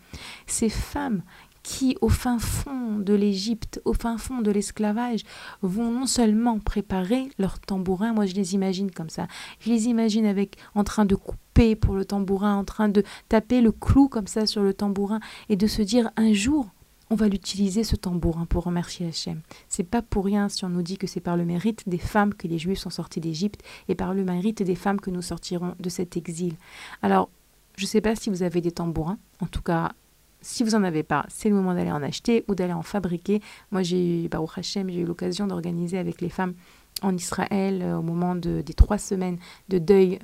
Ces 0.47 0.69
femmes 0.69 1.21
qui, 1.63 1.95
au 2.01 2.09
fin 2.09 2.39
fond 2.39 2.97
de 2.97 3.13
l'Égypte, 3.13 3.81
au 3.85 3.93
fin 3.93 4.17
fond 4.17 4.41
de 4.41 4.49
l'esclavage, 4.49 5.21
vont 5.61 5.91
non 5.91 6.07
seulement 6.07 6.59
préparer 6.59 7.29
leur 7.37 7.59
tambourin, 7.59 8.13
moi 8.13 8.25
je 8.25 8.33
les 8.33 8.55
imagine 8.55 8.89
comme 8.89 9.09
ça, 9.09 9.27
je 9.59 9.69
les 9.69 9.87
imagine 9.87 10.25
avec 10.25 10.57
en 10.73 10.83
train 10.83 11.05
de 11.05 11.13
couper 11.13 11.75
pour 11.75 11.93
le 11.93 12.03
tambourin, 12.05 12.55
en 12.55 12.63
train 12.63 12.89
de 12.89 13.03
taper 13.29 13.61
le 13.61 13.71
clou 13.71 14.07
comme 14.07 14.25
ça 14.25 14.47
sur 14.47 14.63
le 14.63 14.73
tambourin 14.73 15.19
et 15.49 15.55
de 15.55 15.67
se 15.67 15.83
dire 15.83 16.09
un 16.17 16.33
jour 16.33 16.67
on 17.11 17.15
va 17.15 17.27
l'utiliser 17.27 17.83
ce 17.83 17.97
tambourin 17.97 18.45
pour 18.45 18.63
remercier 18.63 19.05
Hachem. 19.05 19.41
C'est 19.67 19.83
pas 19.83 20.01
pour 20.01 20.23
rien 20.23 20.47
si 20.47 20.63
on 20.63 20.69
nous 20.69 20.81
dit 20.81 20.97
que 20.97 21.07
c'est 21.07 21.19
par 21.19 21.35
le 21.35 21.43
mérite 21.43 21.87
des 21.87 21.97
femmes 21.97 22.33
que 22.33 22.47
les 22.47 22.57
Juifs 22.57 22.79
sont 22.79 22.89
sortis 22.89 23.19
d'Égypte 23.19 23.61
et 23.89 23.95
par 23.95 24.13
le 24.13 24.23
mérite 24.23 24.63
des 24.63 24.75
femmes 24.75 24.99
que 24.99 25.11
nous 25.11 25.21
sortirons 25.21 25.75
de 25.77 25.89
cet 25.89 26.15
exil. 26.15 26.55
Alors, 27.01 27.29
je 27.75 27.83
ne 27.83 27.87
sais 27.87 27.99
pas 27.99 28.15
si 28.15 28.29
vous 28.29 28.43
avez 28.43 28.61
des 28.61 28.71
tambourins, 28.71 29.19
en 29.41 29.45
tout 29.45 29.61
cas 29.61 29.91
si 30.39 30.63
vous 30.63 30.71
n'en 30.71 30.83
avez 30.83 31.03
pas, 31.03 31.25
c'est 31.27 31.49
le 31.49 31.55
moment 31.55 31.75
d'aller 31.75 31.91
en 31.91 32.01
acheter 32.01 32.45
ou 32.47 32.55
d'aller 32.55 32.73
en 32.73 32.81
fabriquer. 32.81 33.41
Moi, 33.71 33.83
j'ai 33.83 34.23
eu, 34.23 34.27
Baruch 34.27 34.57
Hashem, 34.57 34.89
j'ai 34.89 35.01
eu 35.01 35.05
l'occasion 35.05 35.45
d'organiser 35.45 35.99
avec 35.99 36.19
les 36.19 36.29
femmes 36.29 36.55
en 37.03 37.15
Israël 37.15 37.81
euh, 37.83 37.97
au 37.97 38.01
moment 38.01 38.35
de, 38.35 38.61
des 38.61 38.73
trois 38.73 38.97
semaines 38.97 39.37
de 39.69 39.77
deuil 39.77 40.17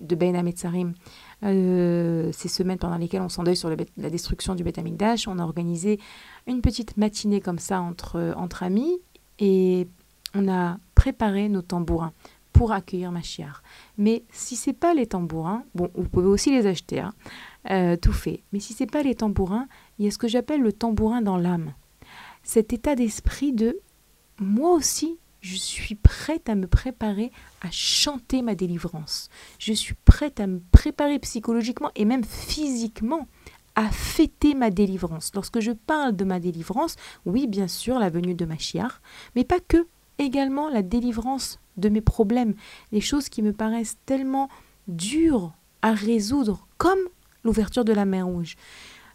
de 0.00 0.14
Ben 0.14 0.34
Ametzarim, 0.36 0.94
euh, 1.42 2.30
ces 2.32 2.48
semaines 2.48 2.78
pendant 2.78 2.96
lesquelles 2.96 3.22
on 3.22 3.28
s'endeuille 3.28 3.56
sur 3.56 3.70
la 3.70 4.10
destruction 4.10 4.54
du 4.54 4.64
Beth 4.64 4.78
Amikdash. 4.78 5.28
On 5.28 5.38
a 5.38 5.42
organisé 5.42 5.98
une 6.46 6.60
petite 6.60 6.96
matinée 6.96 7.40
comme 7.40 7.58
ça 7.58 7.80
entre, 7.80 8.34
entre 8.36 8.62
amis 8.62 9.00
et 9.38 9.88
on 10.34 10.48
a 10.48 10.78
préparé 10.94 11.48
nos 11.48 11.62
tambourins 11.62 12.12
pour 12.52 12.72
accueillir 12.72 13.12
Machiar. 13.12 13.62
Mais 13.96 14.24
si 14.30 14.56
c'est 14.56 14.72
pas 14.72 14.92
les 14.92 15.06
tambourins, 15.06 15.64
bon, 15.74 15.90
vous 15.94 16.08
pouvez 16.08 16.26
aussi 16.26 16.50
les 16.50 16.66
acheter, 16.66 17.00
hein, 17.00 17.14
euh, 17.70 17.96
tout 17.96 18.12
fait. 18.12 18.42
Mais 18.52 18.60
si 18.60 18.72
c'est 18.72 18.90
pas 18.90 19.02
les 19.02 19.14
tambourins, 19.14 19.66
il 19.98 20.04
y 20.04 20.08
a 20.08 20.10
ce 20.10 20.18
que 20.18 20.28
j'appelle 20.28 20.60
le 20.60 20.72
tambourin 20.72 21.22
dans 21.22 21.36
l'âme. 21.36 21.72
Cet 22.42 22.72
état 22.72 22.96
d'esprit 22.96 23.52
de 23.52 23.78
moi 24.38 24.72
aussi, 24.72 25.18
je 25.40 25.56
suis 25.56 25.94
prête 25.94 26.48
à 26.48 26.54
me 26.54 26.66
préparer 26.66 27.32
à 27.62 27.70
chanter 27.70 28.42
ma 28.42 28.54
délivrance. 28.54 29.28
Je 29.58 29.72
suis 29.72 29.94
prête 30.04 30.40
à 30.40 30.46
me 30.46 30.60
préparer 30.72 31.18
psychologiquement 31.18 31.90
et 31.96 32.04
même 32.04 32.24
physiquement 32.24 33.26
à 33.74 33.90
fêter 33.90 34.54
ma 34.54 34.70
délivrance. 34.70 35.30
Lorsque 35.34 35.60
je 35.60 35.72
parle 35.72 36.14
de 36.16 36.24
ma 36.24 36.40
délivrance, 36.40 36.96
oui, 37.24 37.46
bien 37.46 37.68
sûr, 37.68 37.98
la 37.98 38.10
venue 38.10 38.34
de 38.34 38.44
Machiar, 38.44 39.00
mais 39.34 39.44
pas 39.44 39.60
que, 39.60 39.86
également 40.18 40.68
la 40.68 40.82
délivrance 40.82 41.60
de 41.76 41.88
mes 41.88 42.02
problèmes, 42.02 42.54
les 42.92 43.00
choses 43.00 43.28
qui 43.28 43.42
me 43.42 43.52
paraissent 43.52 43.96
tellement 44.04 44.48
dures 44.88 45.52
à 45.82 45.92
résoudre, 45.92 46.66
comme 46.76 46.98
l'ouverture 47.42 47.84
de 47.84 47.92
la 47.92 48.04
mer 48.04 48.26
Rouge. 48.26 48.56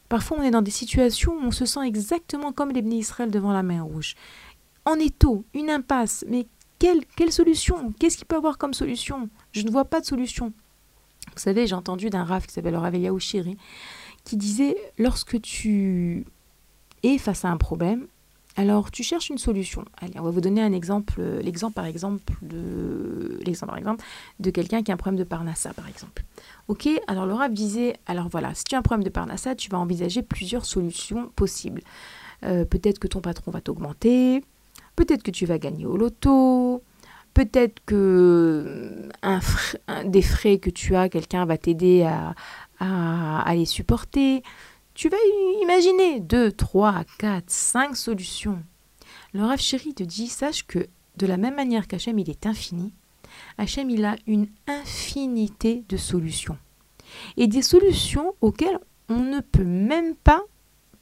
Parfois, 0.10 0.38
on 0.40 0.44
est 0.44 0.52
dans 0.52 0.62
des 0.62 0.72
situations 0.72 1.34
où 1.34 1.46
on 1.46 1.52
se 1.52 1.66
sent 1.66 1.86
exactement 1.86 2.52
comme 2.52 2.72
les 2.72 2.82
Israël 2.96 3.32
devant 3.32 3.54
la 3.54 3.64
mer 3.64 3.86
Rouge. 3.86 4.16
En 4.86 4.96
étau, 4.96 5.46
une 5.54 5.70
impasse, 5.70 6.26
mais 6.28 6.48
quelle, 6.80 7.32
solution? 7.32 7.94
Qu'est-ce 8.00 8.18
qu'il 8.18 8.28
peut 8.28 8.36
avoir 8.36 8.58
comme 8.58 8.74
solution? 8.74 9.30
Je 9.52 9.64
ne 9.64 9.72
vois 9.72 9.86
pas 9.86 10.02
de 10.02 10.06
solution. 10.06 10.54
Vous 11.34 11.42
savez, 11.42 11.66
j'ai 11.66 11.76
entendu 11.76 12.10
d'un 12.10 12.24
Rav 12.24 12.46
qui 12.46 12.54
s'appelle 12.54 12.76
Rav 12.76 12.94
Eliaou 12.94 13.18
qui 13.18 14.38
disait 14.38 14.76
lorsque 14.98 15.42
tu 15.42 16.26
es 17.04 17.18
face 17.18 17.46
à 17.46 17.50
un 17.50 17.58
problème, 17.58 18.08
alors, 18.58 18.90
tu 18.90 19.04
cherches 19.04 19.30
une 19.30 19.38
solution. 19.38 19.84
Allez, 19.98 20.18
on 20.18 20.24
va 20.24 20.30
vous 20.30 20.40
donner 20.40 20.62
un 20.62 20.72
exemple, 20.72 21.22
l'exemple 21.42 21.74
par 21.74 21.86
exemple 21.86 22.34
de 22.42 24.50
quelqu'un 24.50 24.82
qui 24.82 24.92
a 24.92 24.94
un 24.94 24.98
problème 24.98 25.20
de 25.20 25.26
parnassa 25.26 25.74
par 25.74 25.90
exemple. 25.90 26.24
Ok, 26.70 26.88
alors 27.08 27.26
le 27.26 27.34
Rav 27.34 27.52
disait, 27.52 27.98
alors 28.06 28.30
voilà, 28.30 28.54
si 28.54 28.64
tu 28.64 28.76
as 28.76 28.78
un 28.78 28.82
problème 28.82 29.04
de 29.04 29.10
parnassa, 29.10 29.56
tu 29.56 29.70
vas 29.70 29.78
envisager 29.78 30.22
plusieurs 30.22 30.66
solutions 30.66 31.30
possibles. 31.36 31.82
Euh, 32.44 32.64
peut-être 32.64 33.00
que 33.00 33.08
ton 33.08 33.20
patron 33.20 33.52
va 33.52 33.60
t'augmenter, 33.60 34.42
peut-être 34.96 35.24
que 35.24 35.32
tu 35.32 35.46
vas 35.46 35.58
gagner 35.58 35.86
au 35.86 35.98
loto, 35.98 36.84
peut-être 37.34 37.84
que 37.86 39.10
euh, 39.26 40.04
des 40.06 40.22
frais 40.22 40.58
que 40.58 40.70
tu 40.70 40.96
as, 40.96 41.10
quelqu'un 41.10 41.46
va 41.46 41.58
t'aider 41.58 42.04
à 42.80 43.54
les 43.56 43.66
supporter. 43.66 44.44
Tu 44.94 45.10
vas 45.10 45.18
imaginer 45.62 46.22
2, 46.22 46.54
3, 46.54 47.04
4, 47.20 47.44
5 47.48 47.98
solutions. 47.98 48.64
Le 49.34 49.44
Rav 49.44 49.60
Chéri 49.60 49.94
te 49.94 50.04
dit, 50.04 50.28
sache 50.28 50.66
que 50.66 50.88
de 51.18 51.28
la 51.28 51.36
même 51.36 51.56
manière 51.56 51.88
qu'Hachem 51.88 52.18
il 52.18 52.30
est 52.30 52.46
infini, 52.46 52.94
Hachem 53.58 53.90
il 53.90 54.06
a 54.06 54.16
une 54.26 54.48
infinité 54.68 55.84
de 55.90 55.98
solutions. 55.98 56.58
Et 57.36 57.48
des 57.48 57.62
solutions 57.62 58.36
auxquelles 58.40 58.80
on 59.10 59.20
ne 59.20 59.42
peut 59.42 59.66
même 59.66 60.16
pas 60.16 60.42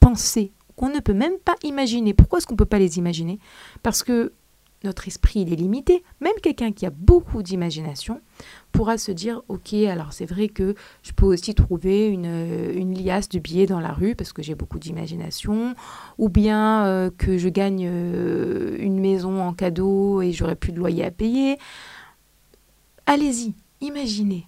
penser, 0.00 0.52
qu'on 0.76 0.88
ne 0.88 1.00
peut 1.00 1.14
même 1.14 1.38
pas 1.44 1.56
imaginer. 1.62 2.14
Pourquoi 2.14 2.38
est-ce 2.38 2.46
qu'on 2.46 2.54
ne 2.54 2.58
peut 2.58 2.64
pas 2.64 2.78
les 2.78 2.98
imaginer? 2.98 3.38
Parce 3.82 4.02
que 4.02 4.32
notre 4.84 5.08
esprit 5.08 5.40
il 5.40 5.52
est 5.52 5.56
limité. 5.56 6.04
Même 6.20 6.34
quelqu'un 6.42 6.70
qui 6.70 6.86
a 6.86 6.90
beaucoup 6.90 7.42
d'imagination 7.42 8.20
pourra 8.70 8.98
se 8.98 9.10
dire 9.10 9.42
ok 9.48 9.72
alors 9.72 10.12
c'est 10.12 10.26
vrai 10.26 10.48
que 10.48 10.74
je 11.02 11.12
peux 11.12 11.26
aussi 11.26 11.54
trouver 11.54 12.08
une, 12.08 12.94
liasse 12.94 13.28
de 13.28 13.38
billets 13.38 13.66
dans 13.66 13.80
la 13.80 13.92
rue 13.92 14.14
parce 14.14 14.32
que 14.32 14.42
j'ai 14.42 14.54
beaucoup 14.54 14.78
d'imagination 14.78 15.74
ou 16.18 16.28
bien 16.28 16.84
euh, 16.84 17.10
que 17.16 17.38
je 17.38 17.48
gagne 17.48 17.86
euh, 17.88 18.76
une 18.78 19.00
maison 19.00 19.42
en 19.42 19.52
cadeau 19.52 20.22
et 20.22 20.32
j'aurai 20.32 20.54
plus 20.54 20.72
de 20.72 20.78
loyer 20.78 21.04
à 21.04 21.10
payer. 21.10 21.58
Allez-y, 23.06 23.54
imaginez. 23.80 24.46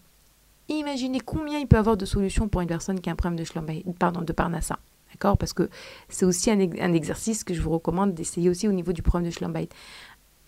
Imaginez 0.68 1.20
combien 1.20 1.59
il 1.59 1.66
peut 1.66 1.77
y 1.77 1.79
avoir 1.79 1.97
de 1.97 2.05
solutions 2.05 2.49
pour 2.49 2.61
une 2.61 2.68
personne 2.68 3.01
qui 3.01 3.09
a 3.09 3.12
un 3.12 3.16
problème 3.16 3.39
de, 3.39 3.93
pardon, 3.93 4.22
de 4.22 4.33
Parnassa. 4.33 4.79
D'accord? 5.12 5.38
Parce 5.38 5.52
que 5.52 5.70
c'est 6.09 6.26
aussi 6.26 6.50
un, 6.50 6.59
exercice 6.92 7.44
que 7.44 7.54
je 7.54 7.62
vous 7.62 7.70
recommande 7.70 8.12
d'essayer 8.14 8.50
aussi 8.50 8.68
au 8.68 8.72
niveau 8.72 8.92
du 8.92 9.02
problème 9.02 9.28
de 9.30 9.34
Schlumbait 9.34 9.68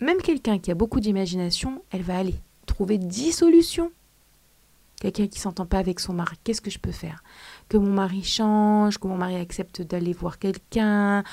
même 0.01 0.21
quelqu'un 0.21 0.59
qui 0.59 0.71
a 0.71 0.75
beaucoup 0.75 0.99
d'imagination, 0.99 1.83
elle 1.91 2.03
va 2.03 2.17
aller 2.17 2.35
trouver 2.65 2.97
10 2.97 3.31
solutions. 3.31 3.91
Quelqu'un 5.01 5.27
qui 5.27 5.39
s'entend 5.39 5.65
pas 5.65 5.77
avec 5.77 5.99
son 5.99 6.13
mari, 6.13 6.35
qu'est-ce 6.43 6.61
que 6.61 6.69
je 6.69 6.79
peux 6.79 6.91
faire? 6.91 7.23
Que 7.69 7.77
mon 7.77 7.91
mari 7.91 8.23
change, 8.23 8.97
que 8.97 9.07
mon 9.07 9.15
mari 9.15 9.35
accepte 9.35 9.81
d'aller 9.81 10.11
voir 10.11 10.39
quelqu'un, 10.39 11.23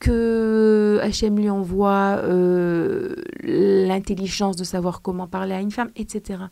que 0.00 1.00
HM 1.04 1.38
lui 1.38 1.48
envoie 1.48 2.18
euh, 2.24 3.14
l'intelligence 3.42 4.56
de 4.56 4.64
savoir 4.64 5.02
comment 5.02 5.28
parler 5.28 5.54
à 5.54 5.60
une 5.60 5.70
femme, 5.70 5.90
etc. 5.94 6.44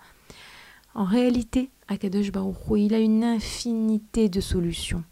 En 0.95 1.05
réalité, 1.05 1.71
Akadosh 1.89 2.31
Baruch 2.31 2.57
il 2.77 2.95
a 2.95 2.99
une 2.99 3.25
infinité 3.25 4.29
de 4.29 4.41
solutions. 4.41 5.03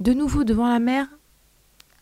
De 0.00 0.12
nouveau, 0.12 0.44
devant 0.44 0.68
la 0.68 0.80
mer, 0.80 1.06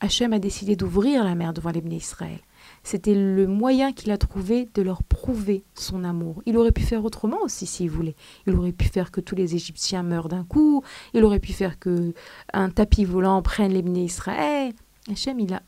Hachem 0.01 0.33
a 0.33 0.39
décidé 0.39 0.77
d'ouvrir 0.77 1.25
la 1.25 1.35
mer 1.35 1.53
devant 1.53 1.71
les 1.71 1.81
Israël. 1.95 2.41
C'était 2.83 3.15
le 3.15 3.47
moyen 3.47 3.93
qu'il 3.93 4.11
a 4.11 4.19
trouvé 4.19 4.69
de 4.75 4.83
leur 4.83 5.03
prouver 5.03 5.63
son 5.75 6.03
amour. 6.03 6.43
Il 6.47 6.57
aurait 6.57 6.73
pu 6.73 6.83
faire 6.83 7.05
autrement 7.05 7.41
aussi 7.43 7.67
s'il 7.67 7.91
voulait. 7.91 8.17
Il 8.47 8.57
aurait 8.57 8.73
pu 8.73 8.87
faire 8.87 9.11
que 9.11 9.21
tous 9.21 9.37
les 9.37 9.55
Égyptiens 9.55 10.03
meurent 10.03 10.29
d'un 10.29 10.45
coup. 10.45 10.83
Il 11.15 11.23
aurait 11.25 11.39
pu 11.39 11.53
faire 11.53 11.79
que 11.79 12.15
un 12.53 12.71
tapis 12.71 13.05
volant 13.05 13.43
prenne 13.43 13.73
les 13.73 14.01
Israël. 14.01 14.73
Hachem, 15.11 15.39
il 15.39 15.55
a 15.55 15.63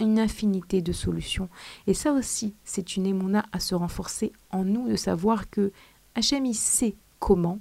une 0.00 0.18
infinité 0.18 0.82
de 0.82 0.92
solutions. 0.92 1.48
Et 1.86 1.94
ça 1.94 2.12
aussi, 2.12 2.54
c'est 2.64 2.96
une 2.96 3.06
émona 3.06 3.46
à 3.52 3.60
se 3.60 3.74
renforcer 3.74 4.32
en 4.50 4.64
nous, 4.64 4.88
de 4.88 4.96
savoir 4.96 5.48
que 5.48 5.72
Hachem, 6.14 6.44
il 6.44 6.54
sait 6.54 6.96
comment, 7.18 7.58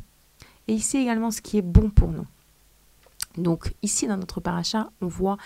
et 0.68 0.74
il 0.74 0.82
sait 0.82 1.02
également 1.02 1.32
ce 1.32 1.42
qui 1.42 1.58
est 1.58 1.62
bon 1.62 1.90
pour 1.90 2.10
nous. 2.10 2.26
Donc 3.38 3.74
ici, 3.82 4.08
dans 4.08 4.18
notre 4.18 4.40
paracha, 4.40 4.90
on 5.02 5.08
voit 5.08 5.38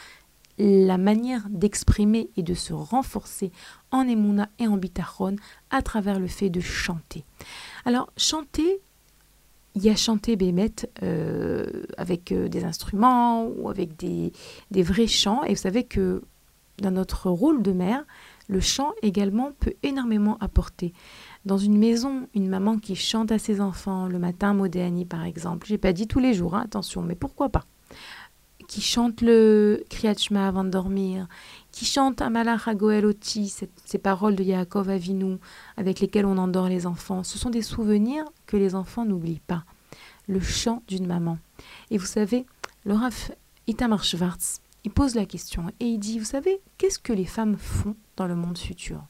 la 0.60 0.98
manière 0.98 1.48
d'exprimer 1.50 2.30
et 2.36 2.44
de 2.44 2.54
se 2.54 2.74
renforcer 2.74 3.52
en 3.92 4.08
Emouna 4.08 4.50
et 4.60 4.68
en 4.68 4.76
Bitachon 4.76 5.38
à 5.70 5.82
travers 5.82 6.20
le 6.20 6.28
fait 6.28 6.50
de 6.50 6.60
chanter. 6.60 7.24
Alors, 7.86 8.12
chanter, 8.18 8.82
il 9.76 9.84
y 9.84 9.90
a 9.90 9.96
chanter 9.96 10.36
Bémet 10.36 10.74
euh, 11.02 11.86
avec 11.98 12.34
euh, 12.34 12.50
des 12.50 12.66
instruments 12.66 13.48
ou 13.48 13.70
avec 13.70 13.96
des, 13.96 14.34
des, 14.70 14.84
vrais 14.84 15.08
chants. 15.08 15.44
Et 15.46 15.52
vous 15.52 15.62
savez 15.62 15.86
que 15.86 16.24
dans 16.80 16.92
notre 16.92 17.30
rôle 17.30 17.62
de 17.62 17.72
mère, 17.72 18.04
le 18.50 18.60
chant 18.60 18.92
également 19.02 19.52
peut 19.60 19.74
énormément 19.84 20.38
apporter. 20.42 20.94
Dans 21.46 21.58
une 21.58 21.78
maison, 21.78 22.28
une 22.34 22.50
maman 22.50 22.78
qui 22.78 22.96
chante 22.96 23.32
à 23.32 23.40
ses 23.40 23.62
enfants 23.62 24.08
le 24.08 24.20
matin, 24.20 24.54
Modéani 24.54 25.06
par 25.06 25.24
exemple, 25.24 25.68
j'ai 25.68 25.78
pas 25.78 25.94
dit 25.94 26.08
tous 26.08 26.20
les 26.20 26.34
jours, 26.34 26.56
hein, 26.56 26.64
attention, 26.66 27.02
mais 27.02 27.16
pourquoi 27.16 27.50
pas? 27.50 27.66
Qui 28.68 28.82
chante 28.82 29.22
le 29.22 29.84
Kriyat 29.90 30.14
avant 30.36 30.64
de 30.64 30.70
dormir, 30.70 31.28
qui 31.72 31.86
chante 31.86 32.22
Amalach 32.22 32.68
Hagoel 32.68 33.06
Oti, 33.06 33.52
ces 33.86 33.98
paroles 33.98 34.36
de 34.36 34.44
Yaakov 34.44 34.90
Avinu 34.90 35.38
avec 35.76 36.00
lesquelles 36.00 36.28
on 36.28 36.38
endort 36.38 36.68
les 36.68 36.86
enfants. 36.86 37.24
Ce 37.24 37.40
sont 37.40 37.50
des 37.50 37.64
souvenirs 37.64 38.26
que 38.46 38.58
les 38.58 38.76
enfants 38.76 39.06
n'oublient 39.06 39.42
pas. 39.46 39.64
Le 40.28 40.40
chant 40.40 40.84
d'une 40.88 41.08
maman. 41.08 41.40
Et 41.90 41.98
vous 41.98 42.06
savez, 42.06 42.46
le 42.86 42.94
Raf 42.94 43.32
Itamar 43.66 44.04
Schwartz, 44.04 44.62
il 44.84 44.92
pose 44.92 45.16
la 45.16 45.26
question 45.26 45.72
et 45.80 45.86
il 45.86 45.98
dit, 45.98 46.20
vous 46.20 46.26
savez, 46.26 46.62
qu'est-ce 46.78 47.00
que 47.00 47.14
les 47.14 47.26
femmes 47.26 47.58
font 47.58 47.96
dans 48.18 48.28
le 48.28 48.36
monde 48.36 48.58
futur? 48.58 49.04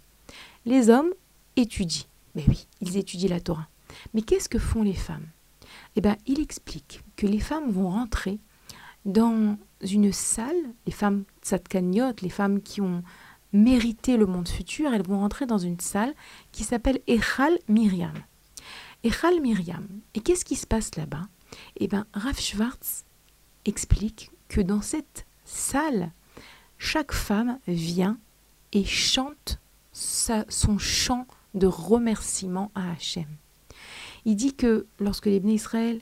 Les 0.65 0.89
hommes 0.89 1.11
étudient. 1.57 2.05
Mais 2.36 2.45
oui, 2.47 2.65
ils 2.80 2.95
étudient 2.95 3.30
la 3.30 3.41
Torah. 3.41 3.67
Mais 4.13 4.21
qu'est-ce 4.21 4.47
que 4.47 4.59
font 4.59 4.84
les 4.84 4.93
femmes? 4.93 5.27
Eh 5.95 6.01
bien, 6.01 6.15
il 6.25 6.39
explique 6.39 7.03
que 7.17 7.27
les 7.27 7.39
femmes 7.39 7.71
vont 7.71 7.89
rentrer 7.89 8.39
dans 9.06 9.58
une 9.82 10.12
salle, 10.12 10.56
les 10.86 10.91
femmes 10.91 11.24
tzatkaniot, 11.41 12.14
les 12.22 12.30
femmes 12.30 12.62
qui 12.62 12.82
ont 12.82 13.04
mérité 13.54 14.18
le 14.18 14.26
monde 14.26 14.47
futur, 14.47 14.93
elles 14.93 15.08
vont 15.08 15.20
rentrer 15.20 15.45
dans 15.45 15.58
une 15.58 15.80
salle 15.80 16.14
qui 16.52 16.64
s'appelle 16.64 17.00
Echal 17.08 17.58
Miriam. 17.68 18.14
Echal 19.04 19.41
Miriam. 19.41 19.88
Et 20.14 20.20
qu'est-ce 20.20 20.45
qui 20.45 20.56
se 20.56 20.68
passe 20.68 20.95
là-bas? 20.95 21.28
Eh 21.78 21.88
bien, 21.88 22.06
Rav 22.14 22.39
Schwartz 22.39 23.06
explique 23.66 24.32
que 24.50 24.62
dans 24.62 24.82
cette 24.82 25.26
salle, 25.45 26.12
chaque 26.78 27.12
femme 27.12 27.60
vient 27.68 28.18
et 28.72 28.86
chante 28.86 29.60
son 29.93 30.78
chant 30.78 31.26
de 31.54 31.68
remerciement 31.68 32.72
à 32.76 32.91
Hachem. 32.91 33.28
Il 34.26 34.36
dit 34.36 34.54
que 34.54 34.86
lorsque 35.00 35.26
les 35.26 35.39
Bnei 35.39 35.56
Israël 35.56 36.02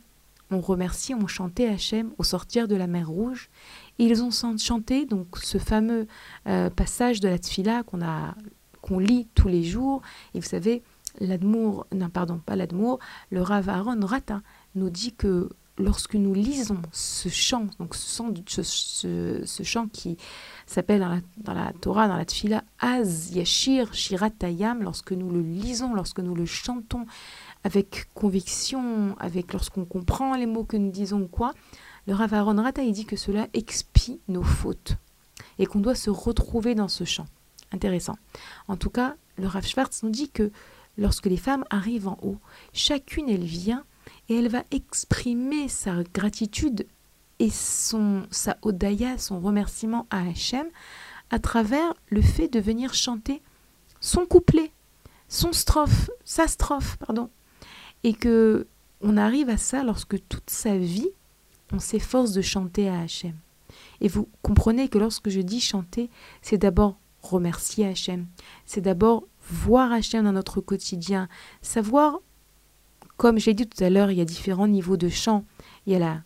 on 0.52 0.62
remercie, 0.62 1.14
on 1.14 1.28
chantait 1.28 1.68
Hachem 1.68 2.12
au 2.18 2.24
sortir 2.24 2.68
de 2.68 2.76
la 2.76 2.88
mer 2.88 3.10
Rouge. 3.10 3.50
Et 4.00 4.06
ils 4.06 4.24
ont 4.24 4.32
chanté 4.58 5.06
donc 5.06 5.38
ce 5.42 5.58
fameux 5.58 6.08
euh, 6.48 6.70
passage 6.70 7.20
de 7.20 7.28
la 7.28 7.38
Tfila 7.38 7.84
qu'on 7.84 9.00
lit 9.00 9.28
tous 9.36 9.48
les 9.48 9.64
jours. 9.64 10.02
Et 10.34 10.40
vous 10.40 10.46
savez, 10.48 10.84
l'Admour, 11.20 11.88
non 11.94 12.10
pardon, 12.10 12.40
pas 12.46 12.56
l'Admour, 12.56 13.00
le 13.32 13.42
Rav 13.42 13.70
Aaron 13.70 14.06
Rata 14.06 14.42
nous 14.76 14.90
dit 14.90 15.14
que 15.14 15.50
lorsque 15.80 16.16
nous 16.16 16.34
lisons 16.34 16.82
ce 16.92 17.30
chant, 17.30 17.68
donc 17.80 17.96
ce, 17.96 19.64
chant 19.64 19.88
qui 19.88 20.18
s'appelle 20.66 21.22
dans 21.38 21.54
la, 21.54 21.74
Torah, 21.74 22.08
dans 22.08 22.18
la 22.18 22.26
Tfila, 22.26 22.64
Az 22.80 23.32
Yashir 23.36 23.94
Shiratayam, 23.94 24.84
lorsque 24.84 25.12
nous 25.12 25.30
le 25.30 25.42
lisons, 25.42 25.94
lorsque 25.94 26.20
nous 26.20 26.36
le 26.36 26.46
chantons, 26.46 27.06
avec 27.68 28.08
conviction, 28.14 29.18
avec 29.20 29.52
lorsqu'on 29.52 29.84
comprend 29.84 30.38
les 30.38 30.46
mots 30.46 30.64
que 30.64 30.78
nous 30.78 30.90
disons 30.90 31.28
quoi, 31.28 31.54
le 32.08 32.14
Rav 32.14 32.34
Aaron 32.34 32.64
Rata 32.64 32.82
il 32.82 32.94
dit 32.94 33.04
que 33.04 33.18
cela 33.18 33.50
expie 33.54 34.22
nos 34.30 34.42
fautes 34.42 34.96
et 35.60 35.66
qu'on 35.66 35.82
doit 35.82 35.94
se 35.94 36.10
retrouver 36.10 36.76
dans 36.76 36.88
ce 36.88 37.04
champ. 37.04 37.26
Intéressant. 37.74 38.16
En 38.70 38.78
tout 38.78 38.90
cas, 38.90 39.16
le 39.38 39.48
Rav 39.48 39.66
Schwartz 39.66 40.02
nous 40.04 40.12
dit 40.12 40.30
que 40.30 40.50
lorsque 40.98 41.26
les 41.26 41.36
femmes 41.36 41.66
arrivent 41.70 42.08
en 42.08 42.18
haut, 42.22 42.38
chacune 42.72 43.28
elle 43.28 43.44
vient 43.44 43.84
et 44.30 44.40
elle 44.40 44.48
va 44.48 44.64
exprimer 44.72 45.68
sa 45.68 46.04
gratitude 46.14 46.88
et 47.40 47.50
son 47.50 48.28
sa 48.32 48.56
odaya, 48.62 49.18
son 49.18 49.42
remerciement 49.42 50.08
à 50.10 50.22
Hachem 50.22 50.68
à 51.32 51.40
travers 51.40 51.94
le 52.08 52.22
fait 52.22 52.48
de 52.48 52.62
venir 52.62 52.94
chanter 52.94 53.42
son 54.00 54.26
couplet, 54.26 54.72
son 55.28 55.52
strophe, 55.52 56.10
sa 56.24 56.48
strophe, 56.48 56.96
pardon, 57.06 57.30
et 58.04 58.14
que 58.14 58.68
on 59.02 59.18
arrive 59.18 59.50
à 59.50 59.58
ça 59.58 59.84
lorsque 59.84 60.18
toute 60.28 60.50
sa 60.50 60.78
vie, 60.78 61.10
on 61.72 61.80
s'efforce 61.80 62.32
de 62.32 62.42
chanter 62.42 62.90
à 62.90 63.02
Hachem. 63.02 63.36
Et 64.02 64.08
vous 64.08 64.28
comprenez 64.42 64.88
que 64.90 64.98
lorsque 64.98 65.30
je 65.30 65.42
dis 65.42 65.60
chanter, 65.60 66.10
c'est 66.42 66.58
d'abord 66.58 66.98
remercier 67.22 67.86
Hachem, 67.86 68.26
c'est 68.66 68.82
d'abord 68.82 69.28
voir 69.50 69.92
Hachem 69.92 70.24
dans 70.24 70.32
notre 70.32 70.62
quotidien, 70.62 71.28
savoir, 71.62 72.20
comme 73.18 73.38
j'ai 73.38 73.54
dit 73.54 73.68
tout 73.68 73.84
à 73.84 73.90
l'heure, 73.90 74.12
il 74.12 74.18
y 74.18 74.22
a 74.22 74.26
différents 74.26 74.68
niveaux 74.68 74.98
de 74.98 75.10
chant. 75.10 75.46
Il 75.86 75.94
y 75.94 75.96
a 75.96 76.00
la, 76.00 76.22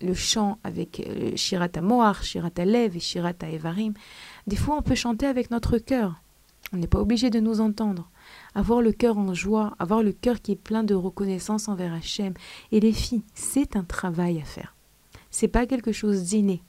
le 0.00 0.14
chant 0.14 0.58
avec 0.64 1.00
euh, 1.00 1.34
Shirata 1.36 1.80
Moar, 1.80 2.22
Shirata 2.22 2.64
Lev 2.64 2.96
et 2.96 3.00
Shirata 3.00 3.48
Evarim. 3.48 3.94
Des 4.46 4.56
fois, 4.56 4.76
on 4.76 4.82
peut 4.82 4.94
chanter 4.94 5.26
avec 5.26 5.50
notre 5.50 5.78
cœur. 5.78 6.22
On 6.72 6.76
n'est 6.76 6.86
pas 6.86 7.00
obligé 7.00 7.30
de 7.30 7.40
nous 7.40 7.60
entendre 7.60 8.10
avoir 8.56 8.80
le 8.80 8.90
cœur 8.90 9.18
en 9.18 9.34
joie, 9.34 9.76
avoir 9.78 10.02
le 10.02 10.12
cœur 10.12 10.40
qui 10.40 10.52
est 10.52 10.56
plein 10.56 10.82
de 10.82 10.94
reconnaissance 10.94 11.68
envers 11.68 11.92
Hachem. 11.92 12.32
Et 12.72 12.80
les 12.80 12.92
filles, 12.92 13.22
c'est 13.34 13.76
un 13.76 13.84
travail 13.84 14.40
à 14.40 14.44
faire. 14.44 14.74
C'est 15.30 15.46
pas 15.46 15.66
quelque 15.66 15.92
chose 15.92 16.22
d'inné. 16.22 16.62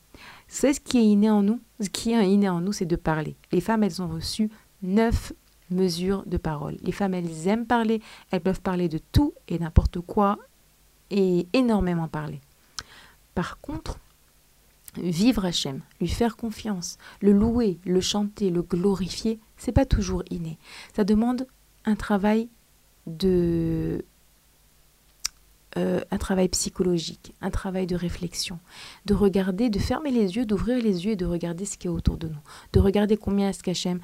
C'est 0.49 0.73
ce 0.73 0.81
qui 0.81 0.97
est 0.97 1.05
inné 1.05 1.29
en 1.29 1.41
nous. 1.41 1.61
Ce 1.79 1.89
qui 1.89 2.11
est 2.11 2.29
inné 2.29 2.49
en 2.49 2.59
nous, 2.59 2.73
c'est 2.73 2.85
de 2.85 2.97
parler. 2.97 3.37
Les 3.53 3.61
femmes, 3.61 3.83
elles 3.83 4.01
ont 4.01 4.09
reçu 4.09 4.49
neuf 4.83 5.31
mesures 5.71 6.23
de 6.25 6.35
parole. 6.35 6.75
Les 6.83 6.91
femmes, 6.91 7.13
elles 7.13 7.47
aiment 7.47 7.65
parler. 7.65 8.01
Elles 8.31 8.41
peuvent 8.41 8.61
parler 8.61 8.89
de 8.89 8.99
tout 9.13 9.33
et 9.47 9.57
n'importe 9.57 10.01
quoi 10.01 10.37
et 11.09 11.47
énormément 11.53 12.09
parlé. 12.09 12.41
Par 13.33 13.61
contre, 13.61 13.97
vivre 14.97 15.45
Hachem, 15.45 15.81
lui 16.01 16.09
faire 16.09 16.35
confiance, 16.35 16.97
le 17.21 17.31
louer, 17.31 17.79
le 17.85 18.01
chanter, 18.01 18.49
le 18.49 18.61
glorifier, 18.61 19.39
c'est 19.55 19.71
pas 19.71 19.85
toujours 19.85 20.23
inné. 20.29 20.57
Ça 20.93 21.05
demande 21.05 21.47
un 21.87 21.95
travail 21.95 22.49
de 23.07 24.05
euh, 25.77 26.01
un 26.11 26.17
travail 26.17 26.49
psychologique, 26.49 27.33
un 27.41 27.49
travail 27.49 27.87
de 27.87 27.95
réflexion, 27.95 28.59
de 29.05 29.13
regarder, 29.13 29.69
de 29.69 29.79
fermer 29.79 30.11
les 30.11 30.35
yeux, 30.35 30.45
d'ouvrir 30.45 30.83
les 30.83 31.05
yeux 31.05 31.11
et 31.11 31.15
de 31.15 31.25
regarder 31.25 31.65
ce 31.65 31.77
qui 31.77 31.87
est 31.87 31.89
autour 31.89 32.17
de 32.17 32.27
nous, 32.27 32.39
de 32.73 32.79
regarder 32.79 33.15
combien 33.15 33.49
est-ce 33.49 33.63
qu'Hachem 33.63 33.99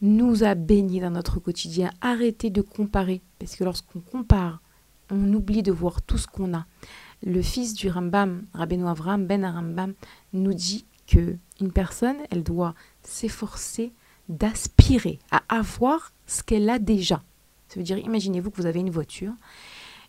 nous 0.00 0.44
a 0.44 0.54
bénis 0.54 1.00
dans 1.00 1.10
notre 1.10 1.40
quotidien. 1.40 1.90
Arrêtez 2.00 2.50
de 2.50 2.60
comparer, 2.60 3.20
parce 3.38 3.56
que 3.56 3.64
lorsqu'on 3.64 4.00
compare, 4.00 4.60
on 5.10 5.32
oublie 5.32 5.62
de 5.62 5.72
voir 5.72 6.02
tout 6.02 6.18
ce 6.18 6.26
qu'on 6.26 6.54
a. 6.54 6.66
Le 7.24 7.42
fils 7.42 7.74
du 7.74 7.88
Rambam, 7.88 8.44
Rabbeinu 8.52 8.86
Avram 8.86 9.26
Ben 9.26 9.44
Rambam, 9.44 9.94
nous 10.32 10.54
dit 10.54 10.84
que 11.06 11.36
une 11.60 11.72
personne, 11.72 12.16
elle 12.30 12.42
doit 12.42 12.74
s'efforcer 13.02 13.92
d'aspirer 14.28 15.18
à 15.30 15.42
avoir 15.48 16.12
ce 16.32 16.42
qu'elle 16.42 16.68
a 16.70 16.78
déjà. 16.78 17.22
Ça 17.68 17.78
veut 17.78 17.84
dire, 17.84 17.98
imaginez-vous 17.98 18.50
que 18.50 18.56
vous 18.56 18.66
avez 18.66 18.80
une 18.80 18.90
voiture. 18.90 19.32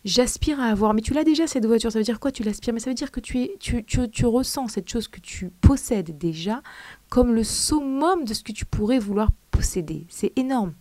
J'aspire 0.04 0.60
à 0.60 0.66
avoir, 0.66 0.92
mais 0.92 1.00
tu 1.00 1.14
l'as 1.14 1.24
déjà 1.24 1.46
cette 1.46 1.64
voiture. 1.64 1.90
Ça 1.90 1.98
veut 1.98 2.04
dire 2.04 2.20
quoi 2.20 2.30
Tu 2.30 2.42
l'aspires, 2.42 2.74
mais 2.74 2.80
ça 2.80 2.90
veut 2.90 2.94
dire 2.94 3.10
que 3.10 3.20
tu, 3.20 3.48
tu, 3.58 3.84
tu 3.84 4.26
ressens 4.26 4.68
cette 4.68 4.88
chose 4.88 5.08
que 5.08 5.20
tu 5.20 5.48
possèdes 5.48 6.18
déjà 6.18 6.62
comme 7.08 7.34
le 7.34 7.42
summum 7.42 8.24
de 8.24 8.34
ce 8.34 8.42
que 8.42 8.52
tu 8.52 8.66
pourrais 8.66 8.98
vouloir 8.98 9.30
posséder. 9.50 10.06
C'est 10.10 10.38
énorme. 10.38 10.74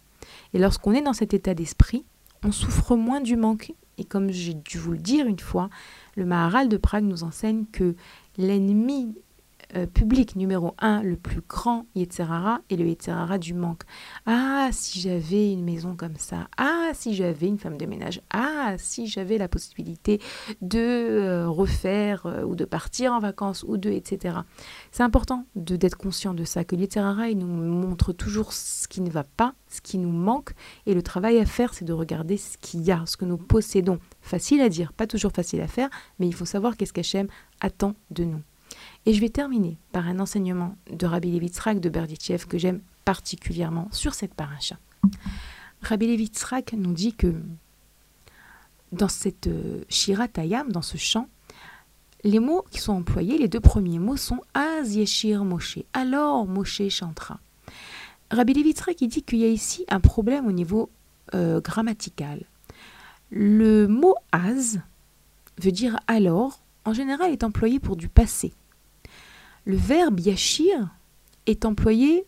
Et 0.53 0.59
lorsqu'on 0.59 0.91
est 0.91 1.01
dans 1.01 1.13
cet 1.13 1.33
état 1.33 1.53
d'esprit, 1.53 2.03
on 2.43 2.51
souffre 2.51 2.97
moins 2.97 3.21
du 3.21 3.37
manque. 3.37 3.73
Et 3.97 4.03
comme 4.03 4.29
j'ai 4.29 4.55
dû 4.55 4.77
vous 4.77 4.91
le 4.91 4.97
dire 4.97 5.25
une 5.25 5.39
fois, 5.39 5.69
le 6.17 6.25
Maharal 6.25 6.67
de 6.67 6.77
Prague 6.77 7.05
nous 7.05 7.23
enseigne 7.23 7.65
que 7.71 7.95
l'ennemi 8.37 9.15
euh, 9.75 9.87
public 9.87 10.35
numéro 10.35 10.75
un, 10.79 11.01
le 11.01 11.15
plus 11.15 11.41
grand 11.41 11.85
Yetzerara, 11.95 12.61
et 12.69 12.75
le 12.75 12.87
Yetzerara 12.87 13.37
du 13.37 13.53
manque. 13.53 13.83
Ah, 14.25 14.69
si 14.71 14.99
j'avais 14.99 15.51
une 15.51 15.63
maison 15.63 15.95
comme 15.95 16.17
ça. 16.17 16.47
Ah, 16.57 16.91
si 16.93 17.15
j'avais 17.15 17.47
une 17.47 17.57
femme 17.57 17.77
de 17.77 17.85
ménage. 17.85 18.21
Ah, 18.31 18.75
si 18.77 19.07
j'avais 19.07 19.37
la 19.37 19.47
possibilité 19.47 20.21
de 20.61 20.79
euh, 20.79 21.49
refaire 21.49 22.25
euh, 22.25 22.43
ou 22.43 22.55
de 22.55 22.65
partir 22.65 23.13
en 23.13 23.19
vacances 23.19 23.63
ou 23.67 23.77
de, 23.77 23.89
etc. 23.89 24.37
C'est 24.91 25.03
important 25.03 25.45
de 25.55 25.75
d'être 25.75 25.97
conscient 25.97 26.33
de 26.33 26.43
ça, 26.43 26.63
que 26.63 26.75
Yetzerara, 26.75 27.29
il 27.29 27.37
nous 27.37 27.47
montre 27.47 28.13
toujours 28.13 28.53
ce 28.53 28.87
qui 28.87 29.01
ne 29.01 29.09
va 29.09 29.23
pas, 29.23 29.53
ce 29.67 29.81
qui 29.81 29.97
nous 29.97 30.11
manque, 30.11 30.51
et 30.85 30.93
le 30.93 31.01
travail 31.01 31.39
à 31.39 31.45
faire, 31.45 31.73
c'est 31.73 31.85
de 31.85 31.93
regarder 31.93 32.37
ce 32.37 32.57
qu'il 32.57 32.81
y 32.81 32.91
a, 32.91 33.03
ce 33.05 33.17
que 33.17 33.25
nous 33.25 33.37
possédons. 33.37 33.99
Facile 34.21 34.61
à 34.61 34.69
dire, 34.69 34.93
pas 34.93 35.07
toujours 35.07 35.31
facile 35.31 35.61
à 35.61 35.67
faire, 35.67 35.89
mais 36.19 36.27
il 36.27 36.33
faut 36.33 36.45
savoir 36.45 36.77
qu'est-ce 36.77 36.93
qu'Hachem 36.93 37.27
attend 37.59 37.95
de 38.11 38.23
nous. 38.23 38.41
Et 39.05 39.13
je 39.13 39.19
vais 39.19 39.29
terminer 39.29 39.77
par 39.91 40.07
un 40.07 40.19
enseignement 40.19 40.75
de 40.89 41.05
Rabbi 41.05 41.31
Levitzrak 41.31 41.79
de 41.79 41.89
Berditchev 41.89 42.45
que 42.45 42.57
j'aime 42.57 42.81
particulièrement 43.03 43.89
sur 43.91 44.13
cette 44.13 44.33
paracha. 44.33 44.77
Rabbi 45.81 46.07
Levitzrak 46.07 46.73
nous 46.73 46.93
dit 46.93 47.13
que 47.13 47.33
dans 48.93 49.09
cette 49.09 49.47
euh, 49.47 49.83
Shira 49.89 50.27
Tayam, 50.27 50.71
dans 50.71 50.81
ce 50.81 50.97
chant, 50.97 51.27
les 52.23 52.39
mots 52.39 52.63
qui 52.71 52.79
sont 52.79 52.93
employés, 52.93 53.37
les 53.37 53.49
deux 53.49 53.59
premiers 53.59 53.99
mots 53.99 54.15
sont 54.15 54.39
Az 54.53 54.95
Yeshir 54.95 55.43
Moshe. 55.43 55.79
Alors 55.93 56.47
Moshe 56.47 56.87
chantera. 56.89 57.39
Rabbi 58.31 58.53
Levitzrak 58.53 59.01
il 59.01 59.09
dit 59.09 59.23
qu'il 59.23 59.39
y 59.39 59.43
a 59.43 59.49
ici 59.49 59.85
un 59.89 59.99
problème 59.99 60.47
au 60.47 60.53
niveau 60.53 60.89
euh, 61.33 61.59
grammatical. 61.59 62.43
Le 63.29 63.87
mot 63.87 64.15
Az 64.31 64.79
veut 65.61 65.71
dire 65.71 65.99
alors, 66.07 66.61
en 66.85 66.93
général, 66.93 67.31
est 67.31 67.43
employé 67.43 67.79
pour 67.79 67.95
du 67.95 68.07
passé. 68.07 68.53
Le 69.65 69.77
verbe 69.77 70.19
yashir 70.19 70.89
est 71.45 71.65
employé 71.65 72.25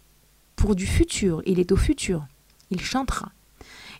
pour 0.55 0.75
du 0.75 0.87
futur. 0.87 1.41
Il 1.45 1.59
est 1.59 1.71
au 1.71 1.75
futur. 1.75 2.25
Il 2.71 2.81
chantera. 2.81 3.31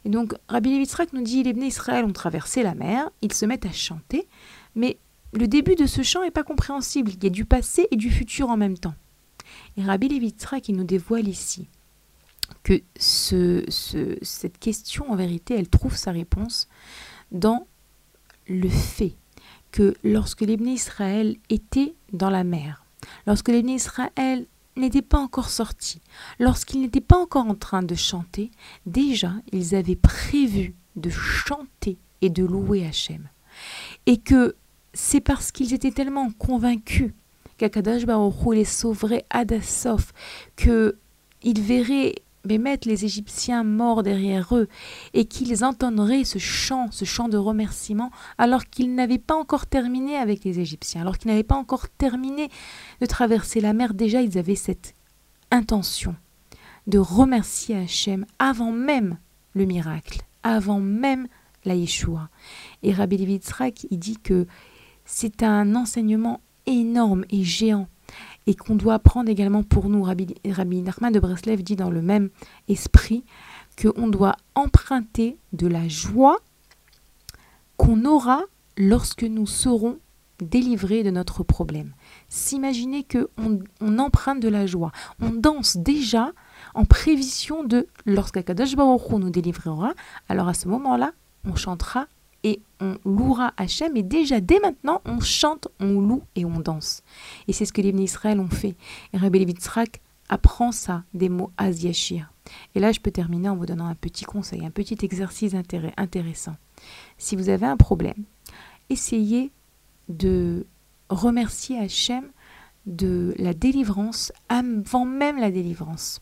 Et 0.06 0.10
donc, 0.10 0.36
Rabbi 0.48 0.72
Levitzrak 0.72 1.14
nous 1.14 1.24
dit 1.24 1.44
les 1.44 1.54
Bnei 1.54 1.68
Israël 1.68 2.06
ont 2.06 2.14
traversé 2.14 2.64
la 2.64 2.76
mer, 2.76 3.10
ils 3.22 3.34
se 3.34 3.46
mettent 3.46 3.66
à 3.66 3.72
chanter, 3.72 4.28
mais 4.76 4.98
le 5.34 5.48
début 5.48 5.76
de 5.76 5.88
ce 5.88 6.04
chant 6.04 6.22
n'est 6.22 6.32
pas 6.32 6.44
compréhensible. 6.44 7.12
Il 7.12 7.24
y 7.24 7.28
a 7.28 7.32
du 7.32 7.44
passé 7.44 7.88
et 7.92 7.96
du 7.96 8.12
futur 8.12 8.50
en 8.50 8.58
même 8.58 8.78
temps. 8.78 8.94
Et 9.78 9.84
Rabbi 9.84 10.08
Levitzrak, 10.08 10.70
nous 10.70 10.84
dévoile 10.84 11.28
ici 11.28 11.68
que 12.64 12.82
ce, 12.98 13.66
cette 14.22 14.60
question, 14.60 15.12
en 15.12 15.16
vérité, 15.16 15.56
elle 15.56 15.68
trouve 15.68 15.96
sa 15.96 16.12
réponse 16.12 16.68
dans 17.32 17.68
le 18.48 18.70
fait 18.70 19.16
que 19.72 19.96
lorsque 20.04 20.42
les 20.42 20.56
Bnei 20.56 20.74
Israël 20.74 21.36
étaient 21.50 21.96
dans 22.14 22.30
la 22.30 22.44
mer, 22.44 22.85
lorsque 23.28 23.49
les 23.49 23.60
Israël 23.60 24.45
n'étaient 24.76 25.01
pas 25.01 25.20
encore 25.20 25.49
sortis, 25.49 26.01
lorsqu'ils 26.39 26.82
n'étaient 26.82 27.01
pas 27.01 27.18
encore 27.18 27.47
en 27.47 27.56
train 27.56 27.84
de 27.84 27.95
chanter, 27.95 28.51
déjà 28.86 29.34
ils 29.51 29.76
avaient 29.76 29.95
prévu 29.95 30.76
de 30.95 31.10
chanter 31.10 31.97
et 32.22 32.30
de 32.30 32.43
louer 32.43 32.86
Hachem. 32.86 33.30
Et 34.06 34.18
que 34.18 34.56
c'est 34.93 35.22
parce 35.22 35.51
qu'ils 35.51 35.74
étaient 35.74 35.91
tellement 35.91 36.32
convaincus 36.32 37.14
qu'Akadash 37.58 38.06
Baruch 38.06 38.53
les 38.53 38.66
sauverait 38.66 39.26
à 39.30 39.45
Dassof, 39.45 40.14
qu'ils 40.58 41.62
verraient 41.62 42.16
mettre 42.46 42.88
les 42.88 43.06
Égyptiens 43.06 43.64
morts 43.64 44.04
derrière 44.04 44.56
eux, 44.56 44.68
et 45.14 45.26
qu'ils 45.26 45.66
entendraient 45.66 46.24
ce 46.24 46.39
chant, 46.39 46.89
ce 46.91 47.06
chant 47.06 47.28
de 47.28 47.38
remerciement, 47.38 48.12
alors 48.38 48.66
qu'ils 48.66 48.96
n'avaient 48.96 49.18
pas 49.18 49.36
encore 49.36 49.66
terminé 49.66 50.16
avec 50.16 50.43
les 50.43 50.60
Égyptiens, 50.60 51.02
alors 51.02 51.18
qu'ils 51.18 51.32
n'avaient 51.32 51.43
pas 51.43 51.56
encore 51.56 51.89
terminé 51.89 52.50
de 53.02 53.06
traverser 53.06 53.62
la 53.62 53.74
mer, 53.74 53.93
déjà 53.93 54.22
ils 54.22 54.38
avaient 54.38 54.56
cette 54.56 54.93
intention 55.52 56.16
de 56.88 57.00
remercier 57.00 57.76
Hachem 57.76 58.26
avant 58.39 58.72
même 58.72 59.18
le 59.54 59.66
miracle, 59.66 60.22
avant 60.43 60.80
même 60.80 61.28
la 61.64 61.76
Yeshua. 61.76 62.30
Et 62.84 62.93
Rabbi 62.93 63.18
Levitzrak, 63.18 63.88
il 63.89 64.00
dit 64.00 64.18
que 64.18 64.46
c'est 65.06 65.43
un 65.43 65.76
enseignement 65.76 66.41
énorme 66.66 67.26
et 67.30 67.43
géant 67.43 67.88
et 68.48 68.56
qu'on 68.56 68.76
doit 68.76 68.96
apprendre 68.96 69.30
également 69.30 69.64
pour 69.64 69.89
nous. 69.89 70.04
Rabbi, 70.04 70.36
Rabbi 70.48 70.82
Nachman 70.82 71.12
de 71.12 71.20
Breslev 71.20 71.64
dit 71.64 71.76
dans 71.76 71.89
le 71.89 72.02
même 72.02 72.30
esprit 72.68 73.24
qu'on 73.82 74.08
doit 74.08 74.36
emprunter 74.56 75.38
de 75.54 75.68
la 75.68 75.88
joie 75.88 76.38
qu'on 77.78 78.06
aura 78.06 78.43
lorsque 78.78 79.24
nous 79.24 79.48
serons 79.48 80.00
délivrés 80.39 81.04
de 81.04 81.12
notre 81.12 81.43
problème. 81.43 81.93
S'imaginer 82.30 83.04
que 83.04 83.30
on, 83.38 84.00
emprunte 84.00 84.41
de 84.41 84.50
la 84.50 84.66
joie, 84.66 84.91
on 85.22 85.30
danse 85.30 85.78
déjà 85.78 86.32
en 86.74 86.86
prévision 86.86 87.64
de 87.64 87.88
lorsqu'Akadosh 88.06 88.76
Baruch 88.76 89.10
nous 89.12 89.30
délivrera, 89.30 89.93
alors 90.28 90.48
à 90.48 90.54
ce 90.54 90.68
moment-là, 90.68 91.14
on 91.46 91.56
chantera 91.56 92.08
et 92.46 92.62
on 92.80 92.98
louera 93.04 93.54
Hachem. 93.58 93.98
Et 93.98 94.04
déjà, 94.04 94.39
dès 94.39 94.60
maintenant, 94.60 95.02
on 95.06 95.20
chante, 95.20 95.68
on 95.80 96.00
loue 96.00 96.22
et 96.36 96.46
on 96.46 96.60
danse. 96.60 97.02
Et 97.48 97.54
c'est 97.54 97.66
ce 97.66 97.74
que 97.74 97.82
les 97.82 97.89
Israël 97.89 98.39
ont 98.39 98.50
fait. 98.50 98.76
Et 99.12 99.18
Rabbi 99.18 99.39
Levitzrak 99.39 100.00
apprend 100.30 100.72
ça 100.72 101.04
des 101.16 101.28
mots 101.28 101.52
Aziachir. 101.58 102.32
Et 102.76 102.80
là, 102.80 102.91
je 102.91 103.00
peux 103.00 103.10
terminer 103.10 103.50
en 103.50 103.56
vous 103.56 103.66
donnant 103.66 103.88
un 103.88 103.96
petit 103.96 104.26
conseil, 104.26 104.64
un 104.64 104.70
petit 104.70 104.98
exercice 105.04 105.56
intéressant. 105.98 106.56
Si 107.18 107.36
vous 107.36 107.50
avez 107.50 107.66
un 107.66 107.78
problème, 107.78 108.24
essayez 108.91 109.52
de 110.08 110.68
remercier 111.10 111.80
Hachem 111.80 112.26
de 112.86 113.34
la 113.39 113.56
délivrance 113.56 114.32
avant 114.50 115.06
même 115.06 115.39
la 115.39 115.50
délivrance, 115.50 116.22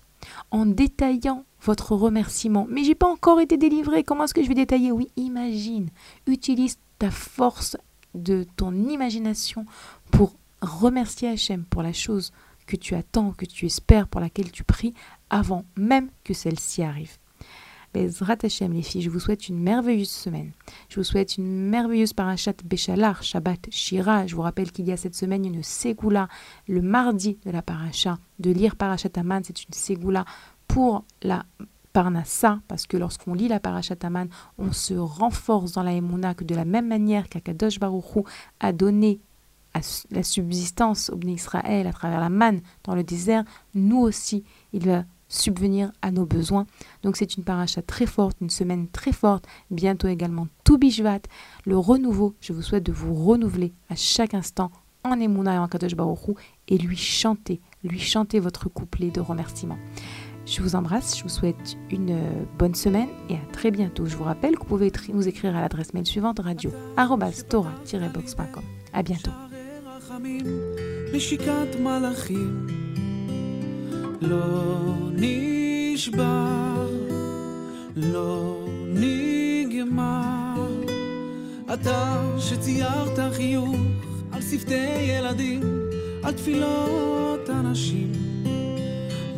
en 0.52 0.66
détaillant 0.66 1.44
votre 1.64 1.96
remerciement. 1.96 2.68
Mais 2.70 2.84
j'ai 2.84 2.96
pas 2.96 3.08
encore 3.08 3.40
été 3.40 3.58
délivré, 3.58 4.04
comment 4.04 4.26
est-ce 4.26 4.34
que 4.34 4.44
je 4.44 4.48
vais 4.48 4.54
détailler? 4.54 4.92
Oui, 4.92 5.10
imagine, 5.16 5.90
utilise 6.28 6.78
ta 7.00 7.12
force 7.12 7.78
de 8.14 8.46
ton 8.56 8.74
imagination 8.74 9.66
pour 10.12 10.34
remercier 10.62 11.30
Hachem 11.30 11.64
pour 11.66 11.84
la 11.84 11.94
chose 11.94 12.32
que 12.68 12.76
tu 12.76 12.96
attends, 12.96 13.32
que 13.32 13.46
tu 13.46 13.66
espères, 13.66 14.08
pour 14.08 14.22
laquelle 14.22 14.52
tu 14.52 14.64
pries, 14.64 14.94
avant 15.30 15.66
même 15.76 16.10
que 16.24 16.34
celle-ci 16.34 16.84
arrive. 16.84 17.18
Bezrat 17.94 18.38
Hachem, 18.42 18.74
les 18.74 18.82
filles, 18.82 19.04
je 19.04 19.10
vous 19.10 19.20
souhaite 19.20 19.50
une 19.50 19.60
merveilleuse 19.60 20.10
semaine. 20.10 20.52
Je 20.90 20.96
vous 20.96 21.04
souhaite 21.04 21.38
une 21.38 21.70
merveilleuse 21.70 22.14
parachat 22.14 22.54
Béchalar, 22.66 23.22
Shabbat, 23.22 23.68
Shira. 23.70 24.26
Je 24.26 24.36
vous 24.36 24.42
rappelle 24.42 24.72
qu'il 24.72 24.88
y 24.88 24.92
a 24.92 24.98
cette 24.98 25.14
semaine 25.14 25.46
une 25.46 25.62
ségoula, 25.62 26.28
le 26.68 26.82
mardi 26.82 27.38
de 27.46 27.52
la 27.52 27.62
paracha. 27.62 28.18
De 28.40 28.50
lire 28.50 28.78
parachat 28.78 29.10
Aman, 29.16 29.42
c'est 29.44 29.64
une 29.64 29.74
ségoula 29.74 30.26
pour 30.68 31.04
la 31.22 31.46
Parnassa, 31.94 32.60
parce 32.68 32.88
que 32.88 32.98
lorsqu'on 32.98 33.36
lit 33.36 33.48
la 33.48 33.60
Parashataman, 33.60 34.28
on 34.58 34.72
se 34.72 34.96
renforce 34.96 35.74
dans 35.74 35.84
la 35.84 35.94
Emouna 35.94 36.34
que 36.34 36.44
de 36.44 36.56
la 36.56 36.66
même 36.66 36.88
manière 36.88 37.30
qu'Akadosh 37.30 37.80
Baruchou 37.80 38.26
a 38.60 38.74
donné 38.74 39.20
la 40.12 40.24
subsistance 40.24 41.10
au 41.10 41.16
Bnei 41.16 41.34
Israël 41.36 41.88
à 41.88 41.94
travers 41.94 42.20
la 42.20 42.30
manne 42.30 42.62
dans 42.84 42.96
le 42.96 43.04
désert, 43.04 43.44
nous 43.74 44.00
aussi, 44.00 44.44
il 44.72 44.88
va 44.88 45.04
subvenir 45.30 45.92
à 46.02 46.12
nos 46.12 46.26
besoins. 46.26 46.66
Donc 47.02 47.18
c'est 47.18 47.38
une 47.38 47.44
paracha 47.44 47.82
très 47.82 48.06
forte, 48.06 48.38
une 48.42 48.52
semaine 48.52 48.88
très 48.88 49.12
forte, 49.12 49.46
bientôt 49.72 50.08
également 50.08 50.48
tout 50.64 50.78
Bishvat, 50.78 51.22
le 51.66 51.78
renouveau. 51.78 52.36
Je 52.40 52.54
vous 52.54 52.62
souhaite 52.62 52.86
de 52.86 52.92
vous 52.92 53.16
renouveler 53.16 53.74
à 53.90 53.96
chaque 53.96 54.36
instant 54.36 54.72
en 55.04 55.20
Emouna 55.20 55.56
et 55.56 55.58
en 55.58 55.68
Kadosh 55.68 55.96
Baruch 55.96 56.38
et 56.68 56.78
lui 56.78 56.98
chanter, 56.98 57.60
lui 57.84 58.00
chanter 58.00 58.40
votre 58.40 58.70
couplet 58.70 59.10
de 59.10 59.22
remerciement. 59.22 59.78
Je 60.46 60.62
vous 60.62 60.76
embrasse, 60.76 61.18
je 61.18 61.24
vous 61.24 61.30
souhaite 61.30 61.78
une 61.90 62.12
euh, 62.12 62.44
bonne 62.58 62.76
semaine 62.76 63.08
et 63.30 63.36
à 63.36 63.52
très 63.52 63.72
bientôt. 63.72 64.06
Je 64.06 64.16
vous 64.16 64.26
rappelle 64.26 64.56
que 64.56 64.60
vous 64.60 64.66
pouvez 64.66 64.92
nous 65.14 65.28
écrire 65.28 65.56
à 65.56 65.62
l'adresse 65.62 65.94
mail 65.94 66.06
suivante 66.06 66.40
radio 66.40 66.70
boxcom 68.10 68.64
À 68.92 69.04
bientôt. 69.04 69.32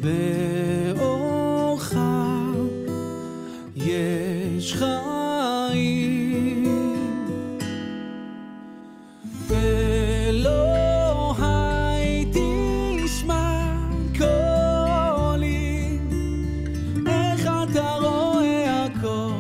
באורך 0.06 1.94
יש 3.76 4.74
חיים. 4.74 6.66
ולא 9.48 11.36
הייתי 11.40 12.40
אשמע 13.06 13.78
קולי 14.18 16.00
איך 17.08 17.50
אתה 17.64 17.96
רואה 18.02 18.86
הכל? 18.86 19.32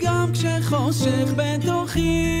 גם 0.00 0.32
כשחושך 0.32 1.32
בתוכי 1.36 2.33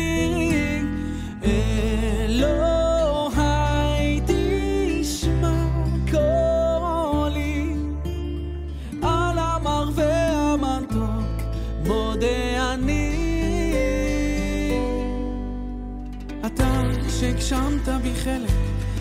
הגשמת 17.88 18.02
בי 18.02 18.14
חלק, 18.14 18.50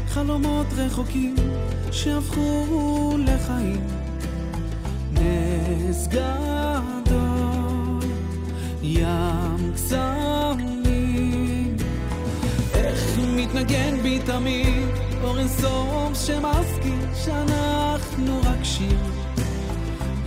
חלומות 0.08 0.68
רחוקים 0.78 1.36
שהפכו 1.92 3.18
לחיים. 3.18 3.88
נס 5.12 6.08
גדול, 6.08 8.00
ים 8.82 9.74
קסמים, 9.76 10.58
איך 12.74 13.20
מתנגן 13.36 14.02
בי 14.02 14.20
תמיד 14.26 14.88
אור 15.24 15.40
אינסוף 15.40 16.14
שמזכיר 16.14 17.14
שאנחנו 17.16 18.40
רק 18.44 18.64
שיר. 18.64 18.98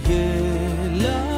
ילדים 0.09 1.36